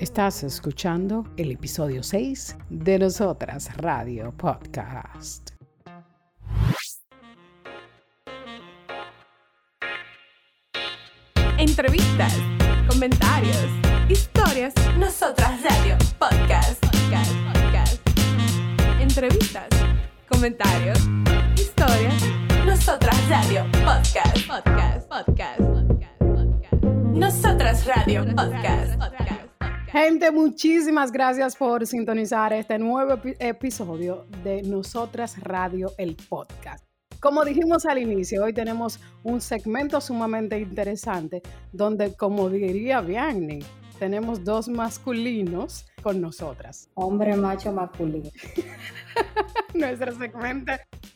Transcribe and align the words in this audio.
Estás 0.00 0.42
escuchando 0.44 1.26
el 1.36 1.50
episodio 1.52 2.02
6 2.02 2.56
de 2.70 2.98
Nosotras 2.98 3.68
Radio 3.76 4.34
Podcast. 4.34 5.50
Entrevistas, 11.58 12.34
comentarios, 12.88 13.66
historias. 14.08 14.72
Nosotras 14.98 15.62
Radio 15.64 15.98
Podcast. 16.18 16.82
Podcast. 16.86 17.32
Podcast. 17.52 18.00
Entrevistas, 19.02 19.68
comentarios, 20.30 20.98
historias. 21.56 22.22
Nosotras 22.64 23.28
Radio 23.28 23.66
Podcast. 23.84 24.46
Podcast. 24.48 25.06
Podcast. 25.10 25.58
Podcast. 25.60 26.18
Podcast. 26.20 26.84
Nosotras 27.12 27.84
Radio 27.84 28.24
Podcast. 28.34 28.94
Podcast. 28.98 29.29
Gente, 29.92 30.30
muchísimas 30.30 31.10
gracias 31.10 31.56
por 31.56 31.84
sintonizar 31.86 32.52
este 32.52 32.78
nuevo 32.78 33.12
epi- 33.14 33.36
episodio 33.40 34.26
de 34.44 34.62
Nosotras 34.62 35.38
Radio, 35.42 35.92
el 35.98 36.16
podcast. 36.28 36.84
Como 37.20 37.44
dijimos 37.44 37.84
al 37.86 37.98
inicio, 37.98 38.44
hoy 38.44 38.52
tenemos 38.52 39.00
un 39.24 39.40
segmento 39.40 40.00
sumamente 40.00 40.58
interesante 40.58 41.42
donde, 41.72 42.14
como 42.14 42.48
diría 42.48 43.00
Bianni, 43.00 43.58
tenemos 43.98 44.44
dos 44.44 44.68
masculinos 44.68 45.86
con 46.02 46.20
nosotras. 46.20 46.88
Hombre 46.94 47.36
macho 47.36 47.72
masculino. 47.72 48.30
Nuestro 49.74 50.16
segmento 50.16 50.72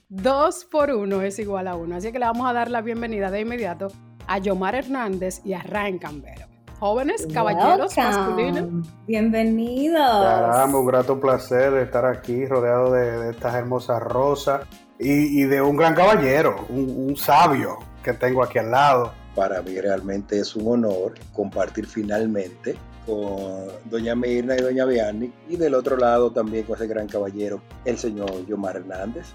dos 0.08 0.64
por 0.64 0.90
uno 0.90 1.22
es 1.22 1.38
igual 1.38 1.68
a 1.68 1.76
uno. 1.76 1.96
Así 1.96 2.10
que 2.12 2.18
le 2.18 2.26
vamos 2.26 2.46
a 2.48 2.52
dar 2.52 2.70
la 2.70 2.82
bienvenida 2.82 3.30
de 3.30 3.40
inmediato 3.40 3.88
a 4.26 4.38
Yomar 4.38 4.74
Hernández 4.74 5.40
y 5.44 5.54
a 5.54 5.62
Ryan 5.62 5.98
Cambero. 5.98 6.53
Jóvenes, 6.84 7.26
caballeros 7.32 7.96
Welcome. 7.96 8.18
masculinos. 8.18 8.88
Bienvenidos. 9.06 10.22
Caramba, 10.22 10.78
un 10.78 10.84
grato 10.84 11.18
placer 11.18 11.72
de 11.72 11.82
estar 11.84 12.04
aquí 12.04 12.44
rodeado 12.44 12.92
de, 12.92 13.20
de 13.20 13.30
estas 13.30 13.54
hermosas 13.54 14.02
rosas 14.02 14.66
y, 14.98 15.40
y 15.40 15.44
de 15.44 15.62
un 15.62 15.78
gran 15.78 15.94
caballero, 15.94 16.66
un, 16.68 16.94
un 17.08 17.16
sabio 17.16 17.78
que 18.02 18.12
tengo 18.12 18.44
aquí 18.44 18.58
al 18.58 18.70
lado. 18.70 19.14
Para 19.34 19.62
mí 19.62 19.80
realmente 19.80 20.38
es 20.38 20.54
un 20.56 20.74
honor 20.74 21.14
compartir 21.32 21.86
finalmente 21.86 22.76
con 23.06 23.68
doña 23.86 24.14
Mirna 24.14 24.54
y 24.54 24.60
doña 24.60 24.84
Bianni 24.84 25.32
y 25.48 25.56
del 25.56 25.72
otro 25.72 25.96
lado 25.96 26.32
también 26.32 26.64
con 26.64 26.76
ese 26.76 26.86
gran 26.86 27.08
caballero, 27.08 27.62
el 27.86 27.96
señor 27.96 28.44
Yomar 28.44 28.76
Hernández. 28.76 29.32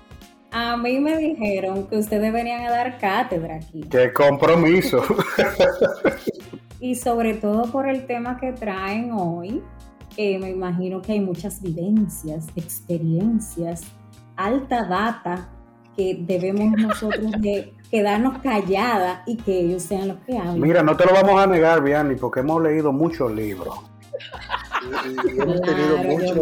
A 0.52 0.78
mí 0.78 1.00
me 1.00 1.18
dijeron 1.18 1.88
que 1.88 1.98
ustedes 1.98 2.32
venían 2.32 2.66
a 2.66 2.70
dar 2.70 3.00
cátedra 3.00 3.56
aquí. 3.56 3.82
¡Qué 3.90 4.14
compromiso! 4.14 5.02
Y 6.80 6.96
sobre 6.96 7.34
todo 7.36 7.64
por 7.72 7.88
el 7.90 8.06
tema 8.06 8.38
que 8.40 8.54
traen 8.54 9.12
hoy, 9.12 9.62
eh, 10.18 10.40
me 10.40 10.50
imagino 10.50 11.02
que 11.02 11.14
hay 11.14 11.20
muchas 11.20 11.62
vivencias, 11.62 12.48
experiencias, 12.56 13.82
alta 14.36 14.86
data 14.86 15.50
que 15.96 16.18
debemos 16.22 16.72
nosotros 16.80 17.32
de 17.42 17.74
quedarnos 17.92 18.38
calladas 18.40 19.22
y 19.26 19.36
que 19.38 19.60
ellos 19.62 19.84
sean 19.84 20.10
los 20.10 20.18
que 20.20 20.38
hablen. 20.38 20.62
Mira, 20.62 20.84
no 20.84 20.96
te 20.96 21.06
lo 21.06 21.14
vamos 21.14 21.42
a 21.42 21.48
negar, 21.48 21.84
Vianney, 21.84 22.16
porque 22.18 22.40
hemos 22.42 22.62
leído 22.62 22.92
muchos 22.94 23.32
libros. 23.34 23.76
Y, 24.82 25.10
y 25.36 25.40
hemos 25.42 25.60
Claro, 25.62 25.62
tenido 25.62 25.98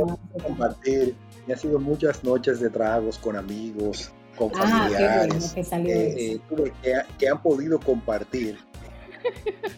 mucho 0.05 0.19
que 0.35 0.43
compartir 0.43 1.15
y 1.47 1.51
ha 1.51 1.57
sido 1.57 1.79
muchas 1.79 2.23
noches 2.23 2.59
de 2.59 2.69
tragos 2.69 3.17
con 3.17 3.35
amigos, 3.35 4.11
con 4.37 4.51
Ah, 4.55 4.87
qué 4.89 5.03
bueno 5.03 5.29
familiares. 5.31 5.51
que 5.53 5.63
salió 5.63 5.89
eh, 5.95 6.33
eso. 6.35 6.63
eh, 6.65 6.71
que, 6.83 6.93
que 7.17 7.29
han 7.29 7.41
podido 7.41 7.79
compartir 7.79 8.59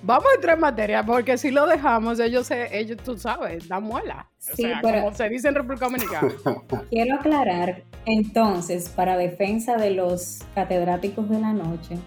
Vamos 0.04 0.26
a 0.32 0.36
entrar 0.36 0.56
en 0.56 0.62
materia, 0.62 1.04
porque 1.06 1.38
si 1.38 1.52
lo 1.52 1.68
dejamos, 1.68 2.20
ellos, 2.20 2.48
se, 2.48 2.78
ellos 2.78 2.98
tú 3.04 3.18
sabes, 3.18 3.68
dan 3.68 3.84
muela. 3.84 4.28
O 4.30 4.56
Sí, 4.56 4.64
sea, 4.64 4.80
pero- 4.82 5.02
como 5.04 5.16
se 5.16 5.30
dice 5.30 5.48
en 5.50 5.56
República 5.56 5.86
Dominicana. 5.86 6.32
Quiero 6.90 7.16
aclarar, 7.16 7.84
entonces, 8.06 8.90
para 8.90 9.18
defensa 9.18 9.76
de 9.78 9.92
los 9.92 10.40
catedráticos 10.56 11.30
de 11.30 11.40
la 11.40 11.54
noche, 11.54 11.98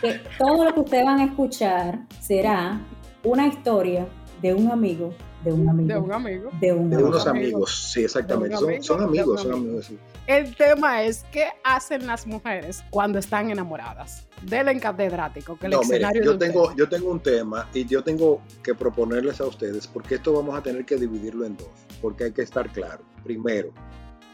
que 0.00 0.20
todo 0.38 0.64
lo 0.64 0.74
que 0.74 0.80
ustedes 0.80 1.04
van 1.04 1.20
a 1.20 1.24
escuchar 1.24 1.98
será 2.20 2.80
una 3.22 3.46
historia 3.46 4.06
de 4.42 4.54
un 4.54 4.70
amigo, 4.70 5.12
de 5.44 5.52
un 5.52 5.68
amigo, 5.68 5.88
de 5.88 5.98
un 5.98 6.12
amigo. 6.12 6.50
de 6.60 6.72
un 6.72 6.90
de 6.90 6.96
unos 6.96 7.26
amigos. 7.26 7.52
amigos. 7.54 7.90
Sí, 7.92 8.04
exactamente. 8.04 8.56
De 8.56 8.76
un 8.76 8.82
Son, 8.82 9.02
amigo, 9.02 9.02
son 9.02 9.02
un 9.02 9.04
amigos, 9.08 9.42
son 9.42 9.52
amigo. 9.52 9.66
amigos. 9.68 9.86
sí. 9.86 9.98
El 10.26 10.56
tema 10.56 11.04
es, 11.04 11.24
¿qué 11.30 11.50
hacen 11.62 12.04
las 12.06 12.26
mujeres 12.26 12.82
cuando 12.90 13.18
están 13.20 13.48
enamoradas? 13.50 14.26
Del 14.42 14.68
encatedrático, 14.68 15.56
que 15.56 15.66
el 15.66 15.72
No, 15.72 15.80
mire, 15.82 15.94
escenario 15.94 16.24
yo 16.24 16.32
de 16.32 16.46
tengo, 16.46 16.74
yo 16.74 16.88
tengo 16.88 17.10
un 17.10 17.20
tema 17.20 17.68
y 17.72 17.84
yo 17.84 18.02
tengo 18.02 18.42
que 18.64 18.74
proponerles 18.74 19.40
a 19.40 19.46
ustedes, 19.46 19.86
porque 19.86 20.16
esto 20.16 20.32
vamos 20.32 20.58
a 20.58 20.62
tener 20.62 20.84
que 20.84 20.96
dividirlo 20.96 21.46
en 21.46 21.56
dos, 21.56 21.68
porque 22.02 22.24
hay 22.24 22.32
que 22.32 22.42
estar 22.42 22.68
claro. 22.72 23.04
Primero, 23.22 23.72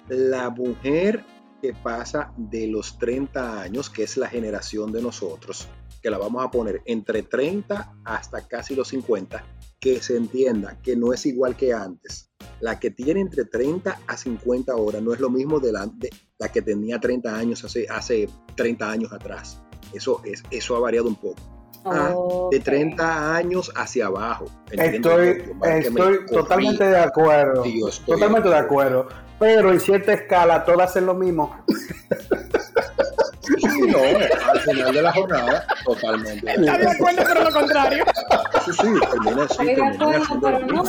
la 0.08 0.48
mujer 0.48 1.24
que 1.60 1.74
pasa 1.74 2.32
de 2.38 2.68
los 2.68 2.98
30 2.98 3.60
años, 3.60 3.90
que 3.90 4.04
es 4.04 4.16
la 4.16 4.28
generación 4.28 4.92
de 4.92 5.02
nosotros, 5.02 5.68
que 6.02 6.10
la 6.10 6.16
vamos 6.16 6.42
a 6.42 6.50
poner 6.50 6.80
entre 6.86 7.22
30 7.22 7.92
hasta 8.04 8.48
casi 8.48 8.74
los 8.74 8.88
50, 8.88 9.44
que 9.82 10.00
se 10.00 10.16
entienda 10.16 10.78
que 10.80 10.94
no 10.96 11.12
es 11.12 11.26
igual 11.26 11.56
que 11.56 11.74
antes. 11.74 12.30
La 12.60 12.78
que 12.78 12.92
tiene 12.92 13.20
entre 13.20 13.44
30 13.44 13.98
a 14.06 14.16
50 14.16 14.76
horas 14.76 15.02
no 15.02 15.12
es 15.12 15.18
lo 15.18 15.28
mismo 15.28 15.58
de 15.58 15.72
la, 15.72 15.86
de 15.86 16.08
la 16.38 16.48
que 16.50 16.62
tenía 16.62 17.00
30 17.00 17.36
años 17.36 17.64
hace, 17.64 17.88
hace 17.90 18.28
30 18.54 18.88
años 18.88 19.12
atrás. 19.12 19.60
Eso, 19.92 20.22
es, 20.24 20.44
eso 20.52 20.76
ha 20.76 20.78
variado 20.78 21.08
un 21.08 21.16
poco. 21.16 21.42
Ah, 21.84 22.14
De 22.52 22.58
Ok. 22.58 22.64
30 22.64 23.34
años 23.34 23.72
hacia 23.74 24.06
abajo. 24.06 24.44
Estoy, 24.70 25.42
estoy 25.64 26.26
totalmente 26.26 26.84
de 26.84 26.98
acuerdo. 26.98 27.64
Sí, 27.64 27.80
yo 27.80 27.88
estoy 27.88 28.14
Totalmente 28.14 28.48
de 28.50 28.56
acuerdo. 28.56 29.08
Pero 29.40 29.72
en 29.72 29.80
cierta 29.80 30.12
escala 30.12 30.64
todas 30.64 30.90
hacen 30.90 31.06
lo 31.06 31.14
mismo. 31.14 31.56
No, 33.92 34.50
al 34.52 34.60
final 34.60 34.94
de 34.94 35.02
la 35.02 35.12
jornada, 35.12 35.66
totalmente. 35.84 36.50
Está 36.50 36.78
de 36.78 36.88
acuerdo, 36.90 37.22
pero 37.26 37.44
lo 37.44 37.50
contrario. 37.50 38.04
Sí, 38.64 38.72
sí, 38.72 38.88
termina 39.10 39.44
así, 39.44 39.56
termina. 39.66 40.82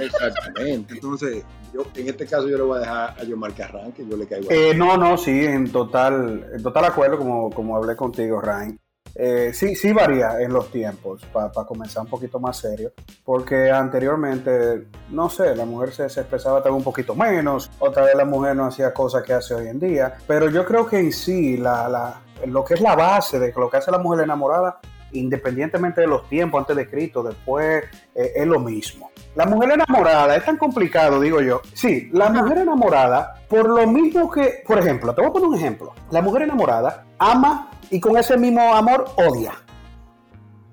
Exactamente. 0.00 0.94
Entonces, 0.94 1.44
yo 1.72 1.84
en 1.94 2.08
este 2.08 2.26
caso 2.26 2.48
yo 2.48 2.56
le 2.56 2.62
voy 2.62 2.76
a 2.78 2.80
dejar 2.80 3.14
a 3.18 3.24
Yomar 3.24 3.52
que 3.52 3.62
arranque, 3.62 4.04
yo 4.08 4.16
le 4.16 4.26
caigo. 4.26 4.50
a- 4.50 4.54
Eh, 4.54 4.74
no, 4.74 4.96
no, 4.96 5.16
sí, 5.16 5.44
en 5.44 5.70
total, 5.70 6.46
en 6.54 6.62
total 6.62 6.84
acuerdo, 6.86 7.18
como, 7.18 7.50
como 7.50 7.76
hablé 7.76 7.96
contigo, 7.96 8.40
Ryan. 8.40 8.78
Eh, 9.14 9.50
sí, 9.54 9.74
sí 9.74 9.92
varía 9.92 10.40
en 10.40 10.52
los 10.52 10.70
tiempos, 10.70 11.22
para 11.32 11.50
comenzar 11.50 12.02
un 12.04 12.08
poquito 12.10 12.38
más 12.40 12.56
serio, 12.58 12.92
porque 13.24 13.70
anteriormente, 13.70 14.86
no 15.10 15.28
sé, 15.28 15.54
la 15.56 15.64
mujer 15.64 15.92
se, 15.92 16.08
se 16.08 16.20
expresaba 16.20 16.62
tal 16.62 16.72
vez 16.72 16.78
un 16.78 16.84
poquito 16.84 17.14
menos, 17.14 17.70
otra 17.78 18.04
vez 18.04 18.14
la 18.14 18.24
mujer 18.24 18.56
no 18.56 18.66
hacía 18.66 18.92
cosas 18.94 19.22
que 19.22 19.32
hace 19.32 19.54
hoy 19.54 19.68
en 19.68 19.80
día, 19.80 20.14
pero 20.26 20.48
yo 20.50 20.64
creo 20.64 20.86
que 20.86 20.98
en 20.98 21.12
sí, 21.12 21.56
la, 21.56 21.88
la- 21.88 22.20
lo 22.46 22.64
que 22.64 22.74
es 22.74 22.80
la 22.80 22.94
base 22.96 23.38
de 23.38 23.52
lo 23.54 23.68
que 23.68 23.76
hace 23.76 23.90
la 23.90 23.98
mujer 23.98 24.24
enamorada, 24.24 24.78
independientemente 25.12 26.00
de 26.00 26.06
los 26.06 26.28
tiempos, 26.28 26.60
antes 26.60 26.76
de 26.76 26.88
Cristo, 26.88 27.22
después, 27.22 27.84
eh, 28.14 28.32
es 28.36 28.46
lo 28.46 28.58
mismo. 28.60 29.10
La 29.34 29.44
mujer 29.46 29.72
enamorada 29.72 30.34
es 30.36 30.44
tan 30.44 30.56
complicado, 30.56 31.20
digo 31.20 31.40
yo. 31.40 31.60
Sí, 31.74 32.08
la 32.12 32.30
mujer 32.30 32.58
enamorada, 32.58 33.34
por 33.48 33.68
lo 33.68 33.86
mismo 33.86 34.30
que, 34.30 34.62
por 34.66 34.78
ejemplo, 34.78 35.14
te 35.14 35.20
voy 35.20 35.30
a 35.30 35.32
poner 35.32 35.48
un 35.48 35.54
ejemplo. 35.56 35.92
La 36.10 36.22
mujer 36.22 36.42
enamorada 36.42 37.04
ama 37.18 37.69
y 37.90 38.00
con 38.00 38.16
ese 38.16 38.36
mismo 38.36 38.74
amor 38.74 39.04
odia. 39.16 39.52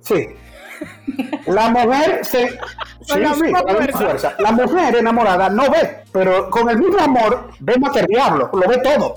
Sí. 0.01 0.27
La 1.47 1.69
mujer 1.69 2.23
se... 2.23 2.49
Sí, 2.49 2.57
Con 3.13 3.23
la 3.23 3.33
sí, 3.33 3.41
misma 3.43 3.61
la 3.63 3.79
misma 3.79 3.99
fuerza. 3.99 4.35
La 4.39 4.51
mujer 4.51 4.95
enamorada 4.95 5.49
no 5.49 5.69
ve, 5.71 6.03
pero 6.11 6.49
con 6.49 6.69
el 6.69 6.77
mismo 6.77 6.99
amor 6.99 7.51
ve 7.59 7.77
más 7.79 7.91
que 7.91 7.99
el 8.01 8.07
diablo, 8.07 8.49
lo 8.51 8.67
ve 8.67 8.77
todo. 8.79 9.15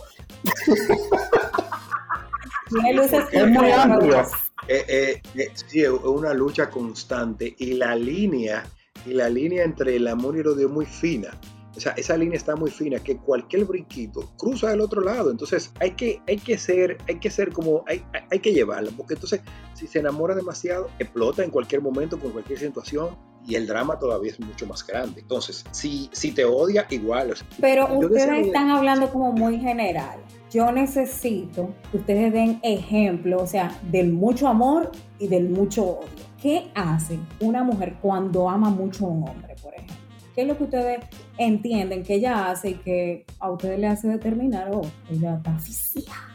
Tiene 2.69 2.95
luces 2.95 3.25
Es 3.33 3.49
muy 3.49 3.73
amplio. 3.73 4.21
Eh, 4.69 4.85
eh, 4.87 5.23
eh, 5.35 5.51
sí, 5.55 5.83
es 5.83 5.91
una 5.91 6.33
lucha 6.33 6.71
constante 6.71 7.53
y 7.59 7.75
la 7.75 7.97
línea, 7.97 8.65
y 9.05 9.15
la 9.15 9.29
línea 9.29 9.65
entre 9.65 9.97
el 9.97 10.07
amor 10.07 10.37
y 10.37 10.41
el 10.41 10.47
odio 10.47 10.69
es 10.69 10.73
muy 10.73 10.87
fina. 10.87 11.31
O 11.81 11.83
sea, 11.83 11.93
esa 11.93 12.15
línea 12.15 12.37
está 12.37 12.57
muy 12.57 12.71
fina 12.71 12.99
que 12.99 13.17
cualquier 13.17 13.65
brinquito 13.65 14.31
cruza 14.37 14.69
del 14.69 14.83
otro 14.83 15.01
lado. 15.01 15.31
Entonces 15.31 15.73
hay 15.81 15.93
que, 15.93 16.21
hay 16.29 16.37
que 16.37 16.59
ser, 16.59 16.99
hay 17.09 17.19
que 17.19 17.31
ser 17.31 17.55
como, 17.55 17.85
hay, 17.87 18.05
hay- 18.31 18.39
que 18.41 18.53
llevarla, 18.53 18.91
porque 18.95 19.15
entonces 19.15 19.41
si 19.73 19.87
se 19.87 19.99
enamora 20.01 20.35
demasiado, 20.35 20.89
explota 20.99 21.43
en 21.43 21.49
cualquier 21.51 21.81
momento, 21.81 22.19
con 22.19 22.33
cualquier 22.33 22.59
situación, 22.59 23.17
y 23.47 23.55
el 23.55 23.67
drama 23.67 23.99
todavía 23.99 24.31
es 24.31 24.39
mucho 24.41 24.67
más 24.67 24.87
grande. 24.87 25.23
Entonces, 25.23 25.65
si, 25.71 26.11
si 26.13 26.33
te 26.33 26.45
odia, 26.45 26.87
igual. 26.91 27.31
o 27.31 27.37
sea, 27.37 27.47
Pero 27.59 27.87
ustedes 27.99 28.49
están 28.49 28.69
hablando 28.69 29.09
como 29.11 29.33
muy 29.33 29.59
general. 29.59 30.21
Yo 30.51 30.71
necesito 30.73 31.71
que 31.91 31.97
ustedes 31.97 32.31
den 32.31 32.61
ejemplo, 32.63 33.39
o 33.43 33.47
sea, 33.47 33.75
del 33.91 34.13
mucho 34.13 34.49
amor 34.49 34.91
y 35.19 35.29
del 35.29 35.49
mucho 35.49 35.83
odio. 36.01 36.09
¿Qué 36.43 36.71
hace 36.75 37.19
una 37.41 37.65
mujer 37.65 37.97
cuando 38.03 38.51
ama 38.51 38.69
mucho 38.69 39.07
a 39.07 39.09
un 39.09 39.27
hombre, 39.27 39.57
por 39.63 39.73
ejemplo? 39.75 39.97
¿Qué 40.41 40.45
es 40.45 40.49
lo 40.49 40.57
que 40.57 40.65
ustedes 40.65 41.01
entienden 41.37 42.03
que 42.03 42.15
ella 42.15 42.51
hace 42.51 42.71
y 42.71 42.75
que 42.77 43.27
a 43.41 43.51
ustedes 43.51 43.79
le 43.79 43.89
hace 43.89 44.09
determinar, 44.09 44.71
oh, 44.73 44.91
ella 45.11 45.35
está 45.35 45.55
asfixiada? 45.55 46.35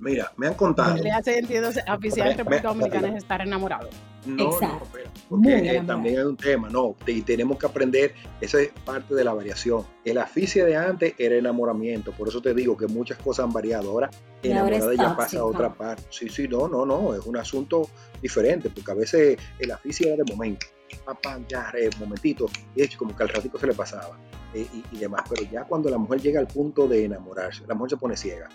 mira, 0.00 0.32
me 0.36 0.48
han 0.48 0.54
contado. 0.54 0.96
Le 0.96 1.12
hace 1.12 1.34
sentido 1.34 1.70
oficial 1.94 2.32
en 2.32 2.38
República 2.38 2.66
Dominicana 2.66 3.08
es 3.10 3.18
estar 3.18 3.40
enamorado. 3.40 3.88
No, 4.26 4.46
Exacto. 4.46 4.84
no, 4.84 4.90
pero, 4.92 5.10
porque 5.28 5.76
eh, 5.76 5.82
también 5.86 6.18
hay 6.18 6.24
un 6.24 6.36
tema, 6.36 6.68
no, 6.68 6.96
y 7.06 7.22
tenemos 7.22 7.56
que 7.56 7.66
aprender, 7.66 8.14
esa 8.40 8.60
es 8.62 8.70
parte 8.84 9.14
de 9.14 9.22
la 9.22 9.32
variación. 9.32 9.84
El 10.04 10.18
aficio 10.18 10.66
de 10.66 10.76
antes 10.76 11.14
era 11.16 11.36
enamoramiento, 11.36 12.10
por 12.10 12.26
eso 12.26 12.42
te 12.42 12.52
digo 12.52 12.76
que 12.76 12.88
muchas 12.88 13.18
cosas 13.18 13.44
han 13.44 13.52
variado. 13.52 13.92
Ahora, 13.92 14.10
enamorada 14.42 14.92
ya 14.92 15.16
pasa 15.16 15.38
a 15.38 15.44
otra 15.44 15.72
parte. 15.72 16.02
Sí, 16.10 16.28
sí, 16.28 16.48
no, 16.48 16.66
no, 16.66 16.84
no, 16.84 17.14
es 17.14 17.24
un 17.24 17.36
asunto 17.36 17.88
diferente, 18.20 18.70
porque 18.70 18.90
a 18.90 18.94
veces 18.94 19.38
el 19.60 19.70
aficio 19.70 20.08
era 20.08 20.24
de 20.24 20.32
momento, 20.32 20.66
papá, 20.98 21.38
ya, 21.48 21.70
eh, 21.78 21.90
momentito, 21.98 22.46
y 22.74 22.82
hecho 22.82 22.98
como 22.98 23.14
que 23.16 23.22
al 23.22 23.28
ratico 23.28 23.58
se 23.58 23.66
le 23.66 23.74
pasaba 23.74 24.18
eh, 24.54 24.66
y, 24.72 24.96
y 24.96 24.98
demás, 24.98 25.22
pero 25.28 25.42
ya 25.50 25.64
cuando 25.64 25.90
la 25.90 25.98
mujer 25.98 26.20
llega 26.20 26.40
al 26.40 26.46
punto 26.48 26.86
de 26.88 27.04
enamorarse, 27.04 27.62
la 27.66 27.74
mujer 27.74 27.90
se 27.90 27.96
pone 27.96 28.16
ciega, 28.16 28.48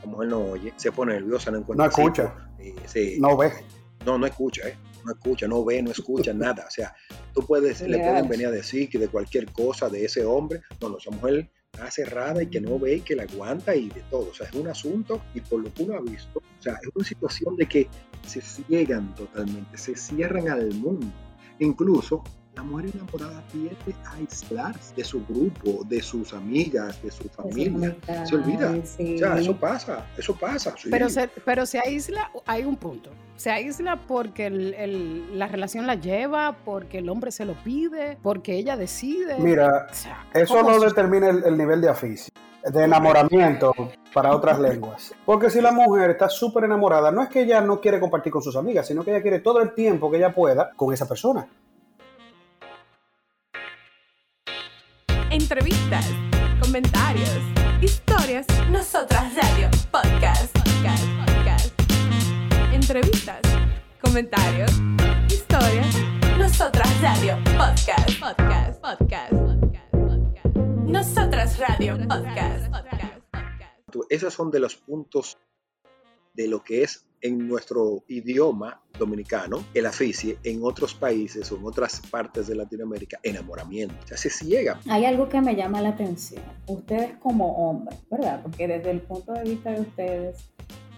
la 0.00 0.06
mujer 0.06 0.28
no 0.28 0.40
oye, 0.40 0.72
se 0.76 0.90
pone 0.92 1.14
nerviosa, 1.14 1.50
no 1.50 1.58
encuentra 1.58 1.86
No 1.86 1.90
escucha. 1.90 2.34
eh, 2.58 2.74
se- 2.86 3.18
No 3.20 3.36
ve. 3.36 3.52
no, 4.06 4.18
no 4.18 4.26
escucha, 4.26 4.68
¿eh? 4.68 4.76
No 5.04 5.12
escucha, 5.12 5.48
no 5.48 5.64
ve, 5.64 5.82
no 5.82 5.90
escucha 5.90 6.32
nada. 6.34 6.64
O 6.66 6.70
sea, 6.70 6.94
tú 7.34 7.44
puedes, 7.44 7.80
le 7.82 7.98
pueden 7.98 8.28
venir 8.28 8.46
a 8.46 8.50
decir 8.50 8.88
que 8.88 8.98
de 8.98 9.08
cualquier 9.08 9.46
cosa 9.52 9.88
de 9.88 10.04
ese 10.04 10.24
hombre, 10.24 10.60
no, 10.80 10.90
no, 10.90 10.98
esa 10.98 11.10
mujer 11.10 11.50
está 11.72 11.90
cerrada 11.90 12.42
y 12.42 12.46
que 12.48 12.60
no 12.60 12.78
ve 12.78 12.96
y 12.96 13.00
que 13.00 13.16
la 13.16 13.22
aguanta 13.24 13.74
y 13.74 13.88
de 13.88 14.02
todo. 14.10 14.28
O 14.30 14.34
sea, 14.34 14.46
es 14.46 14.54
un 14.54 14.68
asunto 14.68 15.20
y 15.34 15.40
por 15.40 15.60
lo 15.60 15.72
que 15.74 15.82
uno 15.84 15.94
ha 15.96 16.00
visto, 16.00 16.38
o 16.38 16.62
sea, 16.62 16.74
es 16.74 16.88
una 16.94 17.04
situación 17.04 17.56
de 17.56 17.66
que 17.66 17.88
se 18.26 18.40
ciegan 18.40 19.12
totalmente, 19.16 19.76
se 19.76 19.96
cierran 19.96 20.48
al 20.48 20.72
mundo. 20.74 21.06
Incluso 21.62 22.22
la 22.54 22.62
mujer 22.62 22.90
enamorada 22.94 23.42
tiende 23.50 23.76
a 24.04 24.12
aislarse 24.14 24.94
de 24.94 25.04
su 25.04 25.24
grupo, 25.24 25.84
de 25.84 26.02
sus 26.02 26.34
amigas, 26.34 27.02
de 27.02 27.10
su 27.10 27.24
familia. 27.30 27.96
Se 28.26 28.34
olvida. 28.34 28.74
Sí. 28.84 29.14
O 29.14 29.18
sea, 29.18 29.38
eso 29.38 29.56
pasa, 29.56 30.06
eso 30.18 30.34
pasa. 30.36 30.74
sí. 30.76 30.88
Pero 30.90 31.08
se, 31.08 31.28
pero 31.46 31.64
se 31.64 31.78
aísla, 31.78 32.30
hay 32.46 32.64
un 32.64 32.76
punto. 32.76 33.10
Se 33.36 33.50
aísla 33.50 33.96
porque 34.06 34.46
el- 34.46 34.74
el- 34.74 35.38
la 35.38 35.46
relación 35.48 35.86
la 35.86 35.94
lleva, 35.94 36.56
porque 36.64 36.98
el 36.98 37.08
hombre 37.08 37.32
se 37.32 37.44
lo 37.46 37.54
pide, 37.64 38.18
porque 38.22 38.54
ella 38.56 38.76
decide. 38.76 39.38
Mira, 39.38 39.88
O 39.90 39.94
sea, 39.94 40.26
eso 40.34 40.54
¿cómo 40.54 40.70
no 40.72 40.80
se- 40.80 40.86
determina 40.86 41.30
el, 41.30 41.42
el 41.44 41.56
nivel 41.56 41.80
de 41.80 41.88
aficio, 41.88 42.32
de 42.64 42.84
enamoramiento 42.84 43.74
para 44.12 44.34
otras 44.34 44.58
lenguas. 44.58 45.14
Porque 45.24 45.50
si 45.50 45.60
la 45.60 45.72
mujer 45.72 46.10
está 46.10 46.28
súper 46.28 46.64
enamorada, 46.64 47.10
no 47.10 47.22
es 47.22 47.28
que 47.28 47.42
ella 47.42 47.60
no 47.60 47.80
quiere 47.80 48.00
compartir 48.00 48.32
con 48.32 48.42
sus 48.42 48.56
amigas, 48.56 48.86
sino 48.86 49.04
que 49.04 49.10
ella 49.10 49.22
quiere 49.22 49.40
todo 49.40 49.60
el 49.60 49.74
tiempo 49.74 50.10
que 50.10 50.18
ella 50.18 50.34
pueda 50.34 50.70
con 50.76 50.92
esa 50.92 51.08
persona. 51.08 51.46
Entrevistas, 55.30 56.06
comentarios, 56.60 57.40
historias. 57.80 58.46
Nosotras 58.70 59.34
Radio 59.34 59.68
Podcast. 59.90 60.54
Podcast. 60.58 61.04
Podcast. 61.26 61.82
Entrevistas, 62.72 63.40
comentarios, 64.00 64.70
historias. 65.28 65.96
Nosotras 66.38 67.00
Radio 67.00 67.38
Podcast. 67.56 68.20
Podcast. 68.20 68.80
Podcast. 68.80 69.32
Podcast. 69.32 69.92
Podcast. 69.92 70.56
Nosotras 70.86 71.58
Radio 71.58 71.96
Podcast. 72.06 72.51
Esos 74.12 74.34
son 74.34 74.50
de 74.50 74.60
los 74.60 74.76
puntos 74.76 75.38
de 76.34 76.46
lo 76.46 76.62
que 76.62 76.82
es 76.82 77.06
en 77.22 77.48
nuestro 77.48 78.04
idioma 78.08 78.82
dominicano, 78.98 79.64
el 79.72 79.86
aficie, 79.86 80.36
en 80.44 80.62
otros 80.62 80.92
países 80.92 81.50
o 81.50 81.56
en 81.56 81.64
otras 81.64 82.02
partes 82.10 82.46
de 82.46 82.54
Latinoamérica, 82.54 83.18
enamoramiento. 83.22 83.94
O 84.04 84.06
sea, 84.06 84.18
se 84.18 84.28
ciega. 84.28 84.78
Hay 84.86 85.06
algo 85.06 85.30
que 85.30 85.40
me 85.40 85.56
llama 85.56 85.80
la 85.80 85.90
atención. 85.90 86.42
Ustedes 86.66 87.16
como 87.20 87.70
hombres, 87.70 87.98
¿verdad? 88.10 88.42
Porque 88.42 88.68
desde 88.68 88.90
el 88.90 89.00
punto 89.00 89.32
de 89.32 89.44
vista 89.44 89.70
de 89.70 89.80
ustedes 89.80 90.44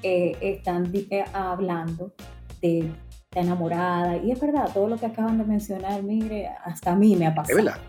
eh, 0.02 0.36
están 0.40 0.90
eh, 0.92 1.24
hablando 1.32 2.12
de 2.60 2.90
la 3.32 3.42
enamorada. 3.42 4.16
Y 4.16 4.32
es 4.32 4.40
verdad, 4.40 4.70
todo 4.74 4.88
lo 4.88 4.96
que 4.96 5.06
acaban 5.06 5.38
de 5.38 5.44
mencionar, 5.44 6.02
mire, 6.02 6.48
hasta 6.64 6.90
a 6.92 6.96
mí 6.96 7.14
me 7.14 7.26
ha 7.26 7.30
Es 7.30 7.36
pasado. 7.36 7.56
verdad. 7.58 7.80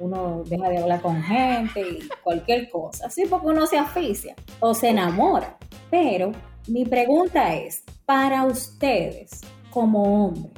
Uno 0.00 0.42
deja 0.46 0.68
de 0.68 0.78
hablar 0.78 1.00
con 1.00 1.22
gente 1.22 1.80
y 1.80 2.08
cualquier 2.24 2.68
cosa. 2.70 3.08
Sí, 3.10 3.24
porque 3.28 3.46
uno 3.46 3.66
se 3.66 3.78
aficia 3.78 4.34
o 4.58 4.74
se 4.74 4.88
enamora. 4.88 5.56
Pero 5.90 6.32
mi 6.66 6.84
pregunta 6.84 7.54
es, 7.54 7.84
para 8.06 8.44
ustedes 8.44 9.40
como 9.70 10.26
hombres, 10.26 10.52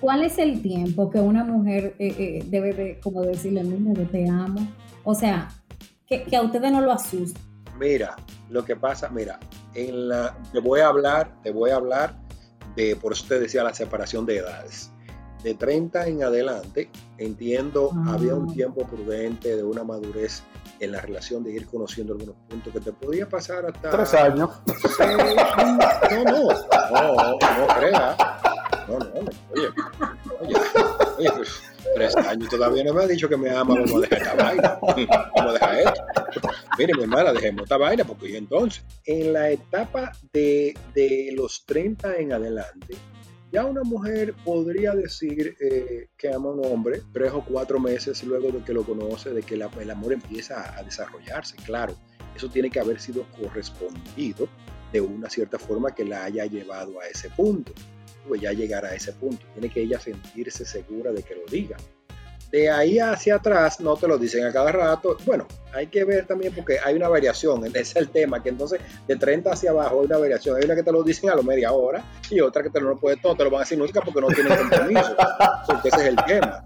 ¿cuál 0.00 0.24
es 0.24 0.38
el 0.38 0.62
tiempo 0.62 1.10
que 1.10 1.20
una 1.20 1.44
mujer 1.44 1.94
eh, 1.98 2.14
eh, 2.18 2.44
debe 2.46 2.72
de, 2.72 3.00
como 3.00 3.22
decirle, 3.22 3.62
niño, 3.62 3.94
yo 3.94 4.08
te 4.08 4.28
amo? 4.28 4.66
O 5.04 5.14
sea, 5.14 5.48
que, 6.06 6.24
a 6.36 6.42
ustedes 6.42 6.72
no 6.72 6.80
lo 6.80 6.92
asuste. 6.92 7.40
Mira, 7.78 8.16
lo 8.48 8.64
que 8.64 8.76
pasa, 8.76 9.08
mira, 9.08 9.38
te 9.72 10.60
voy 10.60 10.80
a 10.80 10.88
hablar, 10.88 11.36
te 11.42 11.50
voy 11.50 11.70
a 11.70 11.76
hablar 11.76 12.16
de, 12.74 12.96
por 12.96 13.12
eso 13.12 13.26
te 13.28 13.38
decía 13.38 13.62
la 13.62 13.74
separación 13.74 14.24
de 14.24 14.38
edades. 14.38 14.90
De 15.42 15.54
30 15.54 16.06
en 16.08 16.22
adelante, 16.24 16.90
entiendo, 17.18 17.90
Ah. 17.94 18.14
había 18.14 18.34
un 18.34 18.52
tiempo 18.52 18.86
prudente 18.86 19.54
de 19.56 19.62
una 19.62 19.84
madurez 19.84 20.42
en 20.80 20.92
la 20.92 21.00
relación 21.00 21.44
de 21.44 21.52
ir 21.52 21.66
conociendo 21.66 22.14
algunos 22.14 22.34
puntos 22.48 22.72
que 22.72 22.80
te 22.80 22.92
podía 22.92 23.28
pasar 23.28 23.64
hasta... 23.66 23.90
Tres 23.90 24.14
años. 24.14 24.50
seis, 24.96 25.16
no, 25.16 26.24
no, 26.24 27.14
no, 27.14 27.38
no 27.38 27.66
crea. 27.78 28.16
No, 28.88 28.98
no, 28.98 29.06
oye, 29.52 29.68
oye, 30.40 30.54
oye, 31.18 31.30
pues 31.34 31.62
tres 31.94 32.16
años 32.16 32.48
todavía 32.48 32.84
no 32.84 32.94
me 32.94 33.04
ha 33.04 33.06
dicho 33.06 33.28
que 33.28 33.36
me 33.36 33.50
ama, 33.50 33.74
vamos 33.74 33.94
a 33.94 33.98
dejar 34.00 34.18
esta 34.18 34.34
vaina. 34.34 34.78
Vamos 35.34 35.50
a 35.50 35.52
dejar 35.52 35.78
esto. 35.78 36.02
Mire, 36.78 36.94
mi 36.94 37.02
hermana, 37.04 37.32
dejemos 37.32 37.62
esta 37.62 37.76
vaina 37.78 38.04
porque 38.04 38.30
y 38.30 38.36
entonces, 38.36 38.84
en 39.04 39.32
la 39.32 39.50
etapa 39.50 40.12
de, 40.32 40.76
de 40.94 41.30
los 41.34 41.64
30 41.66 42.16
en 42.16 42.32
adelante, 42.32 42.96
ya 43.52 43.64
una 43.64 43.82
mujer 43.82 44.34
podría 44.44 44.94
decir 44.94 45.56
eh, 45.60 46.08
que 46.16 46.28
ama 46.28 46.48
a 46.48 46.52
un 46.52 46.66
hombre 46.66 47.02
tres 47.12 47.32
o 47.32 47.44
cuatro 47.44 47.78
meses 47.78 48.22
luego 48.24 48.50
de 48.50 48.64
que 48.64 48.72
lo 48.72 48.84
conoce, 48.84 49.30
de 49.30 49.42
que 49.42 49.54
el 49.54 49.90
amor 49.90 50.12
empieza 50.12 50.76
a 50.76 50.82
desarrollarse. 50.82 51.56
Claro, 51.64 51.96
eso 52.34 52.50
tiene 52.50 52.70
que 52.70 52.80
haber 52.80 53.00
sido 53.00 53.24
correspondido 53.40 54.48
de 54.92 55.00
una 55.00 55.30
cierta 55.30 55.58
forma 55.58 55.94
que 55.94 56.04
la 56.04 56.24
haya 56.24 56.46
llevado 56.46 57.00
a 57.00 57.06
ese 57.06 57.30
punto. 57.30 57.72
Pues 58.26 58.40
ya 58.40 58.52
llegar 58.52 58.84
a 58.84 58.94
ese 58.94 59.12
punto. 59.12 59.46
Tiene 59.52 59.70
que 59.70 59.82
ella 59.82 60.00
sentirse 60.00 60.64
segura 60.64 61.12
de 61.12 61.22
que 61.22 61.36
lo 61.36 61.46
diga. 61.46 61.76
De 62.50 62.70
ahí 62.70 62.98
hacia 62.98 63.36
atrás 63.36 63.80
no 63.80 63.96
te 63.96 64.06
lo 64.06 64.18
dicen 64.18 64.44
a 64.44 64.52
cada 64.52 64.70
rato. 64.72 65.16
Bueno, 65.26 65.46
hay 65.72 65.88
que 65.88 66.04
ver 66.04 66.26
también 66.26 66.54
porque 66.54 66.78
hay 66.82 66.94
una 66.94 67.08
variación. 67.08 67.64
Ese 67.66 67.80
es 67.80 67.96
el 67.96 68.08
tema, 68.10 68.42
que 68.42 68.50
entonces 68.50 68.80
de 69.06 69.16
30 69.16 69.52
hacia 69.52 69.70
abajo 69.70 70.00
hay 70.00 70.06
una 70.06 70.18
variación. 70.18 70.56
Hay 70.56 70.64
una 70.64 70.74
que 70.74 70.82
te 70.82 70.92
lo 70.92 71.02
dicen 71.02 71.30
a 71.30 71.34
la 71.34 71.42
media 71.42 71.72
hora 71.72 72.04
y 72.30 72.40
otra 72.40 72.62
que 72.62 72.70
te 72.70 72.80
lo 72.80 72.90
no 72.90 72.96
puede 72.98 73.16
todo, 73.16 73.34
te 73.34 73.44
lo 73.44 73.50
van 73.50 73.60
a 73.60 73.64
decir 73.64 73.78
nunca 73.78 74.00
porque 74.00 74.20
no 74.20 74.28
tienen 74.28 74.56
compromiso. 74.56 75.16
Porque 75.66 75.88
ese 75.88 76.00
es 76.00 76.06
el 76.06 76.16
tema. 76.24 76.64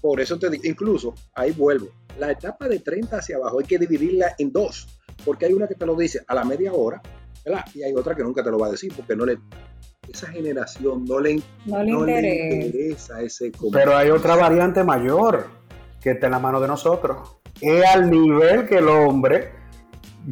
Por 0.00 0.20
eso 0.20 0.38
te 0.38 0.50
digo, 0.50 0.64
incluso, 0.66 1.14
ahí 1.34 1.52
vuelvo, 1.52 1.88
la 2.18 2.30
etapa 2.30 2.68
de 2.68 2.80
30 2.80 3.16
hacia 3.16 3.36
abajo 3.36 3.60
hay 3.60 3.64
que 3.64 3.78
dividirla 3.78 4.34
en 4.38 4.52
dos, 4.52 4.86
porque 5.24 5.46
hay 5.46 5.52
una 5.52 5.66
que 5.66 5.74
te 5.74 5.86
lo 5.86 5.94
dice 5.94 6.22
a 6.26 6.34
la 6.34 6.44
media 6.44 6.72
hora. 6.72 7.00
Y 7.74 7.82
hay 7.82 7.94
otra 7.94 8.14
que 8.14 8.22
nunca 8.22 8.42
te 8.42 8.50
lo 8.50 8.58
va 8.58 8.68
a 8.68 8.70
decir, 8.70 8.92
porque 8.96 9.14
no 9.14 9.24
le, 9.26 9.38
esa 10.08 10.28
generación 10.28 11.04
no 11.04 11.20
le, 11.20 11.40
No 11.64 11.82
le 11.82 11.92
no 11.92 12.04
le 12.04 12.12
interesa. 12.12 12.66
interesa 12.66 13.20
ese 13.22 13.52
Pero 13.72 13.96
hay 13.96 14.10
otra 14.10 14.36
variante 14.36 14.84
mayor 14.84 15.46
que 16.00 16.12
está 16.12 16.26
en 16.26 16.32
la 16.32 16.38
mano 16.38 16.60
de 16.60 16.68
nosotros. 16.68 17.36
Es 17.60 17.84
al 17.86 18.10
nivel 18.10 18.66
que 18.66 18.78
el 18.78 18.88
hombre 18.88 19.52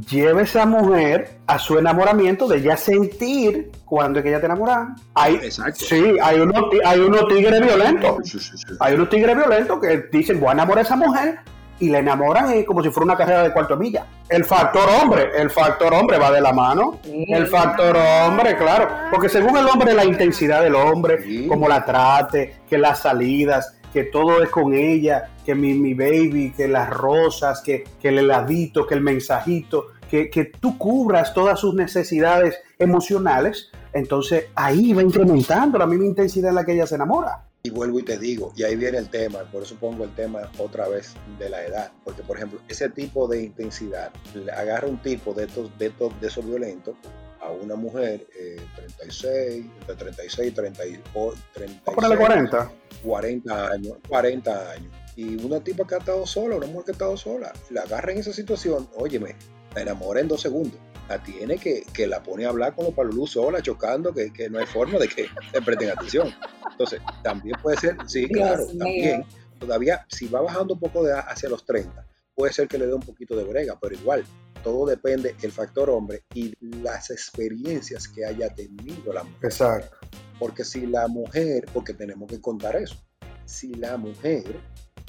lleve 0.09 0.41
a 0.41 0.45
esa 0.45 0.67
mujer 0.67 1.39
a 1.47 1.59
su 1.59 1.79
enamoramiento 1.79 2.49
de 2.49 2.63
ya 2.63 2.77
sentir 2.77 3.71
cuando 3.85 4.19
es 4.19 4.23
que 4.23 4.29
ella 4.31 4.39
está 4.39 4.47
enamorada. 4.47 4.95
Hay, 5.15 5.37
Exacto. 5.37 5.85
sí, 5.85 6.17
hay 6.23 6.41
unos, 6.41 6.65
hay 6.85 7.01
unos 7.01 7.29
tigres 7.29 7.61
violentos. 7.61 8.17
Sí, 8.29 8.39
sí, 8.39 8.57
sí. 8.57 8.75
Hay 8.81 8.95
unos 8.95 9.09
tigres 9.11 9.37
violentos 9.37 9.81
que 9.81 10.09
dicen, 10.11 10.41
voy 10.41 10.51
a 10.51 10.53
enamorar 10.53 10.79
a 10.79 10.83
esa 10.83 10.97
mujer 10.97 11.39
y 11.83 11.89
la 11.89 11.99
enamoran 11.99 12.53
eh, 12.53 12.65
como 12.65 12.81
si 12.81 12.91
fuera 12.91 13.07
una 13.07 13.17
carrera 13.17 13.43
de 13.43 13.53
cuarto 13.53 13.77
milla. 13.77 14.07
El 14.29 14.45
factor 14.45 14.89
hombre, 15.03 15.31
el 15.37 15.51
factor 15.51 15.93
hombre 15.93 16.17
va 16.17 16.31
de 16.31 16.41
la 16.41 16.53
mano. 16.53 17.01
Sí. 17.03 17.25
El 17.29 17.49
factor 17.49 17.97
hombre, 17.97 18.57
claro. 18.57 18.89
Porque 19.11 19.29
según 19.29 19.57
el 19.57 19.67
hombre, 19.67 19.93
la 19.93 20.05
intensidad 20.05 20.63
del 20.63 20.77
hombre, 20.77 21.21
Sí. 21.23 21.47
cómo 21.49 21.67
la 21.69 21.85
trate, 21.85 22.61
que 22.69 22.79
las 22.79 23.01
salidas, 23.01 23.77
que 23.93 24.05
todo 24.05 24.43
es 24.43 24.49
con 24.49 24.73
ella, 24.73 25.31
que 25.45 25.57
mi, 25.57 25.75
mi 25.75 25.93
baby, 25.95 26.53
que 26.57 26.69
las 26.69 26.89
rosas, 26.89 27.61
que, 27.63 27.83
que 28.01 28.11
el 28.11 28.21
heladito, 28.21 28.87
que 28.87 28.95
el 28.95 29.01
mensajito, 29.01 29.89
que, 30.09 30.31
que 30.31 30.45
tú 30.45 30.79
cubras 30.79 31.35
todas 31.35 31.59
sus 31.59 31.75
necesidades 31.75 32.59
emocionales. 32.79 33.71
Entonces 33.93 34.47
ahí 34.55 34.93
va 34.93 35.03
incrementando 35.03 35.79
la 35.79 35.87
misma 35.87 36.05
intensidad 36.07 36.51
en 36.51 36.55
la 36.55 36.65
que 36.65 36.75
ella 36.75 36.87
se 36.87 36.95
enamora. 36.95 37.43
Y 37.65 37.71
vuelvo 37.71 38.01
y 38.01 38.03
te 38.03 38.19
digo, 38.19 38.53
y 38.57 38.65
ahí 38.65 38.75
viene 38.75 38.99
el 38.99 39.09
tema, 39.09 39.45
por 39.53 39.63
eso 39.63 39.77
pongo 39.77 40.03
el 40.03 40.13
tema 40.17 40.51
otra 40.59 40.89
vez 40.89 41.15
de 41.39 41.49
la 41.49 41.65
edad, 41.65 41.93
porque 42.03 42.21
por 42.25 42.37
ejemplo, 42.37 42.61
ese 42.67 42.89
tipo 42.89 43.29
de 43.29 43.41
intensidad, 43.45 44.11
le 44.35 44.51
agarra 44.51 44.89
un 44.89 45.01
tipo 45.01 45.33
de 45.33 45.45
estos, 45.45 45.71
de 45.79 45.87
estos, 45.87 46.21
de 46.21 46.27
esos 46.27 46.45
violentos 46.45 46.97
a 47.41 47.51
una 47.53 47.77
mujer 47.77 48.27
eh, 48.37 48.61
36, 48.75 49.65
entre 49.79 49.95
36 49.95 50.49
y 50.49 50.51
30, 50.53 50.87
y- 50.87 51.03
o 51.15 51.33
36, 51.55 51.83
Vamos 51.87 52.05
a 52.05 52.09
ponerle 52.09 52.17
40. 52.17 52.73
40 53.05 53.69
años, 53.69 53.97
40 54.09 54.71
años. 54.73 54.93
Y 55.15 55.45
una 55.45 55.61
tipa 55.63 55.87
que 55.87 55.95
ha 55.95 55.99
estado 55.99 56.27
sola, 56.27 56.57
una 56.57 56.67
mujer 56.67 56.85
que 56.87 56.91
ha 56.91 56.95
estado 56.95 57.17
sola, 57.17 57.53
la 57.71 57.83
agarra 57.83 58.11
en 58.11 58.19
esa 58.19 58.33
situación, 58.33 58.89
óyeme, 58.97 59.37
la 59.77 59.83
enamora 59.83 60.19
en 60.21 60.27
dos 60.27 60.41
segundos. 60.41 60.81
La 61.09 61.23
tiene 61.23 61.59
que, 61.59 61.85
que 61.93 62.07
la 62.07 62.23
pone 62.23 62.45
a 62.45 62.49
hablar 62.49 62.75
con 62.75 62.87
los 62.87 62.95
palulus 62.95 63.33
sola, 63.33 63.61
chocando, 63.63 64.13
que, 64.13 64.33
que 64.33 64.49
no 64.49 64.59
hay 64.59 64.67
forma 64.67 64.99
de 64.99 65.09
que 65.09 65.27
le 65.53 65.63
presten 65.63 65.91
atención. 65.91 66.33
Entonces, 66.71 67.01
también 67.23 67.57
puede 67.63 67.77
ser, 67.79 67.97
sí, 68.07 68.27
Dios 68.27 68.31
claro, 68.39 68.67
mío. 68.67 68.79
también, 68.79 69.25
todavía, 69.59 70.07
si 70.09 70.27
va 70.29 70.41
bajando 70.41 70.75
un 70.75 70.81
poco 70.81 71.05
de, 71.05 71.13
hacia 71.13 71.49
los 71.49 71.65
30, 71.65 72.07
puede 72.35 72.53
ser 72.53 72.69
que 72.69 72.79
le 72.79 72.87
dé 72.87 72.95
un 72.95 73.03
poquito 73.03 73.37
de 73.37 73.45
brega, 73.45 73.79
pero 73.81 73.95
igual, 73.95 74.25
todo 74.63 74.87
depende 74.87 75.35
el 75.43 75.53
factor 75.53 75.91
hombre 75.91 76.25
y 76.35 76.55
las 76.83 77.11
experiencias 77.11 78.09
que 78.09 78.25
haya 78.25 78.49
tenido 78.55 79.13
la 79.13 79.25
mujer. 79.25 79.45
Exacto. 79.45 79.97
Porque 80.39 80.65
si 80.65 80.87
la 80.87 81.09
mujer, 81.09 81.67
porque 81.73 81.95
tenemos 81.95 82.31
que 82.31 82.41
contar 82.41 82.77
eso, 82.77 82.97
si 83.45 83.75
la 83.75 83.97
mujer 83.97 84.61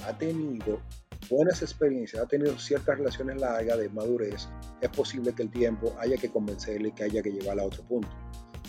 ha 0.05 0.17
tenido 0.17 0.81
buenas 1.29 1.61
experiencias, 1.61 2.21
ha 2.23 2.27
tenido 2.27 2.57
ciertas 2.57 2.97
relaciones 2.97 3.39
largas 3.39 3.77
de 3.77 3.89
madurez, 3.89 4.47
es 4.81 4.89
posible 4.89 5.33
que 5.33 5.43
el 5.43 5.49
tiempo 5.51 5.93
haya 5.99 6.17
que 6.17 6.29
convencerle 6.29 6.89
y 6.89 6.91
que 6.91 7.03
haya 7.05 7.21
que 7.21 7.31
llevarla 7.31 7.63
a 7.63 7.65
otro 7.67 7.83
punto. 7.83 8.09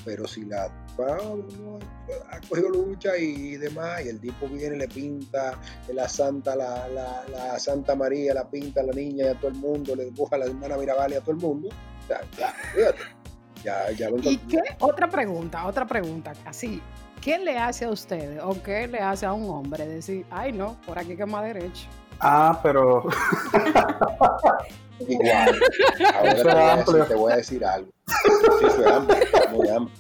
Pero 0.05 0.27
si 0.27 0.45
la 0.45 0.65
ha 0.67 2.41
cogido 2.49 2.69
lucha 2.69 3.17
y 3.17 3.57
demás, 3.57 4.05
y 4.05 4.09
el 4.11 4.21
tipo 4.21 4.47
viene 4.49 4.77
y 4.77 4.79
le 4.81 4.89
pinta 4.89 5.59
la 5.93 6.09
Santa, 6.09 6.55
la, 6.55 6.87
la, 6.89 7.25
la 7.31 7.59
Santa 7.59 7.95
María, 7.95 8.35
la 8.35 8.49
pinta 8.51 8.81
a 8.81 8.85
la 8.85 8.93
niña 8.93 9.25
y 9.27 9.29
a 9.29 9.35
todo 9.35 9.49
el 9.49 9.57
mundo, 9.57 9.97
le 9.97 10.05
dibuja 10.07 10.37
a 10.37 10.41
la 10.41 10.45
hermana 10.47 10.77
Mirabal 10.77 11.13
y 11.13 11.15
a 11.15 11.21
todo 11.21 11.31
el 11.33 11.39
mundo, 11.39 11.69
ya, 12.09 12.21
ya, 12.39 12.53
fíjate, 12.75 12.99
ya, 13.65 13.91
ya 13.93 14.11
vengo- 14.11 14.29
¿Y 14.31 14.37
qué? 14.37 14.61
Otra 14.81 15.09
pregunta, 15.09 15.67
otra 15.67 15.87
pregunta, 15.87 16.35
así. 16.45 16.83
¿Qué 17.23 17.39
le 17.39 17.57
hace 17.57 17.87
a 17.87 17.91
ustedes 17.91 18.39
o 18.43 18.63
qué 18.63 18.87
le 18.87 18.99
hace 18.99 19.25
a 19.25 19.33
un 19.33 19.49
hombre 19.49 19.87
decir, 19.87 20.27
ay 20.31 20.53
no, 20.53 20.79
por 20.85 20.99
aquí 20.99 21.17
que 21.17 21.25
más 21.25 21.43
derecho? 21.45 21.87
Ah, 22.21 22.59
pero 22.63 23.05
Igual. 25.09 25.61
Ahora 26.15 26.35
te 26.35 26.45
voy, 26.45 26.53
a 26.53 26.77
decir, 26.77 27.05
te 27.09 27.15
voy 27.15 27.33
a 27.33 27.37
decir 27.37 27.65
algo. 27.65 27.91
Sí, 28.61 28.67
fue 28.77 28.93
amplio, 28.93 29.19
muy 29.53 29.69
amplio. 29.69 29.99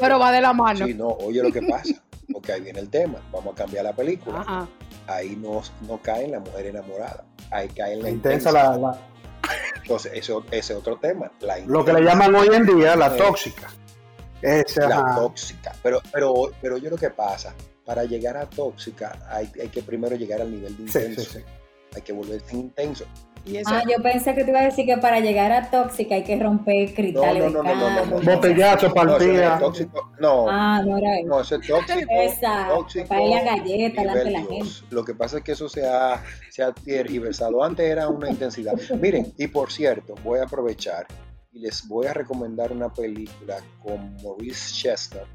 Pero 0.00 0.18
va 0.18 0.32
de 0.32 0.40
la 0.40 0.52
mano. 0.52 0.86
Sí, 0.86 0.94
no, 0.94 1.08
oye 1.08 1.42
lo 1.42 1.52
que 1.52 1.62
pasa. 1.62 1.94
Porque 2.32 2.52
ahí 2.52 2.60
viene 2.62 2.80
el 2.80 2.88
tema. 2.90 3.18
Vamos 3.32 3.52
a 3.54 3.56
cambiar 3.56 3.84
la 3.84 3.92
película. 3.92 4.40
Ajá. 4.40 4.66
Ahí 5.06 5.36
no, 5.36 5.62
no 5.88 6.00
cae 6.02 6.24
en 6.24 6.32
la 6.32 6.40
mujer 6.40 6.66
enamorada. 6.66 7.24
Ahí 7.50 7.68
cae 7.68 7.94
en 7.94 8.02
la 8.02 8.10
intensa 8.10 8.50
intensa. 8.50 8.70
la, 8.70 8.76
la- 8.78 8.98
Entonces, 9.82 10.12
eso, 10.14 10.44
ese 10.50 10.72
es 10.72 10.78
otro 10.78 10.96
tema. 10.98 11.30
La 11.40 11.58
lo 11.58 11.84
que 11.84 11.92
le 11.92 12.00
llaman 12.02 12.34
hoy 12.34 12.48
en 12.52 12.66
día 12.66 12.96
la 12.96 13.08
Eh, 13.08 13.18
tóxica. 13.18 13.68
La 14.42 15.14
tóxica. 15.14 15.72
Pero, 15.82 16.00
pero, 16.12 16.34
pero 16.60 16.76
yo 16.78 16.90
lo 16.90 16.96
que 16.96 17.10
pasa, 17.10 17.54
para 17.84 18.04
llegar 18.04 18.36
a 18.36 18.48
tóxica 18.48 19.18
hay, 19.30 19.50
hay 19.60 19.68
que 19.68 19.82
primero 19.82 20.16
llegar 20.16 20.40
al 20.40 20.50
nivel 20.50 20.76
de 20.76 20.82
intenso. 20.84 21.20
sí, 21.22 21.38
sí. 21.38 21.44
Hay 21.94 22.00
que 22.02 22.12
volverse 22.12 22.56
intenso. 22.56 23.04
Y 23.44 23.56
eso, 23.56 23.68
Ah, 23.70 23.82
yo 23.86 24.00
pensé 24.02 24.34
que 24.34 24.44
te 24.44 24.50
iba 24.50 24.60
a 24.60 24.64
decir 24.64 24.86
que 24.86 24.96
para 24.98 25.18
llegar 25.20 25.50
a 25.52 25.68
tóxica 25.68 26.14
hay 26.14 26.22
que 26.22 26.38
romper 26.38 26.88
No, 26.90 26.94
cristales 26.94 27.42
no, 27.44 27.50
no, 27.50 27.62
no, 27.62 27.74
no, 27.74 28.06
no, 28.06 28.20
no. 28.20 28.34
Botellazo, 28.34 28.88
No, 28.88 28.94
no 28.94 28.94
partida. 28.94 29.58
tóxico. 29.58 30.12
No, 30.20 30.46
Ah, 30.48 30.80
no 30.86 30.96
era 30.96 31.18
eso. 31.18 31.28
no, 31.28 31.40
eso 31.40 31.56
es 31.56 31.66
tóxico. 31.66 32.00
Exacto, 32.08 32.74
tóxico, 32.76 33.08
para 33.08 33.22
ir 33.24 33.34
a 33.34 33.42
galleta 33.44 34.00
delante 34.00 34.24
de 34.24 34.30
la 34.30 34.40
gente. 34.42 34.70
Lo 34.90 35.04
que 35.04 35.14
pasa 35.14 35.38
es 35.38 35.44
que 35.44 35.52
eso 35.52 35.68
se 35.68 35.86
ha, 35.86 36.22
se 36.50 36.62
ha 36.62 36.72
tergiversado. 36.72 37.62
Antes 37.62 37.84
era 37.90 38.08
una 38.08 38.30
intensidad. 38.30 38.74
Miren, 39.00 39.34
y 39.36 39.48
por 39.48 39.70
cierto, 39.72 40.14
voy 40.24 40.38
a 40.38 40.44
aprovechar 40.44 41.06
y 41.52 41.58
les 41.58 41.86
voy 41.88 42.06
a 42.06 42.14
recomendar 42.14 42.72
una 42.72 42.90
película 42.90 43.56
con 43.82 44.14
Maurice 44.22 44.72
Chestnut 44.72 45.26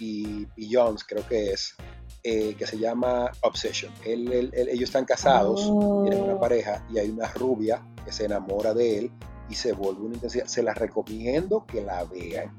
y, 0.00 0.46
y 0.56 0.68
Jones, 0.74 1.04
creo 1.04 1.26
que 1.26 1.52
es, 1.52 1.74
eh, 2.24 2.54
que 2.56 2.66
se 2.66 2.78
llama 2.78 3.30
Obsession. 3.42 3.92
Él- 4.04 4.32
él- 4.32 4.50
él- 4.54 4.68
ellos 4.68 4.84
están 4.90 5.04
casados, 5.04 5.66
Oh. 5.68 6.04
tienen 6.08 6.22
una 6.24 6.38
pareja 6.38 6.84
y 6.92 6.98
hay 6.98 7.10
una 7.10 7.26
rubia 7.32 7.82
que 8.04 8.12
se 8.12 8.24
enamora 8.26 8.72
de 8.74 8.98
él 8.98 9.10
y 9.48 9.54
se 9.54 9.72
vuelve 9.72 10.02
una 10.02 10.14
intensidad. 10.14 10.46
Se 10.46 10.62
la 10.62 10.72
recomiendo 10.74 11.66
que 11.66 11.82
la 11.82 12.04
vean 12.04 12.56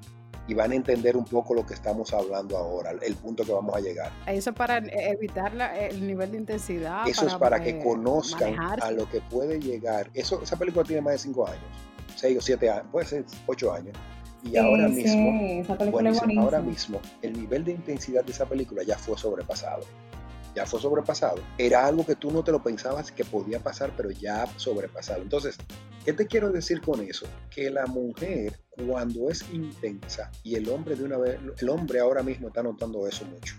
y 0.48 0.54
van 0.54 0.74
a 0.74 0.76
entender 0.76 1.16
un 1.16 1.24
poco 1.24 1.54
lo 1.54 1.66
que 1.66 1.74
estamos 1.74 2.14
hablando 2.14 2.58
ahora, 2.58 2.92
el 3.02 3.16
punto 3.16 3.46
que 3.46 3.54
vamos 3.54 3.74
a 3.76 3.80
llegar. 3.80 4.12
eso 4.28 4.50
es 4.50 4.56
para 4.56 4.80
evitar 4.80 5.54
la- 5.54 5.80
el 5.80 6.06
nivel 6.06 6.32
de 6.32 6.38
intensidad. 6.40 7.08
Eso 7.08 7.26
es 7.26 7.36
para 7.36 7.62
que 7.64 7.70
eh, 7.70 7.80
conozcan 7.82 8.56
manejarse. 8.56 8.86
a 8.86 8.92
lo 8.92 9.10
que 9.10 9.22
puede 9.22 9.62
llegar. 9.62 10.10
Eso, 10.14 10.42
esa 10.44 10.58
película 10.58 10.84
tiene 10.84 11.02
más 11.02 11.14
de 11.14 11.20
5 11.20 11.48
años, 11.48 11.64
6 12.18 12.38
o 12.38 12.42
7 12.42 12.70
años, 12.70 12.86
puede 12.92 13.06
ser 13.08 13.24
8 13.48 13.72
años. 13.72 13.96
Y 14.44 14.58
Sí, 14.58 14.58
ahora 14.58 14.90
sí, 14.90 14.96
mismo, 14.96 15.42
esa 15.62 15.78
película 15.78 16.10
es 16.12 16.22
buenísimo, 16.22 16.22
buenísima. 16.22 16.44
ahora 16.44 16.62
mismo, 16.62 17.02
el 17.22 17.34
nivel 17.34 17.64
de 17.64 17.72
intensidad 17.72 18.26
de 18.26 18.32
esa 18.32 18.46
película 18.46 18.84
ya 18.84 18.98
fue 18.98 19.18
sobrepasado. 19.18 19.86
Ya 20.56 20.66
fue 20.68 20.80
sobrepasado. 20.80 21.42
Era 21.58 21.88
algo 21.88 22.06
que 22.06 22.16
tú 22.16 22.30
no 22.32 22.44
te 22.44 22.52
lo 22.52 22.62
pensabas 22.62 23.12
que 23.12 23.26
podía 23.26 23.60
pasar, 23.60 23.94
pero 23.98 24.12
ya 24.12 24.46
sobrepasado. 24.58 25.22
Entonces, 25.24 25.58
¿qué 26.06 26.14
te 26.14 26.28
quiero 26.28 26.52
decir 26.52 26.82
con 26.82 27.02
eso? 27.02 27.26
Que 27.50 27.70
la 27.72 27.88
mujer, 27.88 28.60
cuando 28.88 29.30
es 29.30 29.44
intensa, 29.52 30.30
y 30.44 30.56
el 30.56 30.70
hombre 30.70 30.96
de 30.96 31.06
una 31.06 31.18
vez, 31.18 31.40
el 31.60 31.70
hombre 31.70 32.00
ahora 32.02 32.22
mismo 32.22 32.50
está 32.50 32.62
notando 32.62 33.08
eso 33.08 33.26
mucho. 33.26 33.56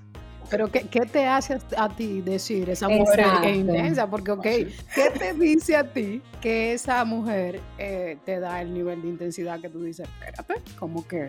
Pero 0.51 0.71
¿qué, 0.71 0.83
qué 0.89 1.01
te 1.03 1.27
hace 1.27 1.59
a 1.77 1.89
ti 1.89 2.21
decir 2.21 2.69
esa 2.71 2.89
mujer 2.89 3.21
es- 3.21 3.27
Exacto. 3.27 3.49
es 3.49 3.57
intensa? 3.57 4.07
Porque, 4.11 4.31
ok. 4.33 4.43
¿qué 4.43 5.11
te 5.19 5.33
dice 5.35 5.77
a 5.77 5.85
ti 5.93 6.23
que 6.41 6.73
esa 6.73 7.05
mujer 7.05 7.61
eh, 7.79 8.19
te 8.25 8.41
da 8.41 8.61
el 8.61 8.73
nivel 8.75 9.03
de 9.03 9.09
intensidad 9.09 9.61
que 9.61 9.69
tú 9.71 9.83
dices, 9.83 10.09
espérate, 10.21 10.55
como 10.79 11.07
que 11.07 11.27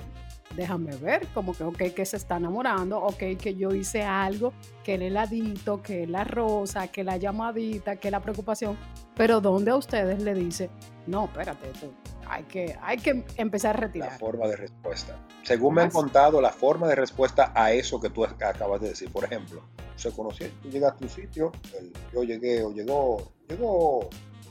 déjame 0.55 0.95
ver, 0.97 1.27
como 1.33 1.53
que, 1.53 1.63
ok, 1.63 1.77
que 1.95 2.05
se 2.05 2.15
está 2.17 2.37
enamorando, 2.37 2.99
ok, 2.99 3.35
que 3.41 3.55
yo 3.55 3.73
hice 3.73 4.03
algo, 4.03 4.53
que 4.83 4.95
el 4.95 5.01
heladito, 5.01 5.81
que 5.81 6.07
la 6.07 6.23
rosa, 6.23 6.87
que 6.87 7.03
la 7.03 7.17
llamadita, 7.17 7.97
que 7.97 8.09
la 8.11 8.21
preocupación, 8.21 8.77
pero 9.15 9.41
¿dónde 9.41 9.71
a 9.71 9.75
ustedes 9.75 10.21
le 10.21 10.33
dice, 10.33 10.69
no, 11.07 11.25
espérate, 11.25 11.67
tú, 11.79 11.91
hay, 12.29 12.43
que, 12.43 12.77
hay 12.81 12.97
que 12.97 13.23
empezar 13.37 13.75
a 13.77 13.79
la 13.81 13.87
retirar? 13.87 14.17
forma 14.19 14.47
de 14.47 14.55
respuesta. 14.55 15.17
Según 15.43 15.75
me 15.75 15.81
han 15.83 15.91
contado, 15.91 16.41
la 16.41 16.51
forma 16.51 16.87
de 16.87 16.95
respuesta 16.95 17.51
a 17.55 17.71
eso 17.71 17.99
que 17.99 18.09
tú 18.09 18.23
acabas 18.25 18.81
de 18.81 18.89
decir, 18.89 19.11
por 19.11 19.23
ejemplo, 19.23 19.63
se 19.95 20.11
conocía, 20.11 20.49
tú 20.61 20.69
llegaste 20.69 21.03
a 21.03 21.07
un 21.07 21.13
sitio, 21.13 21.51
el- 21.77 21.93
yo 22.13 22.23
llegué 22.23 22.63
o 22.63 22.71
llegó, 22.73 23.31
llegó, 23.47 24.09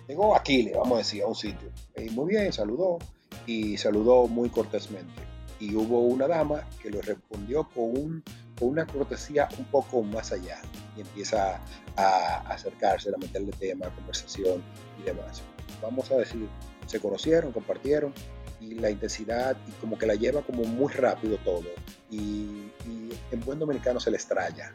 llegó 0.08 0.34
Aquiles, 0.36 0.74
vamos 0.76 0.94
a 0.94 0.98
decir, 0.98 1.22
a 1.22 1.26
un 1.26 1.34
sitio. 1.34 1.70
Y 1.96 2.10
muy 2.10 2.28
bien, 2.30 2.52
saludó 2.52 2.98
y 3.46 3.76
saludó 3.76 4.26
muy 4.28 4.48
cortésmente. 4.48 5.22
Y 5.60 5.74
hubo 5.76 6.00
una 6.00 6.26
dama 6.26 6.66
que 6.82 6.90
le 6.90 7.00
respondió 7.02 7.68
con, 7.74 7.84
un- 7.84 8.22
con 8.58 8.68
una 8.68 8.86
cortesía 8.86 9.48
un 9.58 9.64
poco 9.66 10.02
más 10.02 10.32
allá 10.32 10.58
y 10.96 11.00
empieza 11.00 11.60
a 11.96 12.36
acercarse, 12.52 13.10
a 13.14 13.18
meterle 13.18 13.50
tema, 13.52 13.88
conversación 13.94 14.62
y 15.00 15.02
demás. 15.04 15.42
Vamos 15.82 16.10
a 16.10 16.16
decir, 16.16 16.48
se 16.86 17.00
conocieron, 17.00 17.52
compartieron, 17.52 18.12
y 18.60 18.74
la 18.74 18.88
intensidad 18.90 19.56
y 19.68 19.72
como 19.72 19.98
que 19.98 20.06
la 20.06 20.14
lleva 20.14 20.40
como 20.42 20.64
muy 20.64 20.90
rápido 20.92 21.36
todo 21.38 21.64
y, 22.10 22.70
y 22.86 23.10
en 23.30 23.40
buen 23.40 23.58
dominicano 23.58 24.00
se 24.00 24.10
le 24.10 24.16
estrella 24.16 24.72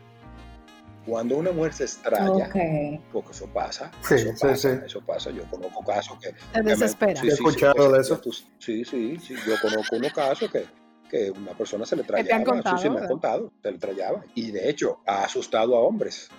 cuando 1.07 1.37
una 1.37 1.51
mujer 1.51 1.73
se 1.73 1.85
estrella 1.85 2.49
Ok. 2.49 3.01
porque 3.11 3.31
eso 3.31 3.47
pasa 3.47 3.89
Sí, 4.03 4.15
eso 4.15 4.25
sí, 4.35 4.45
pasa 4.47 4.55
sí. 4.55 4.79
eso 4.85 5.01
pasa 5.01 5.31
yo 5.31 5.43
conozco 5.49 5.83
casos 5.83 6.17
que 6.19 6.33
Te 6.53 6.61
desespera. 6.61 7.19
He 7.23 7.27
escuchado 7.29 7.91
de 7.91 8.01
eso. 8.01 8.21
sí 8.59 8.85
sí 8.85 9.17
sí 9.17 9.35
yo 9.47 9.55
conozco 9.61 9.95
unos 9.95 10.13
casos 10.13 10.51
que 10.51 10.65
que 11.09 11.31
una 11.31 11.53
persona 11.53 11.83
se 11.87 11.95
le 11.95 12.03
te 12.03 12.15
han 12.15 12.25
trayaba, 12.25 12.43
contado, 12.45 12.77
sí, 12.77 12.83
sí, 12.83 12.89
me 12.91 12.99
han 12.99 13.07
contado, 13.07 13.51
se 13.63 13.71
le 13.71 13.77
trayaba. 13.79 14.23
Y 14.35 14.51
de 14.51 14.69
hecho, 14.69 14.99
ha 15.07 15.23
asustado 15.23 15.75
a 15.75 15.79
hombres. 15.79 16.29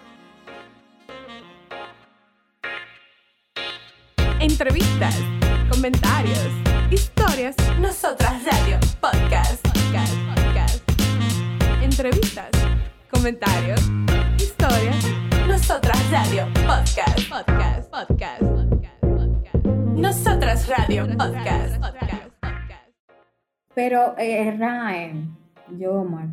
Entrevistas, 4.40 5.16
comentarios, 5.80 6.50
historias. 6.90 7.56
Nosotras 7.80 8.44
Radio 8.44 8.78
Podcast. 9.00 9.66
Podcast. 9.66 10.14
Podcast. 10.28 10.90
Entrevistas, 11.82 12.50
comentarios, 13.10 13.80
historias. 14.36 15.02
Nosotras 15.48 15.98
Radio 16.10 16.46
Podcast. 16.66 17.30
Podcast. 17.30 17.90
Podcast. 17.90 18.42
Podcast. 18.42 19.00
Podcast. 19.00 19.64
Nosotras 19.96 20.68
Radio 20.68 21.06
Podcast. 21.16 21.78
Podcast. 21.78 22.28
Podcast. 22.42 22.90
Pero, 23.74 24.14
eh, 24.18 24.54
Ryan, 24.58 25.34
Yomar, 25.78 26.28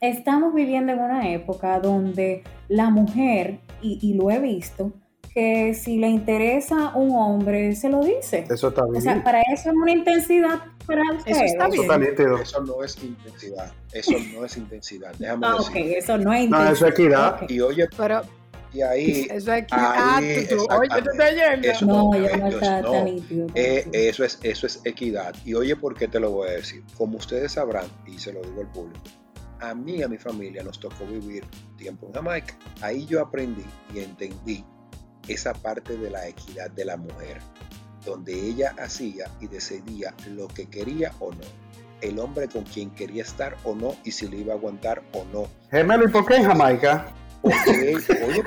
estamos 0.00 0.52
viviendo 0.52 0.92
en 0.92 0.98
una 0.98 1.30
época 1.30 1.78
donde 1.78 2.42
la 2.66 2.90
mujer, 2.90 3.60
y 3.80 4.14
lo 4.14 4.28
he 4.32 4.40
visto, 4.40 4.92
que 5.34 5.74
si 5.74 5.98
le 5.98 6.08
interesa 6.08 6.92
un 6.94 7.10
hombre, 7.16 7.74
se 7.74 7.88
lo 7.88 8.02
dice. 8.02 8.46
Eso 8.50 8.68
está 8.68 8.84
O 8.84 8.90
bien. 8.90 9.02
sea, 9.02 9.22
para 9.22 9.40
eso 9.42 9.70
es 9.70 9.74
una 9.76 9.92
intensidad 9.92 10.60
para 10.86 11.02
Eso 11.02 11.14
ustedes. 11.18 11.52
está 11.52 11.68
Eso 11.68 11.82
está 11.82 11.98
bien. 11.98 12.10
nítido. 12.10 12.38
Eso 12.38 12.60
no 12.64 12.82
es 12.84 13.02
intensidad. 13.02 13.72
Eso 13.92 14.12
no 14.34 14.44
es 14.44 14.56
intensidad. 14.56 15.14
Déjame 15.18 15.46
Ah, 15.46 15.56
ok, 15.56 15.72
decir. 15.74 15.96
eso 15.98 16.18
no 16.18 16.32
es 16.32 16.50
No, 16.50 16.56
intensidad. 16.56 16.72
eso 16.72 16.86
es 16.86 16.92
equidad. 16.92 17.42
Ok. 17.42 17.50
Y 17.50 17.60
oye, 17.60 17.88
Pero 17.96 18.22
y 18.72 18.82
ahí 18.82 19.26
eso 19.30 19.52
es 19.54 19.62
que, 19.62 19.68
ah, 19.72 20.16
ahí, 20.18 20.46
tú, 20.48 20.56
tú, 20.56 20.66
oye, 20.74 21.02
tú 21.02 21.10
estás 21.10 21.30
yendo. 21.34 21.68
Eso 21.68 21.86
No, 21.86 22.10
no, 22.10 22.16
yo 22.18 22.36
no 22.36 22.48
está 22.48 22.80
no. 22.82 22.92
tan 22.92 23.06
Eh, 23.54 23.86
eso, 23.92 24.24
es, 24.24 24.38
eso 24.42 24.66
es 24.66 24.80
equidad. 24.84 25.34
Y 25.44 25.54
oye, 25.54 25.74
¿por 25.76 25.94
qué 25.94 26.06
te 26.08 26.20
lo 26.20 26.30
voy 26.32 26.48
a 26.48 26.52
decir? 26.52 26.82
Como 26.96 27.16
ustedes 27.18 27.52
sabrán, 27.52 27.86
y 28.06 28.18
se 28.18 28.32
lo 28.32 28.40
digo 28.42 28.60
al 28.60 28.70
público, 28.70 29.00
a 29.60 29.74
mí 29.74 29.96
y 29.96 30.02
a 30.02 30.08
mi 30.08 30.18
familia 30.18 30.62
nos 30.62 30.78
tocó 30.78 31.04
vivir 31.06 31.44
tiempo 31.76 32.06
en 32.08 32.12
Jamaica. 32.12 32.54
Ahí 32.80 33.06
yo 33.06 33.20
aprendí 33.22 33.64
y 33.94 34.00
entendí 34.00 34.64
esa 35.28 35.52
parte 35.54 35.96
de 35.96 36.10
la 36.10 36.26
equidad 36.26 36.70
de 36.70 36.84
la 36.84 36.96
mujer. 36.96 37.38
donde 38.04 38.32
ella 38.32 38.74
hacía 38.78 39.26
y 39.40 39.48
decidía 39.48 40.14
lo 40.30 40.48
que 40.48 40.66
quería 40.66 41.12
o 41.18 41.30
no. 41.30 41.40
El 42.00 42.18
hombre 42.20 42.48
con 42.48 42.62
quien 42.62 42.90
quería 42.90 43.22
estar 43.22 43.56
o 43.64 43.74
no 43.74 43.96
y 44.04 44.12
si 44.12 44.28
le 44.28 44.38
iba 44.38 44.54
a 44.54 44.56
aguantar 44.56 45.02
o 45.12 45.24
no. 45.32 45.46
Gemelo, 45.70 46.04
¿y 46.04 46.08
por 46.08 46.24
qué 46.24 46.36
en 46.36 46.44
Jamaica? 46.44 47.06
Porque, 47.42 47.96
oye, 48.26 48.42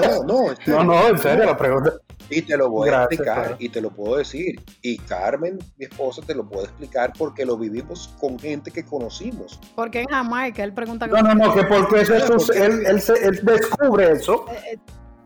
no, 0.00 0.22
no, 0.24 0.54
No, 0.66 0.84
no, 0.84 1.08
en 1.08 1.18
serio, 1.18 1.44
la 1.44 1.56
pregunta. 1.56 1.92
Y 2.30 2.42
te 2.42 2.56
lo 2.56 2.70
voy 2.70 2.88
Gracias, 2.88 3.00
a 3.10 3.14
explicar 3.14 3.34
claro. 3.42 3.56
y 3.58 3.68
te 3.68 3.80
lo 3.80 3.90
puedo 3.90 4.16
decir. 4.16 4.60
Y 4.82 4.96
Carmen, 4.98 5.58
mi 5.76 5.84
esposa, 5.84 6.22
te 6.26 6.34
lo 6.34 6.48
puede 6.48 6.64
explicar 6.64 7.12
porque 7.18 7.44
lo 7.44 7.56
vivimos 7.58 8.14
con 8.18 8.38
gente 8.38 8.70
que 8.70 8.84
conocimos. 8.84 9.60
Porque 9.74 10.00
en 10.00 10.06
Jamaica 10.06 10.64
él 10.64 10.72
pregunta 10.72 11.06
No, 11.06 11.20
no, 11.22 11.34
no, 11.34 11.54
que 11.54 11.64
porque 11.64 12.00
eso, 12.00 12.14
eso- 12.14 12.52
él, 12.52 12.84
él, 12.86 13.40
descubre 13.42 14.12
eso 14.12 14.44
Eh, 14.72 14.78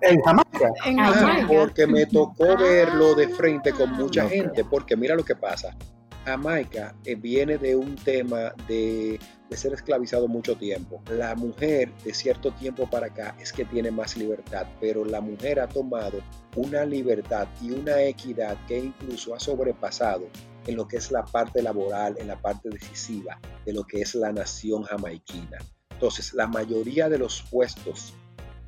en 0.03 0.21
Jamaica. 0.23 0.71
en 0.87 1.01
Ah, 1.01 1.13
Jamaica. 1.13 1.47
Porque 1.49 1.87
me 1.87 2.07
tocó 2.07 2.57
verlo 2.57 3.15
de 3.15 3.29
frente 3.29 3.73
con 3.73 3.93
mucha 3.93 4.29
gente. 4.29 4.65
Porque 4.65 4.97
mira 4.97 5.15
lo 5.15 5.25
que 5.25 5.35
pasa. 5.37 5.77
Jamaica 6.25 6.95
eh, 7.05 7.15
viene 7.15 7.57
de 7.57 7.75
un 7.75 7.97
tema 7.97 8.55
de, 8.69 9.19
de 9.49 9.57
ser 9.57 9.73
esclavizado 9.73 10.29
mucho 10.29 10.55
tiempo. 10.57 11.03
La 11.11 11.35
mujer 11.35 11.91
de 12.05 12.13
cierto 12.13 12.53
tiempo 12.53 12.89
para 12.89 13.07
acá 13.07 13.35
es 13.41 13.53
que 13.53 13.65
tiene 13.65 13.91
más 13.91 14.17
libertad, 14.17 14.67
pero 14.81 15.05
la 15.05 15.21
mujer 15.21 15.61
ha 15.61 15.67
tomado 15.67 16.21
una 16.57 16.85
libertad 16.85 17.49
y 17.63 17.71
una 17.71 18.03
equidad 18.03 18.57
que 18.69 18.79
incluso 18.79 19.35
ha 19.35 19.41
sobrepasado 19.41 20.29
en 20.67 20.77
lo 20.77 20.87
que 20.87 20.99
es 20.99 21.11
la 21.11 21.25
parte 21.25 21.63
laboral, 21.63 22.17
en 22.19 22.29
la 22.29 22.37
parte 22.37 22.69
decisiva 22.69 23.39
de 23.65 23.73
lo 23.73 23.85
que 23.85 24.03
es 24.03 24.15
la 24.15 24.31
nación 24.31 24.83
jamaiquina. 24.83 25.59
Entonces, 25.91 26.33
la 26.35 26.47
mayoría 26.47 27.09
de 27.09 27.19
los 27.19 27.43
puestos 27.51 28.15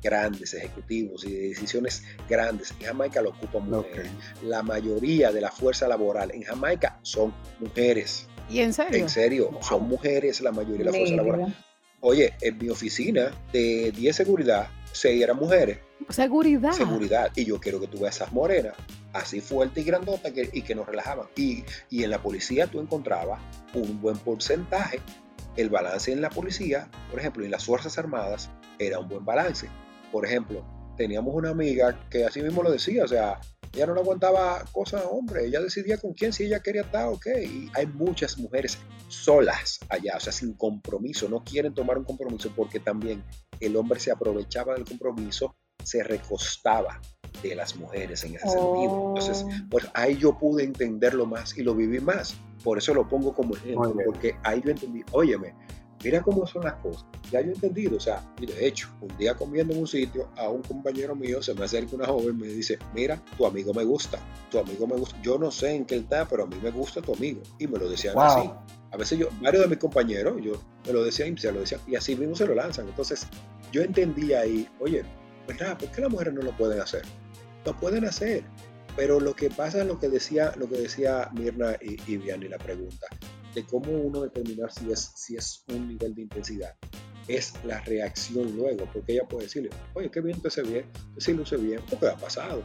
grandes, 0.03 0.53
ejecutivos 0.53 1.23
y 1.25 1.31
de 1.31 1.47
decisiones 1.49 2.03
grandes 2.29 2.71
en 2.79 2.85
Jamaica 2.87 3.21
lo 3.21 3.29
ocupan 3.31 3.69
mujeres. 3.69 4.11
La 4.43 4.61
mayoría 4.61 5.31
de 5.31 5.41
la 5.41 5.49
fuerza 5.51 5.87
laboral 5.87 6.31
en 6.33 6.43
Jamaica 6.43 6.99
son 7.01 7.33
mujeres. 7.59 8.27
¿Y 8.49 8.59
en 8.59 8.73
serio? 8.73 8.99
En 8.99 9.09
serio, 9.09 9.57
son 9.61 9.87
mujeres 9.87 10.41
la 10.41 10.51
mayoría 10.51 10.79
de 10.79 10.83
la 10.85 10.91
fuerza 10.91 11.15
laboral. 11.15 11.55
Oye, 12.01 12.33
en 12.41 12.57
mi 12.57 12.69
oficina 12.69 13.31
de 13.53 13.91
10 13.95 14.13
seguridad, 14.15 14.67
6 14.91 15.23
eran 15.23 15.37
mujeres. 15.37 15.79
Seguridad. 16.09 16.73
Seguridad. 16.73 17.31
Y 17.33 17.45
yo 17.45 17.61
quiero 17.61 17.79
que 17.79 17.87
tú 17.87 17.99
veas 17.99 18.17
esas 18.17 18.33
morenas, 18.33 18.73
así 19.13 19.39
fuertes 19.39 19.81
y 19.85 19.87
grandotas, 19.87 20.33
que- 20.33 20.49
y 20.51 20.63
que 20.63 20.75
nos 20.75 20.85
relajaban. 20.85 21.27
Y, 21.37 21.63
y 21.89 22.03
en 22.03 22.09
la 22.09 22.21
policía 22.21 22.67
tú 22.67 22.81
encontrabas 22.81 23.39
un 23.73 24.01
buen 24.01 24.17
porcentaje. 24.17 24.99
El 25.55 25.69
balance 25.69 26.11
en 26.11 26.19
la 26.19 26.29
policía, 26.29 26.89
por 27.09 27.19
ejemplo, 27.21 27.45
en 27.45 27.51
las 27.51 27.63
Fuerzas 27.63 27.97
Armadas, 27.97 28.49
era 28.79 28.99
un 28.99 29.07
buen 29.07 29.23
balance. 29.23 29.69
Por 30.13 30.27
ejemplo, 30.27 30.63
teníamos 30.95 31.33
una 31.33 31.49
amiga 31.49 31.99
que 32.11 32.23
así 32.23 32.39
mismo 32.43 32.61
lo 32.61 32.71
decía, 32.71 33.03
o 33.03 33.07
sea, 33.07 33.39
ella 33.73 33.87
no 33.87 33.95
le 33.95 34.01
aguantaba 34.01 34.63
cosas 34.71 35.03
a 35.03 35.07
hombre, 35.09 35.47
ella 35.47 35.59
decidía 35.59 35.97
con 35.97 36.13
quién, 36.13 36.31
si 36.31 36.43
ella 36.43 36.59
quería 36.59 36.83
estar, 36.83 37.07
ok. 37.07 37.25
Y 37.43 37.71
hay 37.73 37.87
muchas 37.87 38.37
mujeres 38.37 38.77
solas 39.07 39.79
allá, 39.89 40.13
o 40.15 40.19
sea, 40.19 40.31
sin 40.31 40.53
compromiso, 40.53 41.27
no 41.27 41.43
quieren 41.43 41.73
tomar 41.73 41.97
un 41.97 42.03
compromiso 42.03 42.51
porque 42.55 42.79
también 42.79 43.23
el 43.59 43.75
hombre 43.75 43.99
se 43.99 44.11
aprovechaba 44.11 44.75
del 44.75 44.85
compromiso, 44.85 45.55
se 45.83 46.03
recostaba 46.03 47.01
de 47.41 47.55
las 47.55 47.75
mujeres 47.75 48.23
en 48.23 48.35
ese 48.35 48.47
sentido. 48.47 49.07
Entonces, 49.15 49.43
Oh. 49.43 49.69
pues 49.71 49.87
ahí 49.95 50.15
yo 50.17 50.37
pude 50.37 50.63
entenderlo 50.63 51.25
más 51.25 51.57
y 51.57 51.63
lo 51.63 51.73
viví 51.73 51.99
más. 51.99 52.35
Por 52.63 52.77
eso 52.77 52.93
lo 52.93 53.09
pongo 53.09 53.33
como 53.33 53.55
ejemplo, 53.55 53.95
porque 54.05 54.35
ahí 54.43 54.61
yo 54.63 54.69
entendí, 54.69 55.03
óyeme, 55.11 55.55
mira 56.03 56.21
cómo 56.21 56.45
son 56.45 56.63
las 56.63 56.73
cosas. 56.75 57.05
Ya 57.31 57.41
yo 57.41 57.47
he 57.51 57.53
entendido, 57.53 57.97
o 57.97 57.99
sea, 57.99 58.23
y 58.39 58.45
de 58.45 58.67
hecho, 58.67 58.89
un 59.01 59.15
día 59.17 59.33
comiendo 59.35 59.73
en 59.73 59.79
un 59.79 59.87
sitio, 59.87 60.29
a 60.37 60.49
un 60.49 60.61
compañero 60.61 61.15
mío 61.15 61.41
se 61.41 61.53
me 61.53 61.65
acerca 61.65 61.95
una 61.95 62.05
joven 62.07 62.35
y 62.37 62.41
me 62.41 62.47
dice, 62.47 62.77
mira, 62.93 63.21
tu 63.37 63.45
amigo 63.45 63.73
me 63.73 63.83
gusta, 63.83 64.19
tu 64.51 64.59
amigo 64.59 64.85
me 64.87 64.95
gusta. 64.97 65.17
Yo 65.21 65.37
no 65.37 65.49
sé 65.51 65.71
en 65.75 65.85
qué 65.85 65.95
él 65.95 66.01
está, 66.03 66.27
pero 66.27 66.43
a 66.43 66.47
mí 66.47 66.57
me 66.61 66.71
gusta 66.71 67.01
tu 67.01 67.13
amigo. 67.13 67.41
Y 67.59 67.67
me 67.67 67.79
lo 67.79 67.89
decían 67.89 68.13
Wow. 68.15 68.23
así. 68.23 68.49
A 68.91 68.97
veces 68.97 69.17
yo, 69.17 69.29
varios 69.41 69.63
de 69.63 69.69
mis 69.69 69.79
compañeros, 69.79 70.35
yo 70.43 70.53
me 70.85 70.93
lo 70.93 71.03
decían 71.03 71.33
y 71.33 71.37
se 71.37 71.51
lo 71.51 71.61
decían, 71.61 71.81
y 71.87 71.95
así 71.95 72.15
mismo 72.15 72.35
se 72.35 72.45
lo 72.45 72.53
lanzan. 72.53 72.87
Entonces, 72.87 73.25
yo 73.71 73.81
entendí 73.81 74.33
ahí, 74.33 74.67
oye, 74.79 75.03
¿verdad? 75.47 75.77
¿Por 75.79 75.89
qué 75.89 76.01
las 76.01 76.11
mujeres 76.11 76.33
no 76.35 76.41
lo 76.43 76.55
pueden 76.55 76.79
hacer? 76.79 77.01
Lo 77.65 77.75
pueden 77.79 78.05
hacer. 78.05 78.43
Pero 78.95 79.19
lo 79.19 79.35
que 79.35 79.49
pasa, 79.49 79.83
lo 79.83 79.99
que 79.99 80.07
decía, 80.09 80.53
lo 80.57 80.69
que 80.69 80.77
decía 80.77 81.27
Mirna 81.33 81.75
y, 81.81 81.97
y 82.05 82.17
Vianney, 82.17 82.47
la 82.49 82.59
pregunta, 82.59 83.07
de 83.53 83.63
cómo 83.65 83.91
uno 83.91 84.21
determinar 84.21 84.71
si 84.71 84.91
es, 84.91 85.11
si 85.15 85.35
es 85.35 85.63
un 85.69 85.87
nivel 85.87 86.15
de 86.15 86.23
intensidad, 86.23 86.75
es 87.27 87.53
la 87.63 87.79
reacción 87.81 88.55
luego, 88.55 88.85
porque 88.91 89.13
ella 89.13 89.23
puede 89.27 89.45
decirle, 89.45 89.69
oye, 89.93 90.11
qué 90.11 90.19
bien 90.21 90.41
te 90.41 90.49
se 90.49 90.61
bien, 90.63 90.85
sí 91.17 91.33
luce 91.33 91.55
bien, 91.57 91.79
porque 91.89 92.07
ha 92.07 92.15
pasado. 92.15 92.63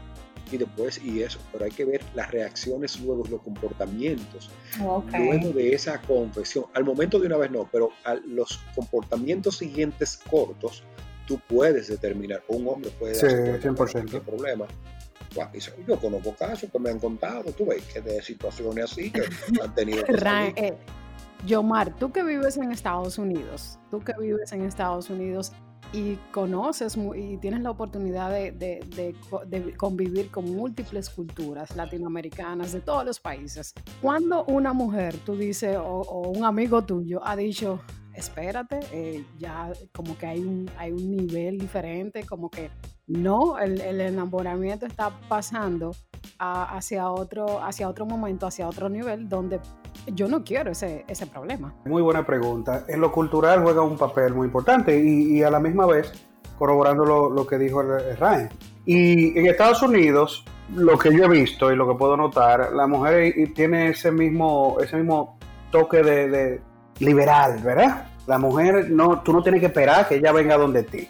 Y 0.50 0.56
después, 0.56 0.98
y 1.04 1.22
eso, 1.22 1.38
pero 1.52 1.66
hay 1.66 1.70
que 1.70 1.84
ver 1.84 2.00
las 2.14 2.30
reacciones 2.30 2.98
luego, 3.00 3.22
los 3.30 3.42
comportamientos 3.42 4.50
luego 4.78 5.50
de 5.52 5.74
esa 5.74 6.00
confesión, 6.00 6.64
al 6.72 6.84
momento 6.84 7.20
de 7.20 7.26
una 7.26 7.36
vez 7.36 7.50
no, 7.50 7.68
pero 7.70 7.90
a 8.04 8.14
los 8.14 8.58
comportamientos 8.74 9.58
siguientes 9.58 10.18
cortos, 10.30 10.82
tú 11.26 11.38
puedes 11.48 11.88
determinar, 11.88 12.42
un 12.48 12.66
hombre 12.66 12.90
puede 12.98 13.14
Sí, 13.14 13.26
darse 13.26 13.60
cuenta, 13.74 13.84
100%. 13.84 14.10
¿qué 14.10 14.20
problema? 14.20 14.66
Yo 15.86 15.98
conozco 16.00 16.34
casos 16.34 16.70
que 16.70 16.78
me 16.78 16.90
han 16.90 16.98
contado, 16.98 17.50
tú 17.52 17.66
ves, 17.66 17.82
que 17.92 18.00
de 18.00 18.20
situaciones 18.22 18.84
así 18.84 19.10
que 19.10 19.22
han 19.62 19.74
tenido 19.74 20.04
que 20.04 20.16
salir. 20.18 20.54
eh, 20.56 20.76
Yomar, 21.46 21.94
tú 21.96 22.10
que 22.12 22.22
vives 22.24 22.56
en 22.56 22.72
Estados 22.72 23.16
Unidos, 23.18 23.78
tú 23.90 24.00
que 24.00 24.12
vives 24.18 24.50
en 24.52 24.62
Estados 24.64 25.08
Unidos 25.08 25.52
y 25.92 26.16
conoces 26.32 26.98
y 27.16 27.36
tienes 27.38 27.60
la 27.62 27.70
oportunidad 27.70 28.30
de, 28.30 28.50
de- 28.52 28.80
de 28.94 29.14
de 29.46 29.74
convivir 29.76 30.30
con 30.30 30.44
múltiples 30.54 31.08
culturas 31.08 31.74
latinoamericanas 31.76 32.72
de 32.72 32.80
todos 32.80 33.04
los 33.06 33.20
países. 33.20 33.72
Cuando 34.02 34.44
una 34.46 34.72
mujer, 34.74 35.14
tú 35.24 35.36
dices, 35.36 35.76
o, 35.78 35.82
o 36.00 36.28
un 36.28 36.44
amigo 36.44 36.84
tuyo 36.84 37.20
ha 37.24 37.36
dicho, 37.36 37.80
espérate, 38.12 38.80
eh, 38.92 39.24
ya 39.38 39.72
como 39.94 40.18
que 40.18 40.26
hay 40.26 40.40
un, 40.40 40.68
hay 40.76 40.90
un 40.92 41.10
nivel 41.16 41.56
diferente, 41.56 42.24
como 42.26 42.50
que 42.50 42.70
no, 43.08 43.58
el, 43.58 43.80
el 43.80 44.00
enamoramiento 44.00 44.86
está 44.86 45.10
pasando 45.28 45.92
hacia, 46.38 47.10
otro, 47.10 47.62
hacia 47.62 47.88
otro 47.88 48.06
momento, 48.06 48.46
hacia 48.46 48.68
otro 48.68 48.88
nivel 48.88 49.28
donde 49.28 49.60
yo 50.06 50.28
no 50.28 50.44
quiero 50.44 50.70
ese, 50.70 51.04
ese 51.08 51.26
problema. 51.26 51.74
Muy 51.86 52.02
buena 52.02 52.24
pregunta. 52.24 52.84
En 52.86 53.00
lo 53.00 53.10
cultural 53.10 53.62
juega 53.62 53.82
un 53.82 53.96
papel 53.96 54.34
muy 54.34 54.46
importante 54.46 54.98
y, 54.98 55.38
y 55.38 55.42
a 55.42 55.50
la 55.50 55.58
misma 55.58 55.86
vez 55.86 56.12
corroborando 56.58 57.04
lo, 57.04 57.30
lo 57.30 57.46
que 57.46 57.58
dijo 57.58 57.82
Ryan. 57.82 58.50
Y 58.84 59.38
en 59.38 59.46
Estados 59.46 59.82
Unidos, 59.82 60.44
lo 60.74 60.98
que 60.98 61.14
yo 61.14 61.24
he 61.24 61.28
visto 61.28 61.72
y 61.72 61.76
lo 61.76 61.88
que 61.88 61.94
puedo 61.94 62.16
notar, 62.16 62.72
la 62.72 62.86
mujer 62.86 63.34
tiene 63.54 63.88
ese 63.88 64.10
mismo, 64.10 64.76
ese 64.80 64.96
mismo 64.96 65.38
toque 65.70 66.02
de, 66.02 66.28
de 66.28 66.60
liberal, 66.98 67.58
¿verdad? 67.62 68.08
La 68.26 68.38
mujer, 68.38 68.90
no, 68.90 69.22
tú 69.22 69.32
no 69.32 69.42
tienes 69.42 69.60
que 69.60 69.66
esperar 69.66 70.08
que 70.08 70.16
ella 70.16 70.32
venga 70.32 70.56
donde 70.56 70.82
ti. 70.82 71.08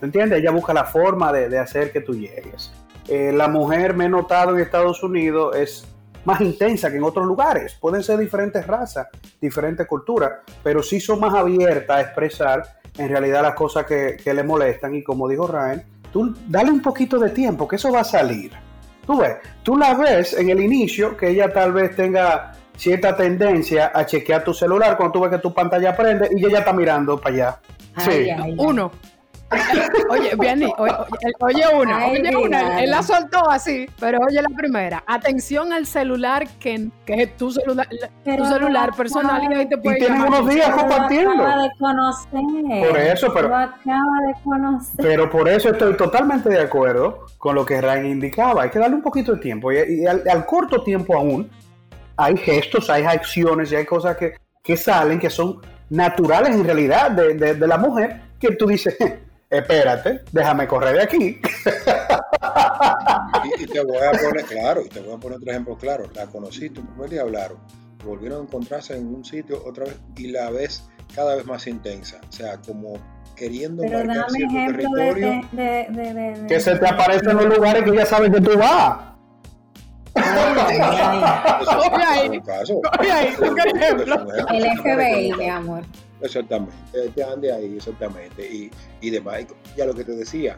¿Te 0.00 0.06
entiendes? 0.06 0.38
Ella 0.40 0.50
busca 0.50 0.72
la 0.74 0.84
forma 0.84 1.32
de, 1.32 1.48
de 1.48 1.58
hacer 1.58 1.92
que 1.92 2.00
tú 2.00 2.14
llegues. 2.14 2.72
Eh, 3.08 3.32
la 3.34 3.48
mujer, 3.48 3.94
me 3.94 4.06
he 4.06 4.08
notado 4.08 4.54
en 4.54 4.60
Estados 4.62 5.02
Unidos, 5.02 5.54
es 5.56 5.86
más 6.24 6.40
intensa 6.40 6.90
que 6.90 6.96
en 6.96 7.04
otros 7.04 7.26
lugares. 7.26 7.76
Pueden 7.80 8.02
ser 8.02 8.18
diferentes 8.18 8.66
razas, 8.66 9.08
diferentes 9.40 9.86
culturas, 9.86 10.32
pero 10.62 10.82
sí 10.82 11.00
son 11.00 11.20
más 11.20 11.34
abiertas 11.34 11.96
a 11.96 12.00
expresar 12.00 12.62
en 12.96 13.08
realidad 13.08 13.42
las 13.42 13.54
cosas 13.54 13.84
que, 13.84 14.16
que 14.22 14.32
le 14.32 14.42
molestan. 14.42 14.94
Y 14.94 15.02
como 15.02 15.28
dijo 15.28 15.46
Ryan, 15.46 15.82
tú 16.12 16.34
dale 16.48 16.70
un 16.70 16.80
poquito 16.80 17.18
de 17.18 17.30
tiempo, 17.30 17.68
que 17.68 17.76
eso 17.76 17.92
va 17.92 18.00
a 18.00 18.04
salir. 18.04 18.52
Tú 19.06 19.18
ves, 19.18 19.36
tú 19.62 19.76
la 19.76 19.92
ves 19.94 20.32
en 20.32 20.48
el 20.48 20.60
inicio 20.62 21.14
que 21.14 21.28
ella 21.28 21.52
tal 21.52 21.72
vez 21.74 21.94
tenga 21.94 22.52
cierta 22.74 23.14
tendencia 23.14 23.92
a 23.94 24.06
chequear 24.06 24.42
tu 24.42 24.54
celular 24.54 24.96
cuando 24.96 25.12
tú 25.12 25.20
ves 25.20 25.30
que 25.30 25.38
tu 25.38 25.52
pantalla 25.52 25.94
prende 25.94 26.28
y 26.34 26.44
ella 26.46 26.60
está 26.60 26.72
mirando 26.72 27.20
para 27.20 27.34
allá. 27.34 27.58
Ay, 27.94 28.04
Sí. 28.04 28.10
ay, 28.10 28.30
ay. 28.30 28.54
Uno. 28.58 28.90
Oye, 30.10 30.34
Vianney, 30.36 30.72
oye, 30.78 30.92
oye 31.40 31.62
una, 31.74 31.96
Ay, 31.98 32.20
oye 32.20 32.36
una, 32.36 32.62
mira. 32.62 32.82
él 32.82 32.90
la 32.90 33.02
soltó 33.02 33.48
así, 33.48 33.86
pero 34.00 34.18
oye 34.26 34.40
la 34.42 34.48
primera. 34.56 35.04
Atención 35.06 35.72
al 35.72 35.86
celular 35.86 36.46
que, 36.58 36.88
que 37.04 37.22
es 37.22 37.36
tu 37.36 37.50
celular, 37.52 37.88
tu 38.24 38.44
celular 38.46 38.94
personal 38.96 39.42
y 39.50 39.54
ahí 39.54 39.68
te 39.68 39.74
Y 39.76 39.78
puede 39.78 40.00
llamar. 40.00 40.28
unos 40.28 40.48
días 40.48 40.70
lo 40.70 40.76
compartiendo. 40.76 41.30
acaba 41.32 41.62
de 41.62 41.70
conocer. 41.78 42.88
Por 42.88 42.98
eso, 42.98 43.32
pero- 43.34 43.48
Lo 43.48 43.56
acaba 43.56 44.18
de 44.26 44.34
conocer. 44.42 44.94
Pero 44.98 45.30
por 45.30 45.48
eso 45.48 45.68
estoy 45.70 45.96
totalmente 45.96 46.48
de 46.48 46.60
acuerdo 46.60 47.26
con 47.38 47.54
lo 47.54 47.64
que 47.64 47.80
Ryan 47.80 48.06
indicaba. 48.06 48.62
Hay 48.64 48.70
que 48.70 48.78
darle 48.78 48.96
un 48.96 49.02
poquito 49.02 49.34
de 49.34 49.40
tiempo. 49.40 49.70
Y, 49.72 49.76
y 50.02 50.06
al, 50.06 50.22
al 50.28 50.44
corto 50.46 50.82
tiempo 50.82 51.16
aún, 51.16 51.48
hay 52.16 52.36
gestos, 52.36 52.90
hay 52.90 53.04
acciones 53.04 53.70
y 53.72 53.76
hay 53.76 53.84
cosas 53.84 54.16
que, 54.16 54.34
que 54.62 54.76
salen 54.76 55.18
que 55.18 55.30
son 55.30 55.60
naturales 55.90 56.54
en 56.54 56.64
realidad 56.64 57.10
de, 57.12 57.34
de- 57.34 57.54
de 57.54 57.66
la 57.66 57.76
mujer 57.78 58.20
que 58.40 58.52
tú 58.56 58.66
dices, 58.66 58.96
espérate, 59.58 60.20
déjame 60.32 60.66
correr 60.66 60.94
de 60.96 61.02
aquí. 61.02 61.40
Y, 63.58 63.62
y 63.62 63.66
te 63.66 63.82
voy 63.82 63.96
a 63.98 64.10
poner 64.12 64.44
claro, 64.44 64.82
y 64.84 64.88
te 64.88 65.00
voy 65.00 65.14
a 65.14 65.16
poner 65.18 65.38
otro 65.38 65.50
ejemplo 65.50 65.76
claro. 65.76 66.04
La 66.14 66.26
conociste, 66.26 66.80
el 66.80 66.86
primer 66.86 67.10
día 67.10 67.22
hablaron, 67.22 67.58
volvieron 68.04 68.40
a 68.40 68.42
encontrarse 68.44 68.96
en 68.96 69.06
un 69.14 69.24
sitio 69.24 69.62
otra 69.64 69.84
vez 69.84 69.96
y 70.16 70.28
la 70.28 70.50
ves 70.50 70.88
cada 71.14 71.36
vez 71.36 71.46
más 71.46 71.66
intensa. 71.66 72.20
O 72.28 72.32
sea, 72.32 72.58
como 72.66 72.94
queriendo 73.36 73.82
Pero 73.82 73.98
marcar 74.04 74.26
dame 74.26 74.38
cierto 74.48 74.72
territorio. 74.76 75.26
de, 75.52 75.86
de, 75.90 76.14
de- 76.14 76.14
de- 76.40 76.46
Que 76.46 76.60
se 76.60 76.76
te 76.76 76.86
aparecen 76.88 77.30
en 77.30 77.36
los 77.36 77.56
lugares 77.56 77.82
que 77.82 77.94
ya 77.96 78.06
sabes 78.06 78.30
que 78.30 78.40
tú 78.40 78.56
vas. 78.58 78.98
Coge 80.14 82.04
ahí. 82.06 82.40
Coge 82.40 83.12
ahí. 83.12 83.34
El 84.50 84.78
FBI, 84.78 85.32
mi 85.36 85.48
amor. 85.48 85.82
Exactamente, 86.26 86.74
te 87.14 87.22
ande 87.22 87.52
ahí, 87.52 87.76
exactamente. 87.76 88.46
Y, 88.46 88.70
y 89.00 89.10
demás. 89.10 89.42
Y 89.42 89.78
ya 89.78 89.86
lo 89.86 89.94
que 89.94 90.04
te 90.04 90.12
decía, 90.12 90.56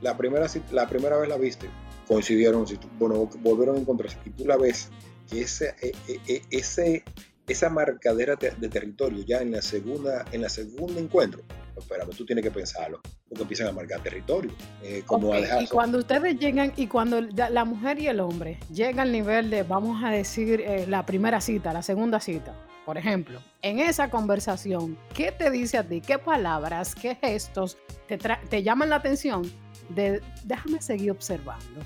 la 0.00 0.16
primera, 0.16 0.46
la 0.70 0.88
primera 0.88 1.16
vez 1.18 1.28
la 1.28 1.36
viste, 1.36 1.68
coincidieron, 2.06 2.66
si 2.66 2.78
bueno, 2.98 3.28
volvieron 3.40 3.76
a 3.76 3.80
encontrarse, 3.80 4.18
y 4.24 4.30
tú 4.30 4.44
la 4.46 4.56
ves, 4.56 4.88
que 5.30 5.42
ese, 5.42 5.74
eh, 5.82 5.92
eh, 6.08 6.20
eh, 6.26 6.42
ese, 6.50 7.04
esa 7.46 7.68
marcadera 7.68 8.36
de 8.36 8.68
territorio 8.68 9.24
ya 9.24 9.38
en 9.38 9.52
la 9.52 9.62
segunda, 9.62 10.24
en 10.32 10.42
la 10.42 10.48
segunda 10.48 11.00
encuentro, 11.00 11.42
pues, 11.74 11.84
espérame, 11.84 12.10
tú 12.10 12.26
tienes 12.26 12.44
que 12.44 12.50
pensarlo, 12.50 13.00
porque 13.28 13.42
empiezan 13.42 13.68
a 13.68 13.72
marcar 13.72 14.02
territorio, 14.02 14.52
eh, 14.82 15.02
como 15.06 15.28
Ok, 15.28 15.34
a 15.34 15.40
dejar 15.40 15.62
y 15.62 15.66
cuando 15.66 15.98
ustedes 15.98 16.38
llegan, 16.38 16.72
y 16.76 16.86
cuando 16.86 17.20
la 17.20 17.64
mujer 17.64 17.98
y 17.98 18.08
el 18.08 18.20
hombre 18.20 18.58
llegan 18.72 19.00
al 19.00 19.12
nivel 19.12 19.50
de, 19.50 19.62
vamos 19.62 20.02
a 20.04 20.10
decir, 20.10 20.60
eh, 20.60 20.86
la 20.86 21.06
primera 21.06 21.40
cita, 21.40 21.72
la 21.72 21.82
segunda 21.82 22.20
cita, 22.20 22.54
por 22.90 22.98
ejemplo, 22.98 23.38
en 23.62 23.78
esa 23.78 24.10
conversación, 24.10 24.98
¿qué 25.14 25.30
te 25.30 25.48
dice 25.48 25.78
a 25.78 25.84
ti? 25.84 26.00
¿Qué 26.00 26.18
palabras, 26.18 26.96
qué 26.96 27.14
gestos 27.14 27.78
te, 28.08 28.18
te 28.18 28.64
llaman 28.64 28.90
la 28.90 28.96
atención? 28.96 29.42
De, 29.90 30.20
déjame 30.42 30.82
seguir 30.82 31.12
observando. 31.12 31.80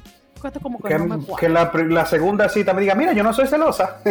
Como 0.62 0.80
que, 0.80 0.88
Que, 0.88 0.98
no 0.98 1.04
me 1.04 1.18
que 1.20 1.26
cuadra. 1.26 1.48
la, 1.50 1.70
pri- 1.72 1.92
la 1.92 2.06
segunda 2.06 2.48
cita 2.48 2.72
me 2.72 2.80
diga, 2.80 2.94
mira, 2.94 3.12
yo 3.12 3.22
no 3.22 3.34
soy 3.34 3.46
celosa. 3.46 3.98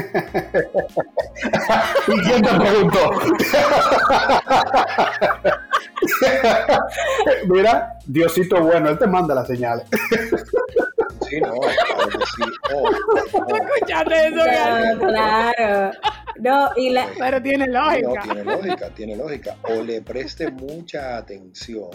¿Y 2.07 2.19
quién 2.21 2.43
te 2.43 2.49
preguntó? 2.59 3.09
mira, 7.47 7.97
Diosito 8.05 8.61
bueno, 8.63 8.89
él 8.89 8.99
te 8.99 9.07
manda 9.07 9.33
las 9.33 9.47
señales. 9.47 9.87
Sí, 11.33 11.41
no, 11.41 11.53
sí. 12.35 12.43
Oh, 12.73 12.83
oh, 13.33 13.55
¿Escuchaste 13.55 14.27
eso, 14.27 14.45
Gary? 14.45 14.95
No, 14.97 15.07
claro. 15.07 15.91
No, 16.39 16.69
y 16.75 16.89
la, 16.89 17.07
Pero 17.17 17.41
tiene 17.41 17.67
no, 17.67 17.81
lógica. 17.81 18.21
tiene 18.23 18.43
lógica, 18.43 18.89
tiene 18.89 19.15
lógica. 19.15 19.57
O 19.63 19.81
le 19.81 20.01
preste 20.01 20.51
mucha 20.51 21.17
atención 21.17 21.89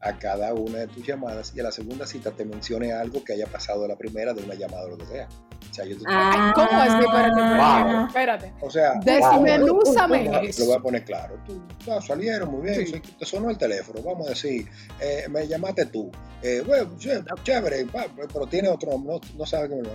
a 0.00 0.18
cada 0.18 0.52
una 0.52 0.80
de 0.80 0.86
tus 0.88 1.06
llamadas 1.06 1.52
y 1.56 1.60
a 1.60 1.62
la 1.62 1.72
segunda 1.72 2.06
cita 2.06 2.30
te 2.30 2.44
mencione 2.44 2.92
algo 2.92 3.24
que 3.24 3.32
haya 3.32 3.46
pasado 3.46 3.86
a 3.86 3.88
la 3.88 3.96
primera 3.96 4.34
de 4.34 4.42
una 4.42 4.54
llamada 4.54 4.84
o 4.84 4.90
lo 4.90 4.98
que 4.98 5.06
sea. 5.06 5.28
O 5.70 5.74
sea, 5.74 5.84
yo 5.84 5.96
te- 5.98 6.04
Ay, 6.06 6.52
¿Cómo 6.54 6.68
es? 6.82 6.94
Espérate, 6.94 7.40
Ah. 7.40 8.04
espérate. 8.08 8.52
o 8.60 8.70
sea, 8.70 8.92
Desmenúzame 9.02 10.24
Lo 10.24 10.30
voy 10.30 10.38
a- 10.46 10.48
eso. 10.48 10.60
Lo 10.62 10.66
voy 10.68 10.76
a 10.76 10.80
poner 10.80 11.04
claro. 11.04 11.36
Tú, 11.46 11.62
ah, 11.90 12.00
salieron 12.00 12.50
muy 12.50 12.62
bien. 12.70 12.86
Sí. 12.86 13.00
Te 13.18 13.24
sonó 13.26 13.50
el 13.50 13.58
teléfono. 13.58 14.00
Vamos 14.02 14.26
a 14.26 14.30
decir, 14.30 14.68
eh, 15.00 15.24
me 15.28 15.46
llamaste 15.48 15.86
tú. 15.86 16.10
Eh, 16.42 16.62
bueno, 16.66 16.90
sí, 16.98 17.08
chévere, 17.42 17.84
va, 17.84 18.06
pero 18.32 18.46
tiene 18.46 18.68
otro 18.68 18.90
nombre. 18.92 19.14
No, 19.14 19.38
no 19.38 19.46
sabe 19.46 19.68
que 19.68 19.74
me 19.76 19.82
lo 19.82 19.90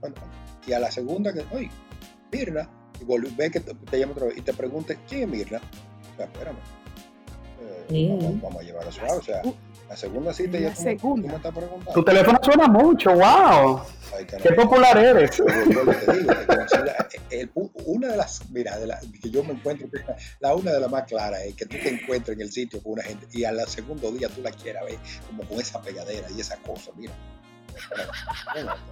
Bueno, 0.00 0.16
y 0.66 0.72
a 0.72 0.78
la 0.80 0.90
segunda, 0.90 1.32
que, 1.32 1.44
oye, 1.54 1.70
Mirna, 2.32 2.68
y 3.00 3.04
volví, 3.04 3.32
ve 3.36 3.50
que 3.50 3.60
te, 3.60 3.74
te 3.74 3.98
llama 3.98 4.12
otra 4.12 4.26
vez 4.26 4.38
y 4.38 4.40
te 4.40 4.52
pregunte, 4.52 4.98
¿quién 5.08 5.22
es 5.22 5.28
Mirna? 5.28 5.60
O 6.12 6.16
sea, 6.16 6.26
espérame. 6.26 6.56
Eh, 7.60 7.84
Sí. 7.88 8.08
vamos, 8.08 8.40
vamos 8.42 8.60
a 8.62 8.64
llevar 8.64 8.88
a 8.88 8.92
suave. 8.92 9.12
O 9.18 9.22
sea, 9.22 9.42
la 9.92 9.96
segunda 9.98 10.32
cita 10.32 10.58
La 10.58 10.68
ya 10.70 10.74
segunda. 10.74 11.22
tú 11.22 11.28
me 11.28 11.36
estás 11.36 11.52
preguntando. 11.54 11.92
Tu 11.92 12.02
teléfono 12.04 12.38
suena 12.42 12.66
mucho, 12.66 13.10
wow. 13.12 13.80
Ay, 14.16 14.24
caramba. 14.24 14.42
Qué 14.42 14.52
popular 14.54 14.96
eres. 14.98 15.30
Te 15.36 15.42
digo, 15.68 15.82
el- 17.30 17.50
una 17.86 18.08
de 18.08 18.16
las, 18.16 18.48
mira, 18.50 18.78
de 18.78 18.86
la, 18.86 18.98
que 19.20 19.30
yo 19.30 19.44
me 19.44 19.52
encuentro, 19.52 19.88
la 20.40 20.54
una 20.54 20.72
de 20.72 20.80
las 20.80 20.90
más 20.90 21.04
claras 21.04 21.42
es 21.42 21.54
que 21.54 21.66
tú 21.66 21.76
te 21.76 21.88
encuentres 21.90 22.36
en 22.36 22.42
el 22.42 22.50
sitio 22.50 22.82
con 22.82 22.92
una 22.92 23.02
gente 23.02 23.26
y 23.32 23.44
al 23.44 23.58
segundo 23.68 24.10
día 24.12 24.28
tú 24.28 24.40
la 24.42 24.50
quieras 24.50 24.84
ver 24.86 24.98
como 25.26 25.44
con 25.44 25.60
esa 25.60 25.80
pegadera 25.82 26.26
y 26.34 26.40
esa 26.40 26.56
cosa, 26.56 26.90
mira. 26.96 27.12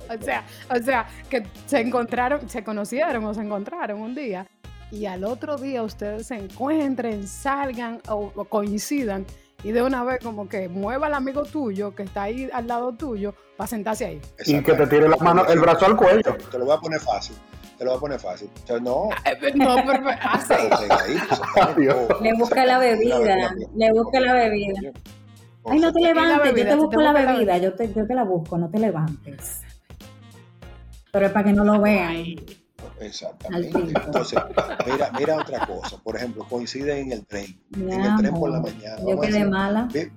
O 0.08 0.22
sea, 0.22 0.44
o 0.70 0.82
sea, 0.82 1.06
que 1.28 1.44
se 1.66 1.80
encontraron, 1.80 2.48
se 2.48 2.62
conocieron 2.64 3.24
o 3.24 3.34
se 3.34 3.40
encontraron 3.40 4.00
un 4.00 4.14
día 4.14 4.46
y 4.90 5.06
al 5.06 5.24
otro 5.24 5.56
día 5.56 5.82
ustedes 5.82 6.26
se 6.26 6.34
encuentren, 6.36 7.26
salgan 7.28 8.00
o, 8.08 8.32
o 8.34 8.44
coincidan 8.46 9.24
y 9.62 9.72
de 9.72 9.82
una 9.82 10.04
vez 10.04 10.20
como 10.22 10.48
que 10.48 10.68
mueva 10.68 11.08
al 11.08 11.14
amigo 11.14 11.44
tuyo 11.44 11.94
que 11.94 12.04
está 12.04 12.22
ahí 12.24 12.48
al 12.52 12.66
lado 12.66 12.92
tuyo 12.92 13.34
para 13.56 13.68
sentarse 13.68 14.04
ahí. 14.06 14.20
Y 14.46 14.62
que 14.62 14.72
te 14.72 14.86
tire 14.86 15.08
la 15.08 15.16
mano, 15.16 15.44
el 15.46 15.58
brazo 15.60 15.86
al 15.86 15.96
cuello. 15.96 16.36
Te 16.50 16.58
lo 16.58 16.64
voy 16.64 16.76
a 16.76 16.80
poner 16.80 17.00
fácil, 17.00 17.36
te 17.76 17.84
lo 17.84 17.90
voy 17.90 17.98
a 17.98 18.00
poner 18.00 18.20
fácil. 18.20 18.48
O 18.62 18.66
sea, 18.66 18.78
no, 18.78 19.08
Eh, 19.24 19.52
No, 19.54 19.76
pero 19.84 20.00
le 22.20 22.34
busca 22.34 22.64
la 22.64 22.78
bebida, 22.78 23.54
le 23.74 23.92
busca 23.92 24.20
la 24.20 24.34
bebida. 24.34 24.80
Ay, 25.66 25.78
no 25.78 25.92
te 25.92 26.00
levantes, 26.00 26.54
yo 26.56 26.68
te 26.68 26.74
busco 26.74 27.00
la 27.02 27.12
bebida, 27.12 27.58
yo 27.58 27.74
te, 27.74 27.92
yo 27.92 28.06
te 28.06 28.14
la 28.14 28.24
busco, 28.24 28.56
no 28.56 28.70
te 28.70 28.78
levantes. 28.78 29.60
Pero 31.12 31.26
es 31.26 31.32
para 31.32 31.44
que 31.44 31.52
no 31.52 31.64
lo 31.64 31.80
vean. 31.80 32.24
Exactamente. 33.00 33.78
Entonces, 33.78 34.38
mira, 34.86 35.10
mira 35.18 35.36
otra 35.38 35.66
cosa. 35.66 35.96
Por 35.98 36.16
ejemplo, 36.16 36.46
coinciden 36.48 37.06
en 37.06 37.12
el 37.12 37.26
tren. 37.26 37.60
Mi 37.70 37.92
en 37.92 38.04
el 38.04 38.16
tren 38.16 38.34
por 38.34 38.50
la 38.50 38.60
mañana. 38.60 38.96
Yo 38.98 39.06
vamos 39.06 39.26
quedé 39.26 39.44
mala. 39.44 39.88
vi- 39.92 40.12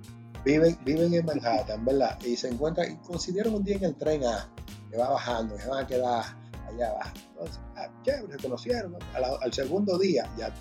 viven, 0.46 0.78
viven 0.84 1.14
en 1.14 1.26
Manhattan, 1.26 1.84
¿verdad? 1.86 2.20
Y 2.26 2.36
se 2.36 2.50
encuentran, 2.50 2.92
y 2.92 2.96
consideran 2.98 3.54
un 3.54 3.64
día 3.64 3.78
en 3.78 3.86
el 3.86 3.96
tren 3.96 4.24
A, 4.26 4.50
que 4.92 4.98
va 4.98 5.10
bajando, 5.10 5.56
que 5.56 5.66
van 5.68 5.84
a 5.84 5.88
quedar 5.88 6.24
allá 6.68 6.90
abajo. 6.92 7.12
Entonces, 7.30 7.60
ah, 7.78 7.88
chévere, 8.04 8.34
se 8.34 8.40
conocieron. 8.44 8.92
¿no? 8.94 8.98
A 9.14 9.20
la- 9.20 9.38
al 9.42 9.54
segundo 9.54 9.98
día, 9.98 10.30
ya, 10.38 10.54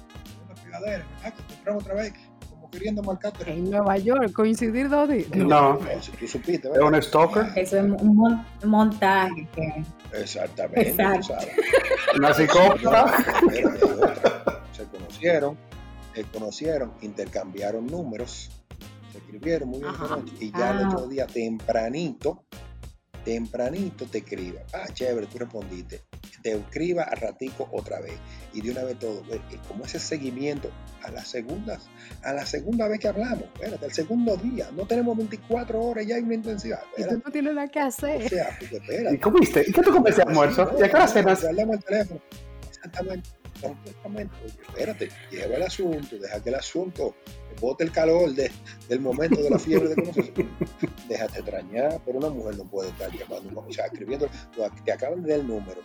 una 0.44 0.54
pegadera, 0.62 1.04
¿verdad? 1.22 1.34
Que 1.64 1.70
otra 1.70 1.94
vez, 1.94 2.12
queriendo 2.72 3.02
marcarte. 3.02 3.48
En 3.52 3.70
Nueva 3.70 3.96
York, 3.98 4.32
coincidir 4.32 4.88
dos 4.88 5.08
días. 5.08 5.28
No. 5.36 5.78
tú 6.18 6.26
supiste, 6.26 6.68
Es 6.68 6.74
¿verdad? 6.74 6.88
un 6.94 7.02
stalker, 7.02 7.46
Eso 7.56 7.76
es 7.78 7.84
un 7.84 8.16
mon- 8.16 8.44
montaje. 8.64 9.46
Exactamente. 10.12 10.88
Exacto. 10.90 11.34
una 12.16 12.34
psicópata. 12.34 13.14
Se 14.72 14.84
conocieron, 14.86 15.56
se 16.14 16.24
conocieron, 16.24 16.92
intercambiaron 17.02 17.86
números, 17.86 18.50
se 19.12 19.18
escribieron 19.18 19.68
muy 19.68 19.80
bien 19.80 19.92
y 20.40 20.50
ya 20.50 20.70
el 20.72 20.78
Ah. 20.84 20.88
otro 20.92 21.06
día 21.08 21.26
tempranito, 21.26 22.44
tempranito 23.24 24.06
te 24.06 24.18
escriba. 24.18 24.60
Ah, 24.72 24.86
chévere, 24.92 25.26
tú 25.26 25.38
respondiste. 25.38 26.02
Te 26.42 26.52
escriba 26.52 27.04
a 27.04 27.14
ratico 27.14 27.68
otra 27.72 28.00
vez. 28.00 28.14
Y 28.52 28.60
de 28.60 28.70
una 28.72 28.82
vez 28.84 28.98
todo, 28.98 29.22
como 29.68 29.84
ese 29.84 29.98
seguimiento 30.00 30.70
a 31.02 31.10
las 31.10 31.28
segundas, 31.28 31.88
a 32.22 32.32
la 32.32 32.44
segunda 32.46 32.88
vez 32.88 32.98
que 33.00 33.08
hablamos, 33.08 33.44
espérate, 33.54 33.86
el 33.86 33.92
segundo 33.92 34.36
día, 34.36 34.68
no 34.76 34.86
tenemos 34.86 35.16
24 35.16 35.80
horas, 35.80 36.06
ya 36.06 36.16
hay 36.16 36.22
una 36.22 36.34
intensidad. 36.34 36.80
Y 36.82 36.96
tú 36.96 37.00
Espérate. 37.02 37.22
no 37.24 37.32
tienes 37.32 37.54
nada 37.54 37.68
que 37.68 37.78
O 37.78 37.86
hacer. 37.86 38.28
sea, 38.28 38.56
porque 38.58 38.76
espérate. 38.76 39.14
¿Y 39.14 39.18
comiste? 39.18 39.64
¿Y 39.68 39.72
qué 39.72 39.82
tú 39.82 39.92
comiste 39.92 40.22
almuerzo? 40.22 40.70
¿Y 40.78 40.82
a 40.82 40.88
qué 40.90 40.96
hora 40.96 41.08
cenas? 41.08 41.44
Hablamos 41.44 41.76
al 41.76 41.84
teléfono. 41.84 42.20
Exactamente. 42.68 43.30
Exactamente. 43.68 44.34
Oye, 44.44 44.54
espérate, 44.68 45.08
lleva 45.30 45.56
el 45.56 45.62
asunto, 45.62 46.16
deja 46.18 46.42
que 46.42 46.48
el 46.50 46.54
asunto 46.56 47.14
bote 47.60 47.84
el 47.84 47.92
calor 47.92 48.32
de- 48.34 48.50
del 48.88 49.00
momento 49.00 49.40
de 49.42 49.50
la 49.50 49.58
fiebre 49.58 49.88
de 49.90 49.94
conocerse. 49.96 50.32
Déjate 51.08 51.38
extrañar, 51.40 52.00
pero 52.04 52.18
una 52.18 52.30
mujer 52.30 52.56
no 52.56 52.64
puede 52.64 52.88
estar 52.90 53.10
llamando, 53.12 53.64
o 53.66 53.72
sea, 53.72 53.86
escribiendo, 53.86 54.28
te 54.84 54.92
acaban 54.92 55.22
de 55.22 55.30
dar 55.32 55.40
el 55.40 55.46
número, 55.46 55.80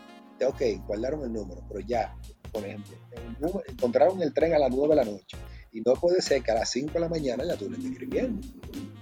ok, 0.45 0.61
guardaron 0.85 1.23
el 1.23 1.33
número, 1.33 1.61
pero 1.67 1.79
ya, 1.81 2.15
por 2.51 2.63
ejemplo, 2.65 2.95
el 3.11 3.33
número- 3.39 3.63
encontraron 3.67 4.21
el 4.21 4.33
tren 4.33 4.53
a 4.53 4.59
las 4.59 4.69
9 4.71 4.89
de 4.89 4.95
la 4.95 5.03
noche 5.11 5.37
y 5.73 5.81
no 5.81 5.93
puede 5.95 6.21
ser 6.21 6.41
que 6.41 6.51
a 6.51 6.55
las 6.55 6.69
5 6.71 6.93
de 6.93 6.99
la 7.01 7.09
mañana 7.09 7.43
ya 7.45 7.55
tú 7.57 7.69
le 7.69 7.75
estés 7.77 7.91
escribiendo, 7.91 8.47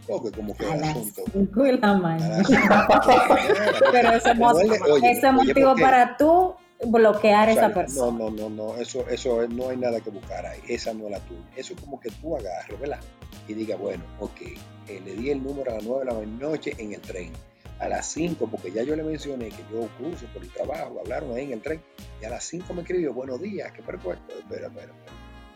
porque 0.07 0.31
como 0.31 0.55
que 0.57 0.65
A 0.65 0.75
el 0.75 0.83
asunto... 0.83 1.23
5 1.31 1.63
de 1.63 1.71
la 1.77 1.93
mañana. 1.93 2.37
las 2.39 2.47
5 2.47 2.59
de 2.61 2.67
la 2.69 2.87
mañana, 3.29 3.71
Pero 3.91 4.11
ese 4.13 4.35
No, 4.35 4.59
ese 4.59 4.91
oye, 4.91 5.31
motivo 5.31 5.75
para 5.75 6.17
tú 6.17 6.55
bloquear 6.83 7.49
a 7.49 7.51
O 7.51 7.55
sea, 7.55 7.65
esa 7.67 7.73
persona. 7.73 8.17
No, 8.17 8.29
no, 8.29 8.49
no, 8.49 8.49
no, 8.73 8.75
eso, 8.77 9.07
eso 9.09 9.41
es- 9.43 9.49
no 9.49 9.69
hay 9.69 9.77
nada 9.77 9.99
que 10.01 10.09
buscar 10.09 10.45
ahí, 10.45 10.59
esa 10.67 10.93
no 10.93 11.05
es 11.05 11.11
la 11.11 11.19
tuya. 11.21 11.41
Eso 11.55 11.73
es 11.73 11.81
como 11.81 11.99
que 11.99 12.09
tú 12.11 12.35
agarres, 12.35 12.79
¿verdad? 12.79 12.99
Y 13.47 13.53
diga, 13.53 13.75
bueno, 13.75 14.03
ok, 14.19 14.41
eh, 14.87 15.01
le 15.05 15.13
di 15.15 15.29
el 15.29 15.43
número 15.43 15.71
a 15.71 15.75
las 15.75 15.83
9 15.83 16.05
de 16.05 16.11
la 16.11 16.25
noche 16.47 16.73
en 16.77 16.93
el 16.93 17.01
tren. 17.01 17.31
A 17.79 17.89
las 17.89 18.05
5, 18.07 18.47
porque 18.49 18.71
ya 18.71 18.83
yo 18.83 18.95
le 18.95 19.03
mencioné 19.03 19.49
que 19.49 19.61
yo 19.71 19.87
cruzo 19.97 20.25
por 20.33 20.41
el 20.41 20.49
trabajo, 20.49 20.97
hablaron 21.01 21.33
ahí 21.35 21.43
en 21.43 21.51
el 21.53 21.61
tren, 21.61 21.81
y 22.21 22.25
a 22.25 22.29
las 22.29 22.43
5 22.45 22.73
me 22.73 22.81
escribió, 22.83 23.13
buenos 23.13 23.41
días, 23.41 23.69
qué 23.73 23.81
perfecto. 23.83 24.33
Espera, 24.39 24.67
espera, 24.67 24.85
espera. 24.93 24.93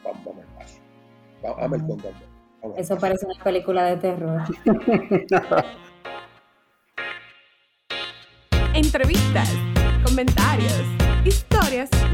Vamos, 0.03 0.25
vamos 0.25 0.43
al 0.45 0.55
paso. 0.57 0.75
Vamos, 1.41 1.57
vamos 1.87 2.05
al 2.05 2.71
Eso 2.81 2.95
paso. 2.95 2.99
parece 3.01 3.25
una 3.25 3.41
película 3.43 3.85
de 3.85 3.97
terror. 3.97 4.41
Entrevistas, 8.73 9.49
comentarios, 10.05 10.83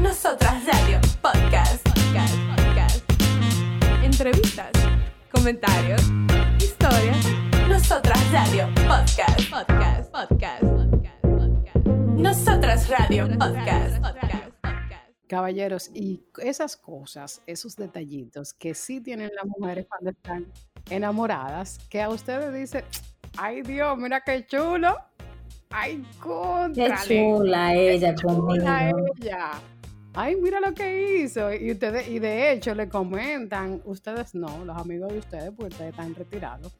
Nosotras 0.00 0.64
Radio 0.64 1.00
Podcast. 1.20 1.82
Podcast. 1.88 2.36
Podcast. 2.54 3.04
Entrevistas, 4.04 4.70
comentarios, 5.32 6.02
historias. 6.60 7.16
Nosotras 7.68 8.30
Radio 8.30 8.68
Podcast. 8.86 9.50
Podcast. 9.50 10.12
Podcast. 10.12 10.62
Podcast. 10.62 11.20
Podcast. 11.20 11.86
Nosotras 11.86 12.88
Radio 12.88 13.26
Podcast. 13.26 14.00
Podcast. 14.00 14.50
Podcast. 14.62 15.10
Caballeros, 15.26 15.90
y 15.92 16.22
esas 16.38 16.76
cosas, 16.76 17.42
esos 17.48 17.74
detallitos 17.74 18.52
que 18.52 18.72
sí 18.72 19.00
tienen 19.00 19.32
las 19.34 19.46
mujeres 19.46 19.86
cuando 19.88 20.10
están 20.10 20.46
enamoradas, 20.90 21.80
que 21.90 22.00
a 22.00 22.08
ustedes 22.08 22.54
dicen, 22.54 22.84
ay 23.36 23.62
Dios, 23.62 23.98
mira 23.98 24.20
qué 24.20 24.46
chulo. 24.46 24.96
Ay, 25.70 26.02
Qué 26.02 26.18
contra. 26.20 27.02
chula 27.06 27.74
ella 27.74 28.14
conmigo. 28.14 28.64
ella. 29.20 29.50
Ay, 30.14 30.36
mira 30.36 30.60
lo 30.60 30.72
que 30.72 31.18
hizo. 31.22 31.52
Y 31.52 31.72
ustedes, 31.72 32.08
y 32.08 32.18
de 32.18 32.52
hecho 32.52 32.74
le 32.74 32.88
comentan, 32.88 33.82
ustedes 33.84 34.34
no, 34.34 34.64
los 34.64 34.76
amigos 34.76 35.12
de 35.12 35.18
ustedes, 35.18 35.50
porque 35.54 35.72
ustedes 35.74 35.90
están 35.90 36.14
retirados. 36.14 36.74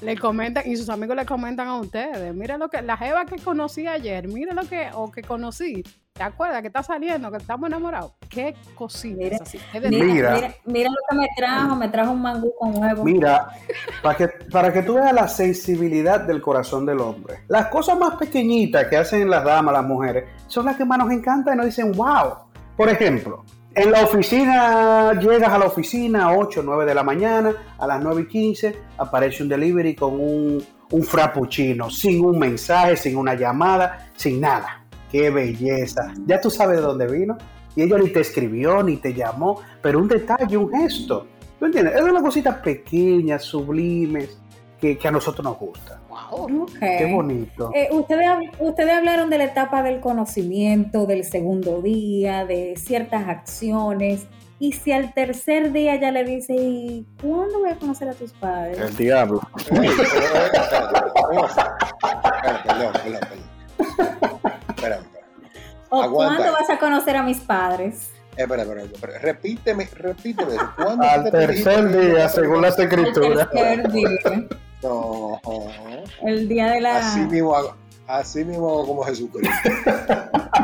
Le 0.00 0.16
comentan, 0.16 0.62
y 0.70 0.76
sus 0.76 0.88
amigos 0.88 1.16
le 1.16 1.26
comentan 1.26 1.66
a 1.68 1.80
ustedes, 1.80 2.32
mira 2.34 2.56
lo 2.56 2.68
que, 2.70 2.80
la 2.82 2.96
jeva 2.96 3.26
que 3.26 3.36
conocí 3.36 3.86
ayer, 3.86 4.28
mira 4.28 4.54
lo 4.54 4.62
que, 4.62 4.88
o 4.94 5.10
que 5.10 5.22
conocí, 5.22 5.82
¿te 6.18 6.24
acuerdas 6.24 6.60
que 6.60 6.66
está 6.66 6.82
saliendo, 6.82 7.30
que 7.30 7.36
estamos 7.36 7.68
enamorados? 7.68 8.12
Qué 8.28 8.54
Mira, 9.04 9.38
así. 9.40 9.58
qué 9.72 9.80
Mira, 9.80 10.04
Mira. 10.04 10.34
mira, 10.34 10.54
mira 10.66 10.90
lo 10.90 10.96
que 11.08 11.16
me 11.16 11.28
trajo, 11.36 11.76
me 11.76 11.88
trajo 11.88 12.10
un 12.10 12.22
mangú 12.22 12.52
con 12.58 12.76
huevo. 12.76 13.04
Mira, 13.04 13.48
para 14.02 14.16
que, 14.16 14.28
para 14.50 14.72
que 14.72 14.82
tú 14.82 14.94
veas 14.94 15.12
la 15.12 15.28
sensibilidad 15.28 16.20
del 16.20 16.42
corazón 16.42 16.84
del 16.84 16.98
hombre. 17.00 17.44
Las 17.46 17.68
cosas 17.68 17.96
más 17.96 18.16
pequeñitas 18.16 18.86
que 18.88 18.96
hacen 18.96 19.30
las 19.30 19.44
damas, 19.44 19.72
las 19.72 19.84
mujeres, 19.84 20.24
son 20.48 20.66
las 20.66 20.76
que 20.76 20.84
más 20.84 20.98
nos 20.98 21.10
encantan 21.12 21.54
y 21.54 21.56
nos 21.58 21.66
dicen, 21.66 21.92
wow. 21.92 22.34
Por 22.76 22.88
ejemplo, 22.88 23.44
en 23.74 23.92
la 23.92 24.02
oficina, 24.02 25.12
llegas 25.20 25.52
a 25.52 25.58
la 25.58 25.66
oficina 25.66 26.24
a 26.24 26.36
8 26.36 26.60
o 26.60 26.62
9 26.64 26.84
de 26.84 26.94
la 26.94 27.04
mañana, 27.04 27.52
a 27.78 27.86
las 27.86 28.02
9 28.02 28.22
y 28.22 28.26
15 28.26 28.78
aparece 28.98 29.44
un 29.44 29.48
delivery 29.48 29.94
con 29.94 30.14
un, 30.14 30.64
un 30.90 31.02
frappuccino, 31.04 31.88
sin 31.90 32.24
un 32.24 32.38
mensaje, 32.40 32.96
sin 32.96 33.16
una 33.16 33.34
llamada, 33.34 34.10
sin 34.16 34.40
nada. 34.40 34.84
¡Qué 35.10 35.30
belleza! 35.30 36.12
Ya 36.26 36.40
tú 36.40 36.50
sabes 36.50 36.78
de 36.78 36.82
dónde 36.82 37.06
vino. 37.06 37.36
Y 37.76 37.82
ella 37.82 37.98
ni 37.98 38.08
te 38.10 38.20
escribió, 38.20 38.82
ni 38.82 38.96
te 38.96 39.14
llamó, 39.14 39.60
pero 39.80 39.98
un 40.00 40.08
detalle, 40.08 40.56
un 40.56 40.70
gesto. 40.70 41.26
¿Tú 41.58 41.66
entiendes? 41.66 41.94
Es 41.94 42.02
una 42.02 42.20
cosita 42.20 42.60
pequeñas, 42.60 43.44
sublimes, 43.44 44.38
que, 44.80 44.96
que 44.96 45.08
a 45.08 45.10
nosotros 45.10 45.44
nos 45.44 45.58
gusta. 45.58 46.00
Wow. 46.08 46.62
Ok. 46.62 46.78
Qué 46.80 47.12
bonito. 47.12 47.70
Eh, 47.74 47.88
ustedes, 47.92 48.28
ustedes 48.58 48.92
hablaron 48.92 49.30
de 49.30 49.38
la 49.38 49.44
etapa 49.44 49.82
del 49.82 50.00
conocimiento, 50.00 51.06
del 51.06 51.24
segundo 51.24 51.82
día, 51.82 52.44
de 52.44 52.74
ciertas 52.76 53.28
acciones. 53.28 54.26
Y 54.60 54.72
si 54.72 54.90
al 54.90 55.14
tercer 55.14 55.72
día 55.72 55.94
ya 56.00 56.10
le 56.10 56.24
dice, 56.24 56.54
¿y 56.54 57.06
cuándo 57.20 57.60
voy 57.60 57.70
a 57.70 57.76
conocer 57.76 58.08
a 58.08 58.12
tus 58.14 58.32
padres? 58.32 58.78
El 58.78 58.96
diablo. 58.96 59.40
Espera, 64.78 64.96
espera. 64.96 65.26
¿O 65.90 66.02
aguanta. 66.02 66.36
cuándo 66.36 66.52
vas 66.52 66.70
a 66.70 66.78
conocer 66.78 67.16
a 67.16 67.22
mis 67.22 67.38
padres? 67.40 68.10
Espera, 68.36 68.62
espera, 68.62 68.82
espera. 68.82 69.18
Repíteme, 69.18 69.84
repíteme. 69.86 70.54
eso. 70.54 70.70
¿Cuándo 70.76 71.02
Al 71.04 71.24
que 71.24 71.30
tercer 71.32 71.88
que 71.90 71.98
día, 71.98 72.28
según 72.28 72.62
las 72.62 72.78
El 72.78 72.84
escrituras. 72.84 73.50
tercer 73.50 73.92
día, 73.92 74.08
No, 74.82 75.40
el 76.24 76.48
día 76.48 76.70
de 76.70 76.80
la... 76.80 76.98
así 76.98 77.20
mismo 77.20 77.54
hago, 77.56 77.74
así 78.06 78.44
mismo 78.44 78.68
hago 78.68 78.86
como 78.86 79.02
Jesucristo. 79.04 79.54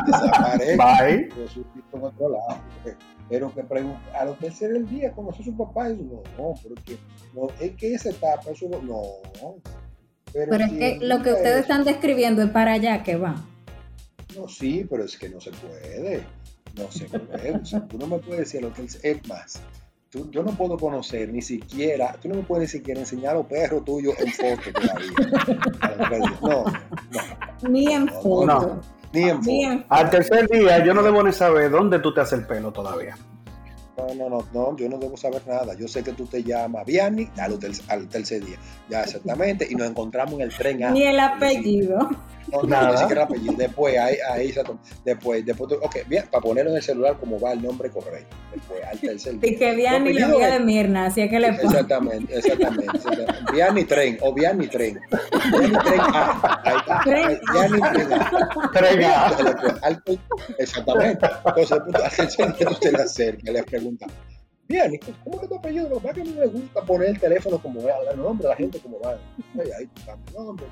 Desaparece. 0.05 0.77
Bye. 0.77 1.29
Jesucristo 1.35 1.97
en 1.97 2.03
otro 2.03 2.29
lado. 2.29 2.61
Pero 3.27 3.51
que 3.53 3.63
pregunta, 3.63 3.99
a 4.19 4.23
los 4.25 4.37
tercer 4.37 4.71
del 4.71 4.87
día 4.87 5.11
conoció 5.11 5.41
a 5.41 5.45
su 5.45 5.57
papá, 5.57 5.89
y 5.89 5.93
eso, 5.93 6.03
no, 6.03 6.43
no, 6.43 6.53
pero 6.61 6.75
es 6.75 6.83
que, 6.83 6.97
no, 7.33 7.47
es 7.59 7.71
que 7.75 7.93
esa 7.95 8.09
etapa, 8.11 8.51
eso 8.51 8.67
no, 8.69 8.79
no. 8.83 9.55
Pero 10.31 10.55
es 10.63 10.69
si 10.69 10.77
que 10.77 10.91
el 10.97 11.09
lo 11.09 11.23
que 11.23 11.31
ustedes 11.33 11.55
es- 11.55 11.61
están 11.61 11.83
describiendo 11.83 12.43
es 12.43 12.49
para 12.51 12.73
allá 12.73 13.01
que 13.03 13.15
va. 13.15 13.35
No, 14.35 14.47
sí, 14.47 14.85
pero 14.89 15.03
es 15.05 15.17
que 15.17 15.29
no 15.29 15.39
se 15.39 15.51
puede. 15.51 16.23
No 16.77 16.91
se 16.91 17.05
puede. 17.05 17.51
O 17.51 17.65
sea, 17.65 17.87
tú 17.87 17.97
no 17.97 18.07
me 18.07 18.17
puedes 18.19 18.39
decir 18.39 18.61
lo 18.61 18.73
que 18.73 18.83
es 18.83 19.27
más. 19.27 19.61
Tú, 20.09 20.29
yo 20.31 20.43
no 20.43 20.51
puedo 20.51 20.77
conocer 20.77 21.29
ni 21.29 21.41
siquiera, 21.41 22.15
tú 22.21 22.29
no 22.29 22.35
me 22.35 22.43
puedes 22.43 22.73
ni 22.73 22.79
siquiera 22.79 22.99
enseñar 23.01 23.31
a 23.31 23.39
los 23.39 23.47
perros 23.47 23.83
tuyos 23.83 24.13
en 24.19 24.31
foto 24.31 24.71
todavía. 24.73 26.37
No, 26.41 26.63
no, 26.63 27.69
Ni 27.69 27.87
en 27.91 28.05
No, 28.05 28.11
foto. 28.21 28.45
no. 28.45 28.81
ni 29.13 29.23
en 29.29 29.39
Ni 29.41 29.65
foto. 29.77 29.85
Al 29.89 30.09
tercer 30.09 30.47
día, 30.49 30.85
yo 30.85 30.93
no 30.93 31.03
debo 31.03 31.21
ni 31.23 31.33
saber 31.33 31.69
dónde 31.71 31.99
tú 31.99 32.13
te 32.13 32.21
haces 32.21 32.39
el 32.39 32.47
pelo 32.47 32.71
todavía. 32.71 33.17
No, 33.97 34.13
no, 34.13 34.29
no, 34.29 34.45
no, 34.53 34.77
yo 34.77 34.89
no 34.89 34.97
debo 34.97 35.15
saber 35.17 35.41
nada. 35.47 35.73
Yo 35.73 35.87
sé 35.87 36.03
que 36.03 36.11
tú 36.11 36.25
te 36.25 36.43
llamas 36.43 36.85
Vianney 36.85 37.29
al 37.37 37.57
tercer 38.09 38.45
día. 38.45 38.57
Ya, 38.89 39.01
exactamente. 39.03 39.67
Y 39.69 39.75
nos 39.75 39.89
encontramos 39.89 40.35
en 40.35 40.41
el 40.41 40.53
tren 40.53 40.83
A. 40.83 40.91
Ni 40.91 41.03
el 41.03 41.19
apellido. 41.19 42.09
No, 42.51 42.61
no, 42.61 42.67
Nada. 42.67 42.91
ni 42.91 42.97
siquiera 42.97 43.21
el 43.23 43.27
apellido. 43.27 43.53
Después, 43.57 43.97
ahí, 43.97 44.15
ahí 44.31 44.51
se 44.51 44.63
toma- 44.63 44.79
Después, 45.03 45.45
después, 45.45 45.73
ok, 45.81 45.95
bien, 46.07 46.25
para 46.31 46.41
ponerlo 46.43 46.71
en 46.71 46.77
el 46.77 46.83
celular 46.83 47.17
como 47.19 47.39
va 47.39 47.53
el 47.53 47.61
nombre 47.63 47.89
correcto. 47.89 48.35
Después, 48.53 48.83
al 48.83 48.99
tercer 48.99 49.39
día. 49.39 49.51
Y 49.51 49.55
que 49.57 49.69
apellido 49.71 50.25
envía 50.29 50.47
es- 50.47 50.53
de 50.53 50.59
Mirna, 50.65 51.05
así 51.07 51.21
es 51.21 51.29
que 51.29 51.39
le 51.39 51.53
pone. 51.53 51.63
Exactamente, 51.63 52.37
exactamente. 52.37 52.85
exactamente. 52.97 53.51
Vianney 53.51 53.83
Tren 53.85 54.17
o 54.21 54.33
Vianney 54.33 54.67
Tren. 54.67 54.99
Vianney 55.51 55.77
Tren 55.83 55.99
A. 56.01 56.61
Ahí 56.63 56.77
está. 56.77 57.01
Tren 57.03 57.39
Vianney 57.51 57.81
Tren 58.73 59.03
A. 59.03 59.29
Después, 59.29 59.73
al- 59.81 60.03
Exactamente. 60.59 61.27
Entonces, 61.45 61.77
después, 61.85 62.09
al 62.09 62.15
tercer 62.15 62.57
día 62.57 62.67
tú 62.67 62.75
te 62.75 62.91
le 62.91 62.97
acercas 63.01 63.43
y 63.49 63.51
le 63.53 63.63
preguntas. 63.63 64.09
Bien, 64.67 64.93
¿y 64.95 64.99
¿cómo 65.23 65.39
que 65.39 65.47
tu 65.47 65.55
apellido? 65.55 65.87
Lo 65.89 65.95
que 65.97 66.01
pasa 66.01 66.13
que 66.15 66.21
a 66.21 66.23
mí 66.23 66.35
me 66.39 66.47
gusta 66.47 66.81
poner 66.81 67.09
el 67.09 67.19
teléfono 67.19 67.59
como 67.59 67.83
va, 67.83 67.91
el 68.11 68.17
nombre 68.17 68.43
de 68.47 68.49
la 68.49 68.55
gente 68.55 68.79
como 68.79 68.99
va. 68.99 69.11
Ahí 69.11 69.87
cambias 70.05 70.27
el 70.29 70.33
nombre. 70.33 70.65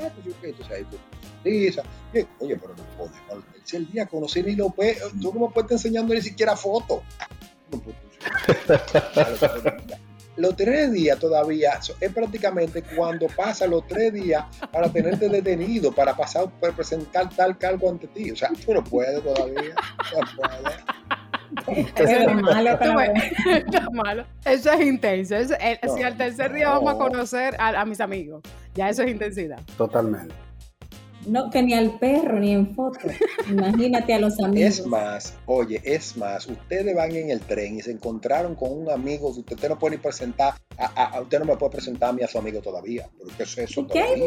Ah, 0.00 0.10
pues 0.14 0.34
ok, 0.34 0.44
entonces 0.44 0.76
ahí 0.76 0.84
tú 0.84 0.96
bien, 1.44 2.28
oye, 2.40 2.56
pero 2.56 2.74
no 2.74 2.82
podemos. 2.96 3.18
El 3.30 3.42
tercer 3.52 3.86
día 3.92 4.06
conocí 4.06 4.42
ni 4.42 4.54
lo 4.54 4.70
pe... 4.70 4.96
Tú 5.20 5.32
no 5.34 5.46
me 5.46 5.52
puedes 5.52 5.70
estar 5.70 5.72
enseñando 5.72 6.14
ni 6.14 6.22
siquiera 6.22 6.56
fotos. 6.56 7.02
No 7.70 7.80
puedo 7.80 7.96
enseñar. 8.66 9.82
Los 10.36 10.56
tres 10.56 10.92
días 10.92 11.16
todavía 11.18 11.78
es 12.00 12.12
prácticamente 12.12 12.82
cuando 12.82 13.28
pasa 13.28 13.68
los 13.68 13.86
tres 13.86 14.12
días 14.12 14.44
para 14.72 14.90
tenerte 14.90 15.28
detenido, 15.28 15.92
para 15.92 16.16
pasar, 16.16 16.50
para 16.58 16.74
presentar 16.74 17.28
tal 17.30 17.56
cargo 17.56 17.88
ante 17.88 18.08
ti. 18.08 18.32
O 18.32 18.36
sea, 18.36 18.50
tú 18.64 18.74
no 18.74 18.82
puedes 18.82 19.22
todavía. 19.22 19.74
No 20.12 20.20
puedes. 20.36 20.76
Eso 21.68 22.04
es 22.04 22.34
malo, 22.34 22.70
está 22.70 22.92
malo. 23.92 24.24
Eso 24.44 24.72
es 24.72 24.80
intenso. 24.86 25.36
Eso- 25.36 25.54
si 25.96 26.02
al 26.02 26.16
tercer 26.16 26.52
día 26.52 26.70
vamos 26.70 26.90
a 26.90 26.92
no. 26.94 26.98
conocer 26.98 27.54
a, 27.58 27.80
a 27.80 27.84
mis 27.84 28.00
amigos, 28.00 28.42
ya 28.74 28.88
eso 28.88 29.02
es 29.02 29.10
intensidad. 29.10 29.60
Totalmente. 29.76 30.34
no, 31.26 31.48
que 31.50 31.62
ni 31.62 31.72
al 31.72 31.98
perro 31.98 32.38
ni 32.38 32.52
en 32.52 32.74
foto. 32.74 32.98
Imagínate 33.48 34.12
a 34.14 34.18
los 34.18 34.38
amigos. 34.42 34.78
Es 34.80 34.86
más, 34.86 35.34
oye, 35.46 35.80
es 35.84 36.16
más, 36.18 36.46
ustedes 36.46 36.94
van 36.94 37.12
en 37.16 37.30
el 37.30 37.40
tren 37.40 37.78
y 37.78 37.82
se 37.82 37.92
encontraron 37.92 38.54
con 38.54 38.70
un 38.72 38.90
amigo, 38.90 39.28
usted, 39.28 39.54
usted 39.54 39.68
no 39.70 39.78
puede 39.78 39.96
ni 39.96 40.02
presentar, 40.02 40.54
a, 40.76 40.84
a- 40.86 41.16
a- 41.16 41.20
usted 41.22 41.38
no 41.38 41.46
me 41.46 41.56
puede 41.56 41.72
presentar 41.72 42.10
a 42.10 42.12
mí 42.12 42.22
a 42.22 42.28
su 42.28 42.38
amigo 42.38 42.60
todavía, 42.60 43.08
porque 43.18 43.42
es 43.44 43.56
eso 43.58 43.86
¿Qué? 43.86 44.02
todavía. 44.02 44.26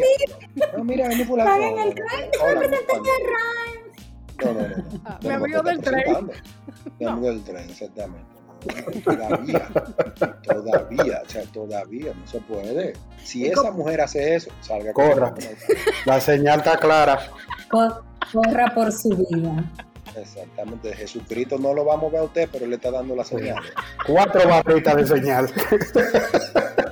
No, 0.76 0.84
mira, 0.84 1.06
vení 1.08 1.24
por 1.24 1.38
la 1.38 1.44
Van 1.44 1.62
en 1.62 1.78
el 1.78 1.94
tren, 1.94 2.06
presenté 2.58 2.96
no, 2.96 3.04
no, 4.44 4.52
no, 4.52 4.60
no, 4.68 4.84
Ah, 5.04 5.18
mi 5.22 5.30
amigo 5.30 5.62
del 5.62 5.80
tren. 5.80 6.30
Mi 6.98 7.06
amigo 7.06 7.28
del 7.28 7.42
tren, 7.44 7.68
exactamente. 7.70 8.26
Todavía, 9.04 9.68
todavía, 10.42 11.22
o 11.24 11.28
sea, 11.30 11.42
todavía 11.52 12.12
no 12.12 12.26
se 12.26 12.40
puede. 12.40 12.92
Si 13.22 13.42
¿Y 13.44 13.46
esa 13.46 13.70
mujer 13.70 14.00
hace 14.00 14.34
eso, 14.34 14.50
salga 14.60 14.92
Corra. 14.92 15.30
con- 15.30 15.44
La 16.06 16.20
señal 16.20 16.58
está 16.58 16.76
clara. 16.76 17.20
Co- 17.70 18.02
corra 18.32 18.74
por 18.74 18.90
su 18.92 19.10
vida. 19.10 19.64
Exactamente, 20.16 20.92
Jesucristo 20.96 21.56
no 21.58 21.72
lo 21.72 21.84
va 21.84 21.94
a 21.94 21.96
mover 21.98 22.18
a 22.20 22.24
usted, 22.24 22.48
pero 22.50 22.66
le 22.66 22.74
está 22.76 22.90
dando 22.90 23.14
la 23.14 23.24
señal. 23.24 23.62
Cuatro 24.04 24.48
barritas 24.48 24.96
de 24.96 25.06
señal. 25.06 25.48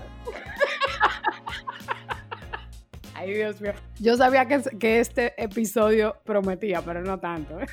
Ay, 3.19 3.33
Dios 3.35 3.61
mío. 3.61 3.73
Yo 3.99 4.17
sabía 4.17 4.47
que, 4.47 4.63
que 4.79 5.01
este 5.01 5.41
episodio 5.43 6.17
prometía, 6.25 6.83
pero 6.83 7.01
no 7.03 7.19
tanto. 7.19 7.59
¿eh? 7.61 7.67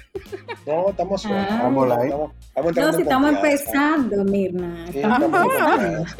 No, 0.65 0.89
estamos 0.89 1.21
sueltos. 1.21 1.47
Ah. 1.49 1.59
Vamos 1.63 1.91
ahí. 1.91 2.03
Estamos, 2.05 2.31
estamos 2.55 2.75
No, 2.75 2.93
si 2.93 3.01
estamos 3.01 3.29
empezando, 3.31 4.23
Mirna. 4.23 4.87
Sí, 4.91 4.99
Estamos, 4.99 5.23
estamos. 5.23 6.15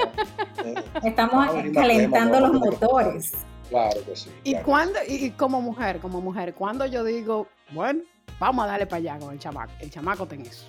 Eh, 0.66 0.76
Estamos 1.04 1.48
calentando 1.74 2.40
los 2.40 2.54
motores. 2.54 3.32
Claro 3.70 4.00
que 4.06 4.16
sí. 4.16 4.30
Y 4.44 4.56
cuando, 4.58 5.00
y, 5.08 5.26
y 5.26 5.32
como 5.32 5.62
mujer, 5.62 6.00
como 6.00 6.22
mujer, 6.22 6.54
cuando 6.54 6.86
yo 6.86 7.04
digo, 7.04 7.48
bueno, 7.72 8.02
vamos 8.40 8.66
a 8.66 8.68
darle 8.68 8.86
para 8.88 8.98
allá 8.98 9.20
con 9.20 9.34
el 9.34 9.40
chamaco. 9.40 9.72
El 9.80 9.90
chamaco 9.90 10.26
ten 10.28 10.42
eso. 10.42 10.66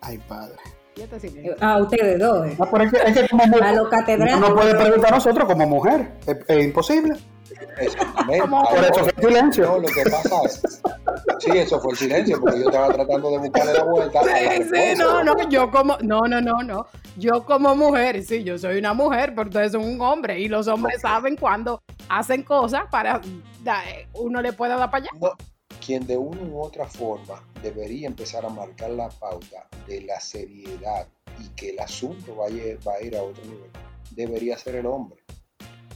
Ay, 0.00 0.18
padre. 0.18 0.54
Este 0.96 1.20
silencio. 1.20 1.54
A 1.60 1.78
ustedes 1.78 2.18
dos. 2.18 2.46
eh. 2.46 2.56
No, 2.58 2.66
pero 2.70 2.84
es 2.84 2.92
que, 2.92 2.98
es 2.98 3.20
que 3.20 3.28
como 3.28 3.42
A 3.44 3.46
mujer, 3.46 3.74
los 3.76 3.88
catedráticos. 3.88 4.40
no 4.48 4.54
puede 4.56 4.74
preguntar 4.74 5.12
a 5.12 5.16
nosotros 5.16 5.46
como 5.48 5.66
mujer. 5.66 6.12
Es, 6.26 6.36
es 6.48 6.64
imposible. 6.64 7.14
Exactamente. 7.78 8.48
Por 8.48 8.84
eso 8.84 9.04
fue 9.04 9.28
silencio. 9.28 9.66
No, 9.66 9.78
lo 9.78 9.88
que 9.88 10.02
pasa 10.04 10.40
es. 10.44 10.80
Sí, 11.38 11.50
eso 11.54 11.80
fue 11.80 11.92
el 11.92 11.98
silencio, 11.98 12.40
porque 12.40 12.60
yo 12.60 12.66
estaba 12.66 12.92
tratando 12.92 13.30
de 13.30 13.38
buscarle 13.38 13.72
la 13.74 13.84
vuelta. 13.84 14.24
la 14.24 14.38
Sí, 14.38 14.62
sí, 14.64 14.94
no, 14.96 15.22
no, 15.22 15.48
yo 15.48 15.70
como, 15.70 15.96
no, 16.02 16.22
no, 16.22 16.40
no, 16.40 16.62
no, 16.62 16.86
yo 17.16 17.44
como 17.44 17.74
mujer, 17.74 18.22
sí, 18.24 18.44
yo 18.44 18.58
soy 18.58 18.78
una 18.78 18.94
mujer, 18.94 19.34
pero 19.34 19.48
ustedes 19.48 19.72
son 19.72 19.84
un 19.84 20.00
hombre 20.00 20.38
y 20.38 20.48
los 20.48 20.68
hombres 20.68 21.00
saben 21.00 21.36
cuando 21.36 21.82
hacen 22.08 22.42
cosas 22.42 22.82
para, 22.90 23.20
uno 24.14 24.42
le 24.42 24.52
puede 24.52 24.76
dar 24.76 24.90
para 24.90 25.04
allá. 25.04 25.10
No, 25.20 25.32
quien 25.84 26.06
de 26.06 26.16
una 26.16 26.42
u 26.42 26.60
otra 26.60 26.86
forma 26.86 27.42
debería 27.62 28.06
empezar 28.06 28.44
a 28.44 28.48
marcar 28.48 28.90
la 28.90 29.08
pauta 29.08 29.66
de 29.86 30.02
la 30.02 30.20
seriedad 30.20 31.06
y 31.38 31.48
que 31.50 31.70
el 31.70 31.80
asunto 31.80 32.34
vaya, 32.36 32.62
va 32.86 32.94
a 32.94 33.02
ir 33.02 33.16
a 33.16 33.22
otro 33.22 33.44
nivel, 33.44 33.70
debería 34.10 34.56
ser 34.58 34.76
el 34.76 34.86
hombre. 34.86 35.22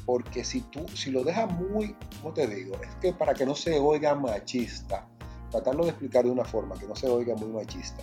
Porque 0.05 0.45
si 0.45 0.61
tú, 0.63 0.87
si 0.89 1.11
lo 1.11 1.25
dejas 1.25 1.51
muy, 1.53 1.95
¿cómo 2.21 2.35
te 2.35 2.47
digo? 2.47 2.75
Es 2.83 2.95
que 2.97 3.13
para 3.13 3.35
que 3.35 3.47
no 3.47 3.55
se 3.55 3.79
oiga 3.79 4.15
machista, 4.15 5.07
tratarlo 5.51 5.85
de 5.85 5.91
explicar 5.91 6.25
de 6.25 6.31
una 6.31 6.45
forma 6.45 6.77
que 6.77 6.87
no 6.87 6.97
se 6.97 7.09
oiga 7.09 7.35
muy 7.37 7.49
machista, 7.49 8.03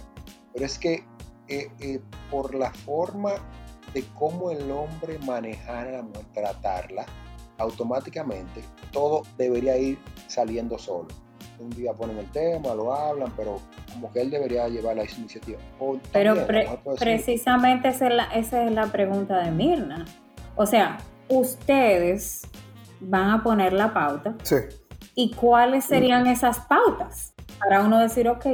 pero 0.54 0.66
es 0.66 0.78
que 0.78 1.04
eh, 1.48 1.70
eh, 1.80 2.00
por 2.30 2.54
la 2.56 2.72
forma 2.72 3.34
de 3.94 4.04
cómo 4.16 4.52
el 4.52 4.70
hombre 4.72 5.18
manejar 5.26 5.88
a 5.88 5.92
la 5.92 6.02
mujer, 6.04 6.26
tratarla, 6.34 7.06
automáticamente 7.58 8.64
todo 8.92 9.24
debería 9.38 9.78
ir 9.78 9.98
saliendo 10.28 10.78
solo. 10.78 11.08
Un 11.60 11.70
día 11.72 11.92
ponen 11.94 12.18
el 12.18 12.32
tema, 12.32 12.74
lo 12.74 12.94
hablan, 12.94 13.34
pero 13.36 13.60
como 13.92 14.12
que 14.14 14.22
él 14.22 14.30
debería 14.30 14.68
llevar 14.70 14.96
la 14.96 15.04
iniciativa. 15.04 15.60
pero 16.14 16.36
precisamente 16.98 17.90
esa 17.90 18.08
es, 18.08 18.14
la, 18.14 18.24
esa 18.26 18.64
es 18.64 18.72
la 18.72 18.86
pregunta 18.88 19.44
de 19.44 19.52
Mirna. 19.52 20.06
O 20.56 20.66
sea, 20.66 20.98
ustedes 21.30 22.42
van 23.00 23.30
a 23.30 23.44
poner 23.44 23.74
la 23.74 23.94
pauta. 23.94 24.36
Sí. 24.44 24.58
¿Y 25.16 25.32
cuáles 25.34 25.86
serían 25.86 26.28
esas 26.28 26.60
pautas? 26.62 27.34
Para 27.60 27.82
uno 27.82 28.00
decir, 28.00 28.28
ok, 28.28 28.46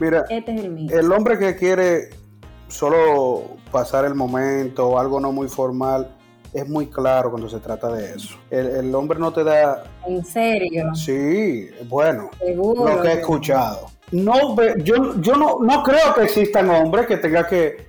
Mira, 0.00 0.24
este 0.30 0.54
es 0.54 0.64
el 0.64 0.70
mío. 0.70 0.98
El 0.98 1.12
hombre 1.12 1.38
que 1.38 1.54
quiere 1.56 2.08
solo 2.68 3.56
pasar 3.70 4.06
el 4.06 4.14
momento 4.14 4.88
o 4.88 4.98
algo 4.98 5.20
no 5.20 5.30
muy 5.30 5.48
formal, 5.48 6.16
es 6.54 6.68
muy 6.68 6.86
claro 6.86 7.30
cuando 7.30 7.48
se 7.48 7.58
trata 7.60 7.92
de 7.92 8.14
eso. 8.14 8.36
El, 8.50 8.94
hombre 8.94 9.18
no 9.18 9.32
te 9.32 9.44
da... 9.44 9.84
¿En 10.06 10.24
serio? 10.24 10.94
Sí, 10.94 11.68
bueno, 11.88 12.30
Seguro. 12.38 12.96
lo 12.96 13.02
que 13.02 13.08
he 13.08 13.12
escuchado. 13.20 13.88
No, 14.10 14.56
yo, 14.78 15.20
yo 15.20 15.36
no, 15.36 15.58
no 15.60 15.82
creo 15.84 16.14
que 16.14 16.24
existan 16.24 16.68
hombres 16.70 17.06
que 17.06 17.18
tengan 17.18 17.46
que, 17.46 17.86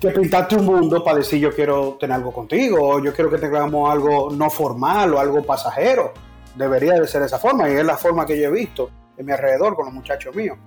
que 0.00 0.10
pintarte 0.10 0.56
un 0.56 0.66
mundo 0.66 1.02
para 1.02 1.18
decir 1.18 1.40
yo 1.40 1.52
quiero 1.54 1.96
tener 1.98 2.16
algo 2.16 2.32
contigo, 2.32 2.78
o 2.80 3.02
yo 3.02 3.12
quiero 3.14 3.30
que 3.30 3.38
tengamos 3.38 3.90
algo 3.90 4.30
no 4.30 4.50
formal 4.50 5.14
o 5.14 5.20
algo 5.20 5.42
pasajero. 5.42 6.12
Debería 6.54 6.94
de 6.94 7.06
ser 7.06 7.22
esa 7.22 7.38
forma 7.38 7.68
y 7.68 7.72
es 7.72 7.84
la 7.84 7.96
forma 7.96 8.24
que 8.24 8.38
yo 8.40 8.48
he 8.48 8.50
visto 8.52 8.90
en 9.16 9.26
mi 9.26 9.32
alrededor 9.32 9.74
con 9.74 9.86
los 9.86 9.94
muchachos 9.94 10.34
míos. 10.34 10.58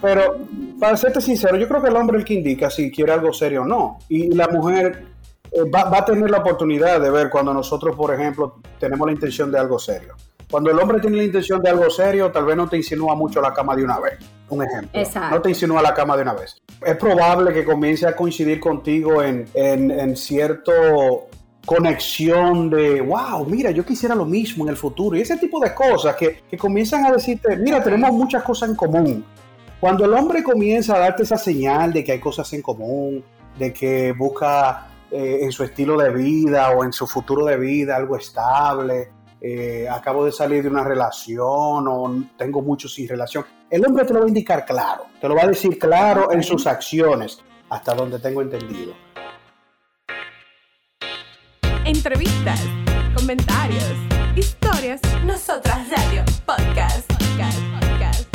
Pero, 0.00 0.36
para 0.78 0.96
serte 0.96 1.20
sincero, 1.20 1.56
yo 1.56 1.66
creo 1.68 1.82
que 1.82 1.88
el 1.88 1.96
hombre 1.96 2.18
es 2.18 2.22
el 2.22 2.26
que 2.26 2.34
indica 2.34 2.68
si 2.68 2.90
quiere 2.90 3.12
algo 3.12 3.32
serio 3.32 3.62
o 3.62 3.64
no. 3.64 3.98
Y 4.08 4.34
la 4.34 4.48
mujer 4.48 5.06
eh, 5.50 5.70
va, 5.70 5.98
a 5.98 6.04
tener 6.04 6.30
la 6.30 6.38
oportunidad 6.38 7.00
de 7.00 7.10
ver 7.10 7.30
cuando 7.30 7.54
nosotros, 7.54 7.96
por 7.96 8.12
ejemplo, 8.12 8.56
tenemos 8.78 9.06
la 9.06 9.12
intención 9.12 9.50
de 9.50 9.58
algo 9.58 9.78
serio. 9.78 10.14
Cuando 10.54 10.70
el 10.70 10.78
hombre 10.78 11.00
tiene 11.00 11.16
la 11.16 11.24
intención 11.24 11.60
de 11.60 11.70
algo 11.70 11.90
serio, 11.90 12.30
tal 12.30 12.44
vez 12.44 12.56
no 12.56 12.68
te 12.68 12.76
insinúa 12.76 13.16
mucho 13.16 13.40
la 13.40 13.52
cama 13.52 13.74
de 13.74 13.82
una 13.82 13.98
vez. 13.98 14.20
Un 14.48 14.62
ejemplo. 14.62 14.88
Exacto. 14.92 15.34
No 15.34 15.42
te 15.42 15.48
insinúa 15.48 15.82
la 15.82 15.92
cama 15.92 16.14
de 16.14 16.22
una 16.22 16.34
vez. 16.34 16.62
Es 16.80 16.96
probable 16.96 17.52
que 17.52 17.64
comience 17.64 18.06
a 18.06 18.14
coincidir 18.14 18.60
contigo 18.60 19.20
en, 19.20 19.48
en, 19.52 19.90
en 19.90 20.16
cierto 20.16 21.26
conexión 21.66 22.70
de, 22.70 23.00
wow, 23.00 23.44
mira, 23.46 23.72
yo 23.72 23.84
quisiera 23.84 24.14
lo 24.14 24.26
mismo 24.26 24.62
en 24.62 24.70
el 24.70 24.76
futuro. 24.76 25.16
Y 25.16 25.22
ese 25.22 25.36
tipo 25.38 25.58
de 25.58 25.74
cosas 25.74 26.14
que, 26.14 26.44
que 26.48 26.56
comienzan 26.56 27.04
a 27.04 27.10
decirte, 27.10 27.56
mira, 27.56 27.82
tenemos 27.82 28.12
muchas 28.12 28.44
cosas 28.44 28.68
en 28.68 28.76
común. 28.76 29.24
Cuando 29.80 30.04
el 30.04 30.14
hombre 30.14 30.44
comienza 30.44 30.94
a 30.94 31.00
darte 31.00 31.24
esa 31.24 31.36
señal 31.36 31.92
de 31.92 32.04
que 32.04 32.12
hay 32.12 32.20
cosas 32.20 32.52
en 32.52 32.62
común, 32.62 33.24
de 33.58 33.72
que 33.72 34.12
busca 34.12 34.86
eh, 35.10 35.40
en 35.42 35.50
su 35.50 35.64
estilo 35.64 35.98
de 35.98 36.10
vida 36.10 36.70
o 36.70 36.84
en 36.84 36.92
su 36.92 37.08
futuro 37.08 37.44
de 37.44 37.56
vida 37.56 37.96
algo 37.96 38.16
estable, 38.16 39.08
eh, 39.46 39.86
acabo 39.86 40.24
de 40.24 40.32
salir 40.32 40.62
de 40.62 40.70
una 40.70 40.82
relación 40.82 41.86
o 41.86 42.24
tengo 42.38 42.62
mucho 42.62 42.88
sin 42.88 43.06
relación, 43.06 43.44
el 43.68 43.84
hombre 43.84 44.06
te 44.06 44.14
lo 44.14 44.20
va 44.20 44.24
a 44.24 44.28
indicar 44.28 44.64
claro, 44.64 45.04
te 45.20 45.28
lo 45.28 45.34
va 45.34 45.42
a 45.42 45.48
decir 45.48 45.78
claro 45.78 46.32
en 46.32 46.42
sus 46.42 46.66
acciones, 46.66 47.42
hasta 47.68 47.92
donde 47.94 48.18
tengo 48.18 48.40
entendido. 48.40 48.94
Entrevistas, 51.84 52.58
comentarios, 53.14 53.92
historias, 54.34 55.02
nosotras 55.26 55.90
radio, 55.90 56.24
podcast, 56.46 57.06
podcast, 57.12 57.58
podcast. 57.78 58.28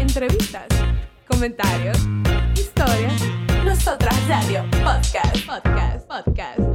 Entrevistas, 0.00 0.66
comentarios, 1.28 1.98
historias, 2.54 3.22
nosotras 3.66 4.16
radio, 4.28 4.64
podcast, 4.82 5.46
podcast, 5.46 6.08
podcast. 6.08 6.65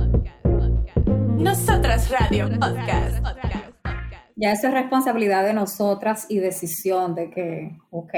Radio, 2.09 2.49
podcast, 2.59 3.19
podcast. 3.19 3.71
Ya 4.35 4.53
eso 4.53 4.67
es 4.67 4.73
responsabilidad 4.73 5.45
de 5.45 5.53
nosotras 5.53 6.25
y 6.29 6.39
decisión 6.39 7.15
de 7.15 7.29
que, 7.29 7.77
ok, 7.91 8.13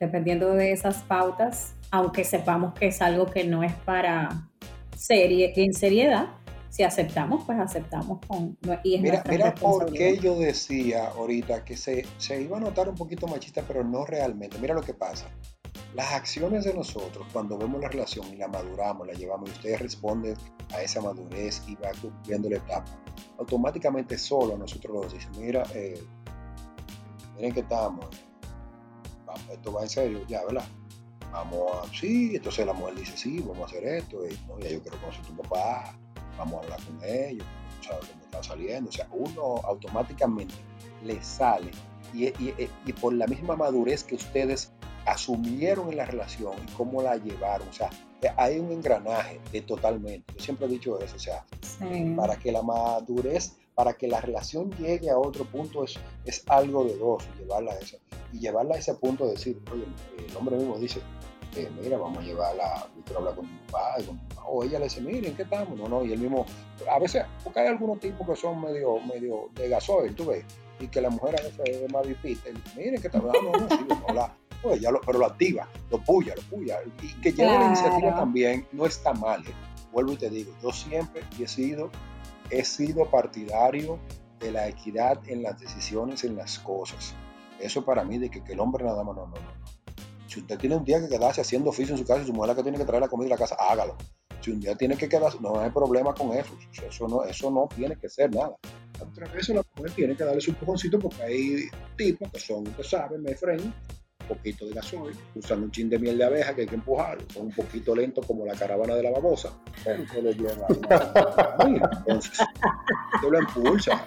dependiendo 0.00 0.54
de 0.54 0.72
esas 0.72 1.02
pautas, 1.02 1.74
aunque 1.90 2.24
sepamos 2.24 2.74
que 2.74 2.86
es 2.86 3.02
algo 3.02 3.26
que 3.26 3.44
no 3.44 3.62
es 3.62 3.72
para 3.72 4.48
serie, 4.96 5.52
en 5.56 5.74
seriedad, 5.74 6.28
si 6.70 6.82
aceptamos, 6.82 7.44
pues 7.44 7.58
aceptamos 7.58 8.20
con 8.26 8.56
y 8.84 8.94
es 8.94 9.00
Mira, 9.00 9.24
mira 9.28 9.54
por 9.54 9.82
responsabilidad. 9.82 10.10
qué 10.12 10.18
yo 10.18 10.38
decía 10.38 11.08
ahorita 11.08 11.64
que 11.64 11.76
se, 11.76 12.04
se 12.18 12.40
iba 12.42 12.56
a 12.58 12.60
notar 12.60 12.88
un 12.88 12.94
poquito 12.94 13.26
machista, 13.26 13.62
pero 13.66 13.82
no 13.84 14.04
realmente. 14.04 14.58
Mira 14.58 14.74
lo 14.74 14.82
que 14.82 14.94
pasa. 14.94 15.26
Las 15.96 16.12
acciones 16.12 16.66
de 16.66 16.74
nosotros, 16.74 17.26
cuando 17.32 17.56
vemos 17.56 17.80
la 17.80 17.88
relación 17.88 18.26
y 18.30 18.36
la 18.36 18.48
maduramos, 18.48 19.06
la 19.06 19.14
llevamos 19.14 19.48
y 19.48 19.52
ustedes 19.52 19.80
responden 19.80 20.36
a 20.74 20.82
esa 20.82 21.00
madurez 21.00 21.62
y 21.66 21.74
va 21.76 21.88
cumpliendo 22.02 22.50
la 22.50 22.58
etapa, 22.58 22.84
automáticamente 23.38 24.18
solo 24.18 24.58
nosotros 24.58 25.04
nos 25.04 25.14
dicen, 25.14 25.30
mira, 25.38 25.62
eh, 25.72 25.98
miren 27.36 27.54
que 27.54 27.60
estamos, 27.60 28.04
esto 29.50 29.72
va 29.72 29.84
en 29.84 29.88
serio, 29.88 30.20
ya, 30.28 30.44
¿verdad? 30.44 30.66
Vamos 31.32 31.72
a, 31.72 31.94
sí, 31.94 32.36
entonces 32.36 32.66
la 32.66 32.74
mujer 32.74 32.96
dice, 32.96 33.16
sí, 33.16 33.38
vamos 33.40 33.60
a 33.60 33.64
hacer 33.64 33.84
esto, 33.86 34.18
y, 34.28 34.38
no, 34.46 34.58
ya 34.58 34.68
yo 34.68 34.82
quiero 34.82 35.00
conocer 35.00 35.24
a 35.24 35.28
tu 35.28 35.36
papá, 35.38 35.98
vamos 36.36 36.56
a 36.56 36.64
hablar 36.64 36.80
con 36.84 37.02
ellos, 37.04 37.46
sabes 37.80 38.06
cómo 38.10 38.22
está 38.22 38.42
saliendo, 38.42 38.90
o 38.90 38.92
sea, 38.92 39.08
uno 39.12 39.62
automáticamente 39.64 40.56
le 41.02 41.22
sale 41.22 41.70
y, 42.14 42.26
y, 42.26 42.54
y 42.86 42.92
por 42.92 43.12
la 43.12 43.26
misma 43.26 43.56
madurez 43.56 44.04
que 44.04 44.14
ustedes 44.16 44.72
asumieron 45.06 45.90
en 45.90 45.96
la 45.98 46.04
relación 46.06 46.54
y 46.66 46.72
cómo 46.72 47.02
la 47.02 47.16
llevaron. 47.16 47.68
O 47.68 47.72
sea, 47.72 47.90
hay 48.36 48.58
un 48.58 48.72
engranaje 48.72 49.40
de 49.52 49.60
totalmente. 49.62 50.32
Yo 50.36 50.40
siempre 50.44 50.66
he 50.66 50.70
dicho 50.70 50.98
eso. 51.00 51.16
O 51.16 51.18
sea, 51.18 51.44
Sí. 51.62 52.14
para 52.16 52.36
que 52.36 52.50
la 52.52 52.62
madurez, 52.62 53.52
para 53.74 53.92
que 53.92 54.08
la 54.08 54.20
relación 54.20 54.70
llegue 54.78 55.10
a 55.10 55.18
otro 55.18 55.44
punto 55.44 55.84
es, 55.84 55.98
es 56.24 56.42
algo 56.48 56.84
de 56.84 56.96
dos. 56.96 57.24
Llevarla 57.38 57.72
a 57.72 57.78
eso. 57.78 57.98
Y 58.32 58.40
llevarla 58.40 58.74
a 58.74 58.78
ese 58.78 58.94
punto 58.94 59.26
de 59.26 59.32
decir, 59.32 59.60
oye, 59.72 59.84
el 60.28 60.36
hombre 60.36 60.56
mismo 60.56 60.76
dice, 60.78 61.00
eh, 61.56 61.70
mira, 61.80 61.96
vamos 61.98 62.18
a 62.18 62.22
llevarla, 62.22 62.86
yo 62.96 63.02
quiero 63.04 63.18
hablar 63.20 63.36
con 63.36 63.46
tu 63.46 63.66
papá, 63.72 63.94
con 64.06 64.18
tu 64.18 64.34
mamá. 64.34 64.48
o 64.48 64.64
ella 64.64 64.78
le 64.78 64.84
dice, 64.86 65.00
miren, 65.00 65.34
¿qué 65.36 65.42
estamos? 65.42 65.78
No, 65.78 65.88
no, 65.88 66.04
y 66.04 66.12
el 66.12 66.18
mismo, 66.18 66.44
a 66.90 66.98
veces, 66.98 67.24
porque 67.44 67.60
hay 67.60 67.68
algunos 67.68 68.00
tipos 68.00 68.26
que 68.28 68.36
son 68.36 68.60
medio, 68.60 68.98
medio 69.00 69.48
de 69.54 69.68
gasoil, 69.68 70.14
tú 70.14 70.26
ves, 70.26 70.44
y 70.80 70.88
que 70.88 71.00
la 71.00 71.10
mujer 71.10 71.40
a 71.40 71.42
veces 71.42 71.82
es 71.82 71.92
más 71.92 72.06
dice, 72.06 72.52
miren, 72.76 73.00
¿qué 73.00 73.08
estamos? 73.08 73.32
No, 73.42 73.52
no, 73.52 73.68
sí, 73.68 73.84
vamos 73.88 74.04
a 74.04 74.10
hablar. 74.10 74.32
Pues 74.62 74.80
ya 74.80 74.90
lo, 74.90 75.00
pero 75.00 75.18
lo 75.18 75.26
activa, 75.26 75.68
lo 75.90 76.02
puya, 76.02 76.34
lo 76.34 76.42
puya. 76.42 76.78
Y 77.02 77.12
que 77.20 77.32
lleve 77.32 77.58
la 77.58 77.66
iniciativa 77.66 78.16
también 78.16 78.66
no 78.72 78.86
está 78.86 79.12
mal. 79.12 79.46
¿eh? 79.46 79.54
Vuelvo 79.92 80.12
y 80.12 80.16
te 80.16 80.30
digo, 80.30 80.52
yo 80.62 80.72
siempre 80.72 81.22
he 81.38 81.46
sido, 81.46 81.90
he 82.50 82.64
sido 82.64 83.08
partidario 83.10 83.98
de 84.40 84.50
la 84.50 84.68
equidad 84.68 85.20
en 85.28 85.42
las 85.42 85.60
decisiones, 85.60 86.24
en 86.24 86.36
las 86.36 86.58
cosas. 86.58 87.14
Eso 87.60 87.84
para 87.84 88.04
mí, 88.04 88.18
de 88.18 88.30
que, 88.30 88.42
que 88.42 88.52
el 88.52 88.60
hombre 88.60 88.84
nada 88.84 89.02
más, 89.04 89.16
no, 89.16 89.26
no, 89.26 89.34
no. 89.34 89.40
no. 89.40 89.76
Si 90.26 90.40
usted 90.40 90.58
tiene 90.58 90.76
un 90.76 90.84
día 90.84 91.00
que 91.00 91.08
quedarse 91.08 91.40
haciendo 91.40 91.70
oficio 91.70 91.94
en 91.94 91.98
su 91.98 92.04
casa 92.04 92.22
y 92.22 92.26
su 92.26 92.32
mujer 92.32 92.48
la 92.48 92.56
que 92.56 92.62
tiene 92.62 92.78
que 92.78 92.84
traer 92.84 93.02
la 93.02 93.08
comida 93.08 93.28
a 93.28 93.30
la 93.30 93.38
casa, 93.38 93.56
hágalo. 93.58 93.96
Si 94.40 94.50
un 94.50 94.60
día 94.60 94.76
tiene 94.76 94.96
que 94.96 95.08
quedarse, 95.08 95.38
no 95.40 95.58
hay 95.58 95.70
problema 95.70 96.14
con 96.14 96.32
eso. 96.32 96.52
Eso 96.86 97.08
no, 97.08 97.24
eso 97.24 97.50
no 97.50 97.68
tiene 97.74 97.96
que 97.96 98.08
ser 98.08 98.34
nada. 98.34 98.54
Otra 99.00 99.26
vez 99.28 99.48
la 99.50 99.62
mujer 99.76 99.92
tiene 99.92 100.16
que 100.16 100.24
darle 100.24 100.40
su 100.40 100.50
empujoncito 100.50 100.98
porque 100.98 101.22
hay 101.22 101.68
tipos 101.96 102.30
que 102.30 102.40
son, 102.40 102.66
usted 102.66 102.84
sabe, 102.84 103.18
me 103.18 103.34
frenan, 103.34 103.66
un 103.66 103.74
poquito 104.26 104.66
de 104.66 104.74
gasoil, 104.74 105.16
usan 105.34 105.62
un 105.62 105.70
chin 105.70 105.88
de 105.88 105.98
miel 105.98 106.18
de 106.18 106.24
abeja 106.24 106.54
que 106.54 106.62
hay 106.62 106.66
que 106.66 106.74
empujar, 106.74 107.18
son 107.32 107.46
un 107.46 107.52
poquito 107.52 107.94
lentos 107.94 108.24
como 108.26 108.44
la 108.44 108.54
caravana 108.54 108.94
de 108.94 109.02
la 109.02 109.10
babosa, 109.10 109.50
lo 110.22 110.30
lleva. 110.32 110.66
Entonces, 112.06 112.38
usted 113.14 113.28
lo 113.30 113.38
impulsa, 113.40 114.06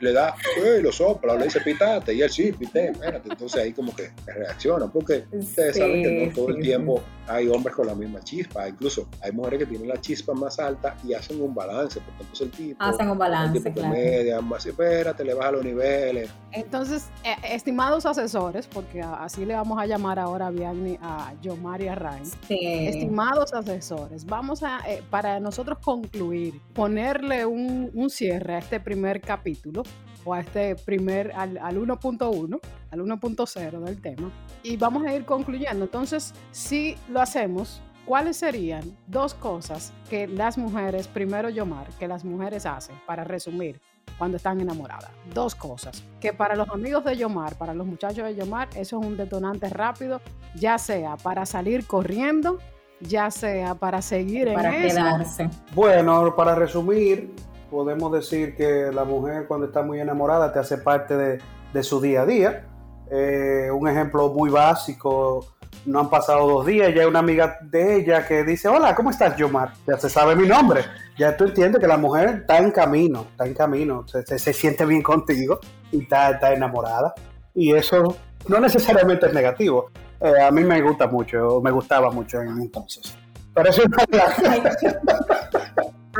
le 0.00 0.12
da, 0.12 0.34
eh, 0.64 0.80
lo 0.82 0.92
sopla, 0.92 1.34
le 1.36 1.44
dice 1.44 1.60
pitate, 1.60 2.14
y 2.14 2.22
él 2.22 2.30
sí, 2.30 2.52
pité, 2.52 2.90
espérate, 2.90 3.28
entonces 3.30 3.62
ahí 3.62 3.72
como 3.72 3.94
que 3.94 4.10
reacciona, 4.26 4.86
porque 4.86 5.24
ustedes 5.32 5.76
saben 5.76 6.02
que 6.02 6.26
no 6.26 6.32
todo 6.34 6.48
el 6.48 6.56
Sí, 6.56 6.62
tiempo 6.62 7.02
hay 7.28 7.48
hombres 7.48 7.76
con 7.76 7.86
la 7.86 7.94
misma 7.94 8.20
chispa, 8.20 8.68
incluso 8.68 9.08
hay 9.22 9.30
mujeres 9.32 9.60
que 9.60 9.66
tienen 9.66 9.88
la 9.88 10.00
chispa 10.00 10.34
más 10.34 10.58
alta 10.58 10.96
y 11.04 11.14
hacen 11.14 11.40
un 11.40 11.54
balance, 11.54 12.00
porque 12.00 12.22
entonces 12.22 12.40
el 12.46 12.50
tipo, 12.50 12.82
Hacen 12.84 13.06
un 13.06 13.12
el 13.12 13.18
balance, 13.18 13.58
tipo 13.58 13.74
que 13.74 13.80
claro. 13.80 13.94
media, 13.94 14.40
más 14.40 14.66
espérate, 14.66 15.24
le 15.24 15.34
baja 15.34 15.52
los 15.52 15.64
niveles, 15.64 16.30
Entonces, 16.52 17.04
eh, 17.24 17.36
estimados 17.54 18.04
asesores, 18.06 18.66
porque 18.66 19.00
así 19.02 19.44
le 19.44 19.54
vamos 19.60 19.78
a 19.78 19.84
llamar 19.84 20.18
ahora 20.18 20.46
a 20.46 20.50
Vianney, 20.50 20.98
a 21.02 21.34
Yomari 21.42 21.88
a 21.88 21.94
Rain. 21.94 22.24
Sí. 22.24 22.58
Estimados 22.62 23.52
asesores, 23.52 24.24
vamos 24.24 24.62
a, 24.62 24.80
eh, 24.88 25.02
para 25.10 25.38
nosotros 25.38 25.78
concluir, 25.80 26.58
ponerle 26.72 27.44
un, 27.44 27.90
un 27.92 28.08
cierre 28.08 28.54
a 28.54 28.58
este 28.58 28.80
primer 28.80 29.20
capítulo 29.20 29.82
o 30.24 30.32
a 30.32 30.40
este 30.40 30.76
primer, 30.76 31.32
al 31.32 31.58
1.1, 31.58 32.60
al 32.90 33.00
1.0 33.00 33.80
del 33.80 34.00
tema, 34.00 34.32
y 34.62 34.78
vamos 34.78 35.04
a 35.04 35.14
ir 35.14 35.26
concluyendo. 35.26 35.84
Entonces, 35.84 36.32
si 36.52 36.96
lo 37.10 37.20
hacemos, 37.20 37.82
¿cuáles 38.06 38.38
serían 38.38 38.96
dos 39.08 39.34
cosas 39.34 39.92
que 40.08 40.26
las 40.26 40.56
mujeres, 40.56 41.06
primero 41.06 41.50
Yomar, 41.50 41.86
que 41.98 42.08
las 42.08 42.24
mujeres 42.24 42.64
hacen, 42.64 42.96
para 43.06 43.24
resumir, 43.24 43.78
cuando 44.20 44.36
están 44.36 44.60
enamoradas? 44.60 45.08
Dos 45.32 45.54
cosas. 45.54 46.04
Que 46.20 46.34
para 46.34 46.54
los 46.54 46.68
amigos 46.68 47.02
de 47.06 47.16
Yomar, 47.16 47.54
para 47.56 47.72
los 47.72 47.86
muchachos 47.86 48.22
de 48.26 48.34
Yomar, 48.34 48.68
eso 48.76 49.00
es 49.00 49.06
un 49.06 49.16
detonante 49.16 49.70
rápido, 49.70 50.20
ya 50.54 50.76
sea 50.76 51.16
para 51.16 51.46
salir 51.46 51.86
corriendo, 51.86 52.58
ya 53.00 53.30
sea 53.30 53.74
para 53.76 54.02
seguir 54.02 54.52
para 54.52 54.76
en 54.76 54.84
eso. 54.84 54.96
quedarse. 54.96 55.48
Bueno, 55.74 56.36
para 56.36 56.54
resumir, 56.54 57.34
podemos 57.70 58.12
decir 58.12 58.54
que 58.54 58.90
la 58.92 59.04
mujer 59.04 59.46
cuando 59.48 59.68
está 59.68 59.82
muy 59.82 60.00
enamorada 60.00 60.52
te 60.52 60.58
hace 60.58 60.76
parte 60.76 61.16
de, 61.16 61.38
de 61.72 61.82
su 61.82 61.98
día 61.98 62.20
a 62.22 62.26
día. 62.26 62.66
Eh, 63.10 63.70
un 63.72 63.88
ejemplo 63.88 64.28
muy 64.28 64.50
básico, 64.50 65.46
no 65.86 66.00
han 66.00 66.10
pasado 66.10 66.46
dos 66.48 66.66
días, 66.66 66.94
ya 66.94 67.02
hay 67.02 67.06
una 67.08 67.20
amiga 67.20 67.58
de 67.62 67.96
ella 67.96 68.26
que 68.26 68.44
dice, 68.44 68.68
hola, 68.68 68.94
¿cómo 68.94 69.10
estás, 69.10 69.36
Yomar? 69.36 69.72
Ya 69.86 69.96
se 69.98 70.10
sabe 70.10 70.36
mi 70.36 70.46
nombre. 70.46 70.82
Ya 71.18 71.36
tú 71.36 71.44
entiendes 71.44 71.80
que 71.80 71.86
la 71.86 71.96
mujer 71.96 72.28
está 72.40 72.58
en 72.58 72.70
camino, 72.70 73.26
está 73.30 73.46
en 73.46 73.54
camino, 73.54 74.06
se, 74.06 74.22
se- 74.38 74.52
siente 74.52 74.84
bien 74.84 75.02
contigo 75.02 75.58
y 75.92 76.02
está, 76.02 76.30
está 76.30 76.52
enamorada. 76.52 77.14
Y 77.54 77.72
eso 77.74 78.16
no 78.48 78.60
necesariamente 78.60 79.26
es 79.26 79.32
negativo. 79.34 79.90
Eh, 80.20 80.42
a 80.42 80.50
mí 80.50 80.62
me 80.64 80.80
gusta 80.82 81.06
mucho, 81.06 81.60
me 81.62 81.70
gustaba 81.70 82.10
mucho 82.10 82.40
en 82.40 82.48
entonces. 82.60 83.16
Pero 83.54 83.70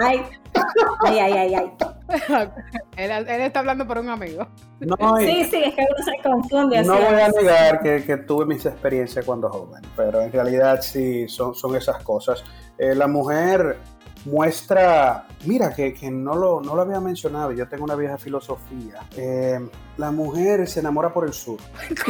ay, 0.01 1.18
ay, 1.18 1.32
ay, 1.32 1.55
ay. 1.55 1.72
él, 2.96 3.11
él 3.11 3.40
está 3.40 3.61
hablando 3.61 3.86
por 3.86 3.98
un 3.98 4.09
amigo. 4.09 4.46
no, 4.80 4.96
Sí, 5.18 5.44
sí, 5.44 5.62
es 5.64 5.74
que 5.74 5.82
uno 5.82 6.05
se 6.05 6.22
confunde. 6.22 6.82
No 6.82 6.94
voy 6.94 7.20
a 7.20 7.28
negar 7.28 7.80
que, 7.80 8.05
que 8.05 8.16
tuve 8.18 8.46
mis 8.46 8.64
experiencias 8.66 9.24
cuando 9.24 9.48
joven, 9.48 9.82
pero 9.96 10.20
en 10.20 10.32
realidad 10.32 10.80
sí 10.82 11.28
son, 11.28 11.55
son 11.55 11.76
esas 11.76 12.03
cosas. 12.03 12.44
Eh, 12.78 12.94
la 12.94 13.07
mujer 13.07 13.78
muestra, 14.24 15.26
mira 15.46 15.72
que, 15.74 15.94
que 15.94 16.11
no, 16.11 16.34
lo, 16.34 16.61
no 16.61 16.74
lo 16.74 16.82
había 16.82 17.01
mencionado, 17.01 17.53
yo 17.53 17.68
tengo 17.68 17.84
una 17.84 17.94
vieja 17.94 18.18
filosofía. 18.18 19.01
Eh, 19.16 19.59
la 19.96 20.11
mujer 20.11 20.68
se 20.68 20.80
enamora 20.80 21.12
por 21.12 21.26
el 21.26 21.32
sur. 21.32 21.59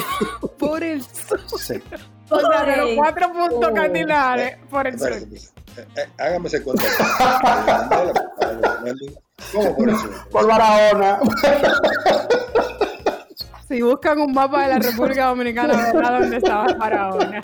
Por 0.58 0.82
el 0.82 1.02
sur. 1.02 1.40
Sí. 1.58 1.82
O 2.28 2.38
sea, 2.38 2.64
de 2.64 2.76
los 2.76 2.90
cuatro 2.96 3.32
puntos 3.32 3.70
oh. 3.70 3.74
cardinales, 3.74 4.58
por 4.70 4.86
el 4.86 4.98
sur. 4.98 5.10
Eh, 5.76 5.86
eh, 5.96 6.08
hágame 6.18 6.48
ese 6.48 6.62
cuento. 6.62 6.84
¿Cómo 9.52 9.76
por 9.76 9.88
eso? 9.88 10.10
Por 10.30 10.46
Barahona. 10.46 11.18
Si 13.68 13.80
buscan 13.82 14.20
un 14.20 14.32
mapa 14.32 14.62
de 14.62 14.68
la 14.68 14.78
República 14.90 15.26
Dominicana, 15.26 15.92
verá 15.92 16.18
dónde 16.18 16.36
estaba 16.38 16.66
Barahona. 16.74 17.40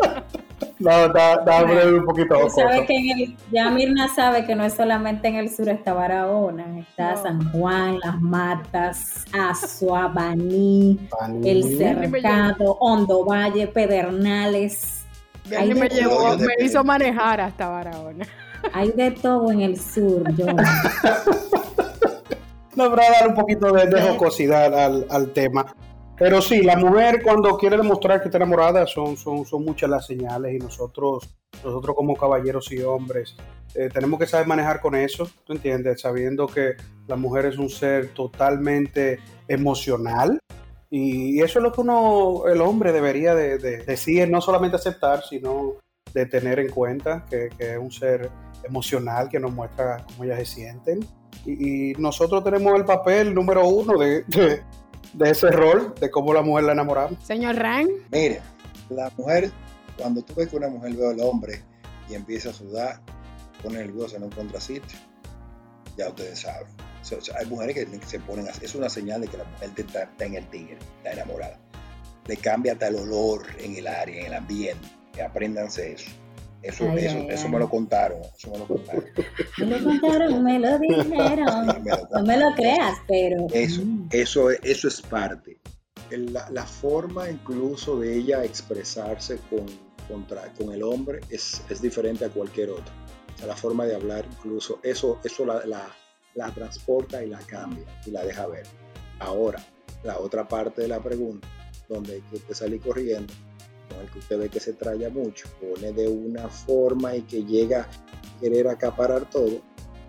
No, 0.79 1.09
da, 1.09 1.37
da 1.39 1.65
un 1.65 2.05
poquito 2.05 2.51
sabes 2.51 2.87
que 2.87 2.97
en 2.97 3.19
el, 3.19 3.37
ya 3.51 3.71
Mirna 3.71 4.09
sabe 4.09 4.45
que 4.45 4.55
no 4.55 4.65
es 4.65 4.75
solamente 4.75 5.29
en 5.29 5.37
el 5.37 5.49
sur 5.55 5.69
está 5.69 5.95
Barahona, 5.95 6.79
está 6.79 7.13
No. 7.13 7.23
San 7.23 7.53
Juan, 7.53 7.99
Las 8.01 8.21
Matas, 8.21 9.25
Azua, 9.33 10.09
Baní, 10.09 10.99
El 11.45 11.63
Sí. 11.63 11.77
Cercado, 11.79 12.77
Hondo 12.81 13.25
Valle, 13.25 13.69
Pedernales. 13.69 15.06
Él 15.51 15.75
me 15.75 15.89
de- 15.89 15.95
llevó, 15.95 16.17
Oye, 16.31 16.37
de- 16.43 16.47
me 16.59 16.65
hizo 16.65 16.83
manejar 16.85 17.41
hasta 17.41 17.69
Barahona. 17.69 18.27
Hay 18.73 18.91
de 18.93 19.11
todo 19.13 19.51
en 19.53 19.61
el 19.63 19.79
sur, 19.81 20.23
yo. 20.37 20.47
No, 22.75 22.91
para 22.91 23.11
dar 23.11 23.29
un 23.29 23.35
poquito 23.35 23.73
de, 23.73 23.87
de 23.87 24.03
jocosidad 24.03 24.75
al, 24.79 25.07
al 25.09 25.33
tema. 25.33 25.65
Pero 26.19 26.43
sí, 26.43 26.63
la 26.63 26.77
mujer 26.77 27.23
cuando 27.23 27.57
quiere 27.57 27.77
demostrar 27.79 28.21
que 28.21 28.29
está 28.29 28.37
enamorada 28.37 28.87
son, 28.87 29.17
son, 29.17 29.47
son 29.47 29.65
muchas 29.65 29.89
las 29.89 30.07
señales 30.07 30.55
y 30.55 30.59
nosotros, 30.59 31.27
nosotros 31.65 31.97
como 31.97 32.15
caballeros 32.17 32.71
y 32.73 32.83
hombres 32.83 33.35
eh, 33.75 33.89
tenemos 33.93 34.19
que 34.21 34.27
saber 34.27 34.47
manejar 34.47 34.81
con 34.81 34.95
eso, 34.95 35.27
¿tú 35.47 35.55
entiendes? 35.55 36.03
Sabiendo 36.03 36.47
que 36.47 36.75
la 37.07 37.17
mujer 37.17 37.47
es 37.47 37.57
un 37.59 37.71
ser 37.71 38.09
totalmente 38.09 39.21
emocional 39.49 40.39
y, 40.91 41.41
eso 41.43 41.59
es 41.59 41.63
lo 41.63 41.73
que 41.73 41.81
uno, 41.81 42.45
el 42.47 42.61
hombre 42.61 42.93
debería 42.93 43.35
de, 43.35 43.59
de 43.59 43.79
decir, 43.79 44.29
no 44.29 44.41
solamente 44.41 44.77
aceptar, 44.77 45.23
sino 45.23 45.75
de 46.13 46.27
tener 46.27 46.59
en 46.61 46.71
cuenta 46.71 47.25
que, 47.29 47.51
que 47.59 47.73
es 47.73 47.79
un 47.79 47.93
ser 47.93 48.31
emocional 48.65 49.29
que 49.29 49.39
nos 49.39 49.53
muestra 49.53 50.05
cómo 50.07 50.25
ellas 50.25 50.39
se 50.41 50.47
sienten 50.47 51.07
y, 51.45 51.91
y 51.91 51.95
nosotros 51.95 52.43
tenemos 52.43 52.75
el 52.75 52.85
papel 52.85 53.35
número 53.35 53.67
uno 53.69 53.99
de, 53.99 54.25
de, 54.25 54.63
de 55.13 55.31
ese 55.31 55.51
rol, 55.51 55.95
de 56.01 56.11
cómo 56.11 56.33
la 56.33 56.43
mujer 56.43 56.65
la 56.65 56.73
enamoramos. 56.73 57.23
Señor 57.25 57.57
Ran, 57.57 57.87
Mire, 58.11 58.41
la 58.91 59.11
mujer, 59.17 59.51
cuando 59.99 60.23
tú 60.23 60.35
ves 60.35 60.49
que 60.49 60.57
una 60.57 60.69
mujer 60.69 60.95
ve 60.95 61.11
al 61.11 61.21
hombre 61.21 61.63
y 62.09 62.15
empieza 62.15 62.51
a 62.51 62.53
sudar, 62.53 63.01
pone 63.63 63.79
nerviosa, 63.79 64.19
no 64.19 64.27
encuentra 64.27 64.61
sitio, 64.61 64.99
ya 65.97 66.09
ustedes 66.09 66.41
saben. 66.41 66.69
Sea, 67.07 67.19
hay 67.39 67.47
mujeres 67.47 67.75
que 67.75 68.07
se 68.07 68.19
ponen 68.21 68.49
así. 68.49 68.65
Es 68.65 68.75
una 68.75 68.89
señal 68.89 69.21
de 69.21 69.29
que 69.29 69.37
la 69.37 69.45
mujer 69.45 69.71
está, 69.77 70.03
está 70.03 70.25
en 70.25 70.35
el 70.35 70.47
tigre, 70.51 70.79
está 70.99 71.13
enamorada. 71.13 71.59
Le 72.27 72.37
cambia 72.37 72.73
hasta 72.73 72.89
el 72.89 72.97
olor 72.97 73.47
en 73.61 73.77
el 73.77 73.87
área, 73.87 74.21
en 74.21 74.27
el 74.27 74.35
ambiente. 74.35 74.89
Apréndanse 75.25 75.93
eso. 75.93 76.11
Eso, 76.63 76.91
Ay, 76.91 77.05
eso, 77.05 77.17
ay, 77.19 77.27
eso 77.31 77.47
ay. 77.47 77.53
me 77.53 77.59
lo 77.61 77.71
contaron. 77.71 78.19
Eso 78.37 78.51
me 78.51 78.59
lo 78.59 78.67
contaron. 78.67 79.05
Me 79.59 79.83
contaron, 79.85 80.43
me 80.43 80.59
lo 80.59 80.79
dijeron. 80.81 81.67
Me 81.85 81.91
lo 81.93 82.09
No 82.13 82.23
me 82.25 82.37
lo 82.39 82.55
creas, 82.57 82.99
pero. 83.07 83.47
Eso, 83.53 83.83
Mm. 83.83 84.09
eso, 84.11 84.51
eso 84.51 84.89
es 84.89 85.01
parte. 85.03 85.59
La, 86.11 86.49
la 86.51 86.65
forma 86.67 87.31
incluso 87.31 87.99
de 88.01 88.17
ella 88.17 88.43
expresarse 88.45 89.39
con, 89.49 89.67
contra, 90.09 90.53
con 90.55 90.73
el 90.73 90.83
hombre 90.83 91.21
es, 91.31 91.63
es 91.71 91.81
diferente 91.81 92.25
a 92.25 92.31
cualquier 92.31 92.71
otro. 92.71 92.93
O 93.35 93.39
sea, 93.39 93.47
la 93.47 93.57
forma 93.57 93.85
de 93.87 93.95
hablar 93.95 94.25
incluso, 94.31 94.81
eso, 94.83 95.21
eso 95.25 95.45
la, 95.47 95.65
la- 95.67 95.89
la 96.37 96.53
transporta 96.53 97.25
y 97.25 97.29
la 97.29 97.39
cambia 97.41 97.85
y 98.07 98.11
la 98.11 98.25
deja 98.25 98.47
ver. 98.47 98.67
Ahora, 99.19 99.59
la 100.05 100.19
otra 100.19 100.47
parte 100.47 100.83
de 100.83 100.89
la 100.89 101.03
pregunta, 101.03 101.49
donde 101.89 102.15
hay 102.15 102.21
que 102.23 102.37
usted 102.37 102.55
salir 102.55 102.81
corriendo, 102.81 103.33
con 103.89 104.01
el 104.01 104.11
que 104.11 104.19
usted 104.19 104.39
ve 104.39 104.49
que 104.49 104.61
se 104.61 104.75
traya 104.75 105.11
mucho, 105.11 105.49
pone 105.61 105.93
de 105.93 106.09
una 106.09 106.49
forma 106.49 107.17
y 107.17 107.23
que 107.23 107.45
llega 107.45 107.83
a 107.83 108.41
querer 108.41 108.69
acaparar 108.69 109.29
todo, 109.31 109.63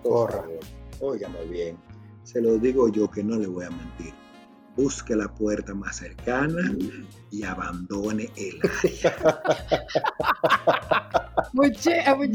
por 0.03 0.30
Corra. 0.30 0.41
favor, 0.41 0.59
óigame 0.99 1.43
bien, 1.45 1.78
se 2.23 2.41
lo 2.41 2.57
digo 2.57 2.89
yo 2.89 3.09
que 3.09 3.23
no 3.23 3.38
le 3.38 3.47
voy 3.47 3.65
a 3.65 3.69
mentir. 3.69 4.13
Busque 4.78 5.15
la 5.15 5.28
puerta 5.34 5.73
más 5.73 5.95
cercana 5.97 6.75
y 7.32 7.43
abandone 7.43 8.30
el 8.36 8.59
área. 8.84 9.17
muchi- 11.53 11.91
eh, 11.91 12.15
Muy 12.15 12.28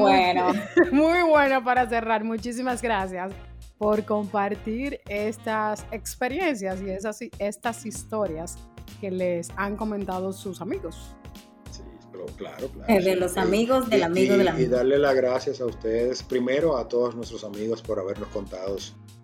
bueno. 0.00 0.52
Muy 0.92 1.22
bueno 1.28 1.62
para 1.62 1.88
cerrar. 1.88 2.24
Muchísimas 2.24 2.82
gracias 2.82 3.32
por 3.78 4.04
compartir 4.04 5.00
estas 5.08 5.86
experiencias 5.90 6.80
y 6.82 6.90
esas, 6.90 7.18
estas 7.38 7.86
historias 7.86 8.58
que 9.00 9.10
les 9.10 9.50
han 9.56 9.76
comentado 9.76 10.32
sus 10.32 10.60
amigos. 10.60 11.14
Sí, 11.70 11.82
pero 12.12 12.26
claro, 12.36 12.68
claro. 12.68 12.92
Eh, 12.92 13.02
de 13.02 13.16
los 13.16 13.36
Y- 13.36 13.40
amigos 13.40 13.88
del 13.90 14.00
y- 14.00 14.02
amigo 14.02 14.34
y- 14.34 14.38
del 14.38 14.46
Y 14.46 14.50
amigo. 14.50 14.76
darle 14.76 14.98
las 14.98 15.14
gracias 15.14 15.60
a 15.60 15.66
ustedes, 15.66 16.22
primero 16.22 16.76
a 16.76 16.88
todos 16.88 17.14
nuestros 17.14 17.44
amigos 17.44 17.82
por 17.82 17.98
habernos 17.98 18.28
contado 18.28 18.76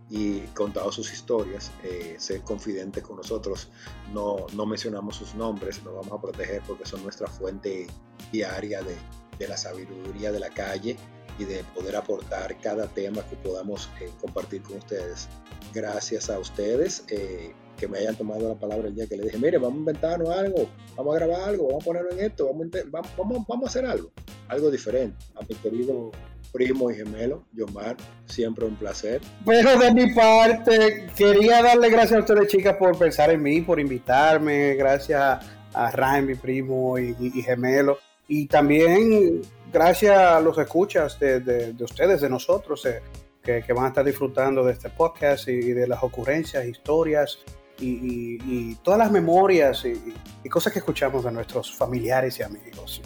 y 0.09 0.41
contado 0.55 0.93
sus 0.93 1.13
historias, 1.13 1.73
eh, 1.83 2.15
ser 2.19 2.43
confidentes 2.43 3.03
con 3.03 3.17
nosotros. 3.17 3.69
No, 4.13 4.47
no 4.55 4.67
mencionamos 4.67 5.17
sus 5.17 5.35
nombres, 5.35 5.83
nos 5.83 5.95
vamos 5.95 6.13
a 6.13 6.21
proteger 6.21 6.63
porque 6.67 6.87
son 6.87 7.03
nuestra 7.03 7.27
fuente 7.27 7.87
diaria 8.33 8.83
de, 8.83 8.97
de 9.39 9.49
la 9.49 9.57
sabiduría 9.57 10.33
de 10.33 10.41
la 10.41 10.51
calle 10.51 10.97
y 11.39 11.45
de 11.45 11.63
poder 11.75 11.97
aportar 11.97 12.57
cada 12.61 12.87
tema 12.89 13.23
que 13.29 13.37
podamos 13.37 13.89
eh, 14.01 14.11
compartir 14.21 14.63
con 14.63 14.79
ustedes. 14.79 15.29
Gracias 15.75 16.31
a 16.31 16.39
ustedes 16.39 17.05
eh, 17.09 17.53
que 17.77 17.87
me 17.89 17.99
hayan 17.99 18.17
tomado 18.17 18.49
la 18.49 18.55
palabra 18.55 18.89
el 18.89 18.95
día 18.95 19.07
que 19.07 19.17
le 19.17 19.25
dije, 19.25 19.37
mire, 19.39 19.59
vamos 19.59 19.75
a 19.75 19.79
inventarnos 19.81 20.31
algo, 20.31 20.69
vamos 20.97 21.15
a 21.15 21.19
grabar 21.19 21.49
algo, 21.51 21.67
vamos 21.69 21.83
a 21.83 21.85
ponerlo 21.85 22.11
en 22.13 22.21
esto, 22.21 22.47
vamos 22.47 22.67
a, 22.75 23.17
vamos, 23.17 23.47
vamos, 23.47 23.65
a 23.65 23.69
hacer 23.69 23.85
algo, 23.87 24.11
algo 24.49 24.71
diferente. 24.71 25.17
A 25.35 25.41
mi 25.43 25.55
querido 25.57 26.11
primo 26.53 26.91
y 26.91 26.95
gemelo, 26.95 27.45
Yomar, 27.53 27.97
siempre 28.25 28.65
un 28.65 28.77
placer. 28.77 29.21
Pero 29.45 29.79
de 29.79 29.93
mi 29.93 30.15
parte, 30.15 31.07
quería 31.15 31.63
darle 31.63 31.91
gracias 31.91 32.19
a 32.19 32.21
ustedes, 32.21 32.49
chicas, 32.51 32.77
por 32.79 32.97
pensar 32.99 33.31
en 33.31 33.43
mí, 33.43 33.61
por 33.61 33.79
invitarme. 33.79 34.75
Gracias 34.75 35.45
a 35.75 35.91
Ryan, 35.91 36.27
mi 36.27 36.35
primo 36.35 36.99
y, 36.99 37.15
y- 37.21 37.39
y 37.39 37.43
gemelo. 37.43 37.99
Y 38.29 38.47
también 38.47 39.43
gracias 39.73 40.17
a 40.17 40.41
los 40.41 40.57
escuchas 40.59 41.19
de, 41.19 41.41
de- 41.41 41.73
de 41.73 41.85
ustedes, 41.85 42.21
de 42.21 42.29
nosotros, 42.31 42.85
eh, 42.87 43.03
que, 43.43 43.63
que 43.63 43.73
van 43.73 43.85
a 43.87 43.89
estar 43.89 44.05
disfrutando 44.05 44.65
de 44.65 44.73
este 44.73 44.91
podcast 44.91 45.49
y, 45.49 45.73
de 45.73 45.87
las 45.87 46.03
ocurrencias, 46.03 46.65
historias 46.67 47.39
y, 47.79 47.87
y- 47.89 48.39
y 48.45 48.75
todas 48.83 48.99
las 48.99 49.11
memorias 49.13 49.85
y, 49.85 50.15
y 50.43 50.49
cosas 50.49 50.73
que 50.73 50.79
escuchamos 50.81 51.25
de 51.25 51.33
nuestros 51.33 51.75
familiares 51.75 52.39
y 52.41 52.43
amigos. 52.43 53.03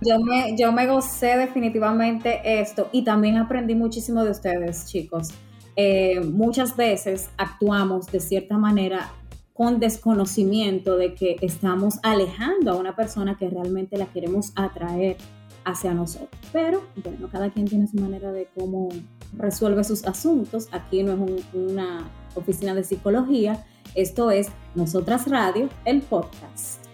Yo 0.00 0.18
me, 0.20 0.56
yo 0.56 0.70
me 0.72 0.86
gocé 0.86 1.36
definitivamente 1.36 2.40
esto 2.60 2.88
y 2.92 3.04
también 3.04 3.38
aprendí 3.38 3.74
muchísimo 3.74 4.22
de 4.24 4.30
ustedes, 4.30 4.86
chicos. 4.86 5.30
Eh, 5.76 6.20
muchas 6.20 6.76
veces 6.76 7.30
actuamos 7.36 8.06
de 8.08 8.20
cierta 8.20 8.58
manera 8.58 9.12
con 9.54 9.80
desconocimiento 9.80 10.96
de 10.96 11.14
que 11.14 11.36
estamos 11.40 11.98
alejando 12.02 12.72
a 12.72 12.74
una 12.76 12.94
persona 12.96 13.36
que 13.38 13.48
realmente 13.48 13.96
la 13.96 14.06
queremos 14.06 14.52
atraer 14.56 15.16
hacia 15.64 15.94
nosotros. 15.94 16.30
Pero 16.52 16.82
bueno, 17.02 17.28
cada 17.30 17.50
quien 17.50 17.66
tiene 17.66 17.86
su 17.86 17.96
manera 17.96 18.32
de 18.32 18.48
cómo 18.58 18.88
resuelve 19.36 19.84
sus 19.84 20.04
asuntos. 20.06 20.68
Aquí 20.72 21.02
no 21.02 21.12
es 21.12 21.44
una 21.52 22.08
oficina 22.34 22.74
de 22.74 22.84
psicología, 22.84 23.64
esto 23.94 24.30
es 24.30 24.48
Nosotras 24.74 25.28
Radio, 25.28 25.68
el 25.84 26.02
podcast. 26.02 26.84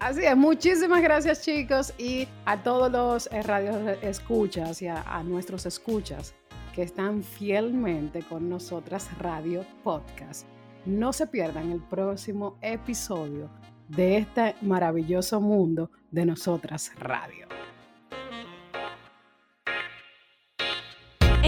Así 0.00 0.24
es, 0.24 0.36
muchísimas 0.36 1.02
gracias 1.02 1.42
chicos 1.42 1.92
y 1.98 2.28
a 2.44 2.62
todos 2.62 2.90
los 2.90 3.26
eh, 3.32 3.42
radios 3.42 3.76
escuchas 4.00 4.80
y 4.80 4.86
a 4.86 5.22
nuestros 5.24 5.66
escuchas 5.66 6.34
que 6.78 6.84
están 6.84 7.24
fielmente 7.24 8.22
con 8.22 8.48
nosotras 8.48 9.08
Radio 9.18 9.64
Podcast. 9.82 10.46
No 10.86 11.12
se 11.12 11.26
pierdan 11.26 11.72
el 11.72 11.80
próximo 11.80 12.56
episodio 12.62 13.50
de 13.88 14.18
este 14.18 14.54
maravilloso 14.62 15.40
mundo 15.40 15.90
de 16.12 16.24
nosotras 16.24 16.92
Radio. 17.00 17.47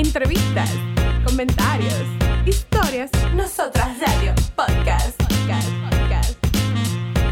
entrevistas, 0.00 0.70
comentarios, 1.26 2.06
historias. 2.46 3.10
Nosotras 3.34 3.88
Radio 4.00 4.34
Podcast. 4.56 5.18
Podcast, 5.18 5.68
podcast. 5.90 6.38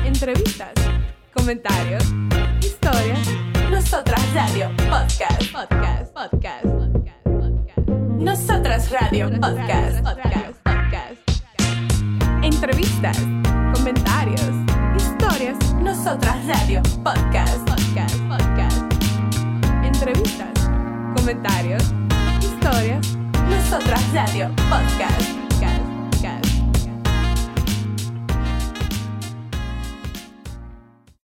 Entrevistas, 0.04 0.74
comentarios, 1.34 2.04
historias. 2.60 3.18
Nosotras 3.70 4.22
Radio 4.34 4.68
Podcast. 4.90 5.50
Podcast, 5.50 6.12
podcast, 6.12 6.64
podcast, 6.64 7.24
podcast. 7.24 7.88
Nosotras 8.18 8.90
Radio 8.90 9.30
Podcast. 9.30 10.02
Podcast, 10.02 10.60
podcast. 10.62 11.20
Entrevistas, 12.42 13.18
comentarios, 13.74 14.52
historias. 14.94 15.56
Nosotras 15.80 16.36
Radio 16.46 16.82
Podcast. 17.02 17.66
Podcast, 17.66 18.16
podcast. 18.28 18.92
Entrevistas, 19.82 20.70
comentarios 21.16 22.07
historias. 22.68 23.16
Nosotras 23.48 24.12
Radio 24.12 24.50
Podcast. 24.68 25.37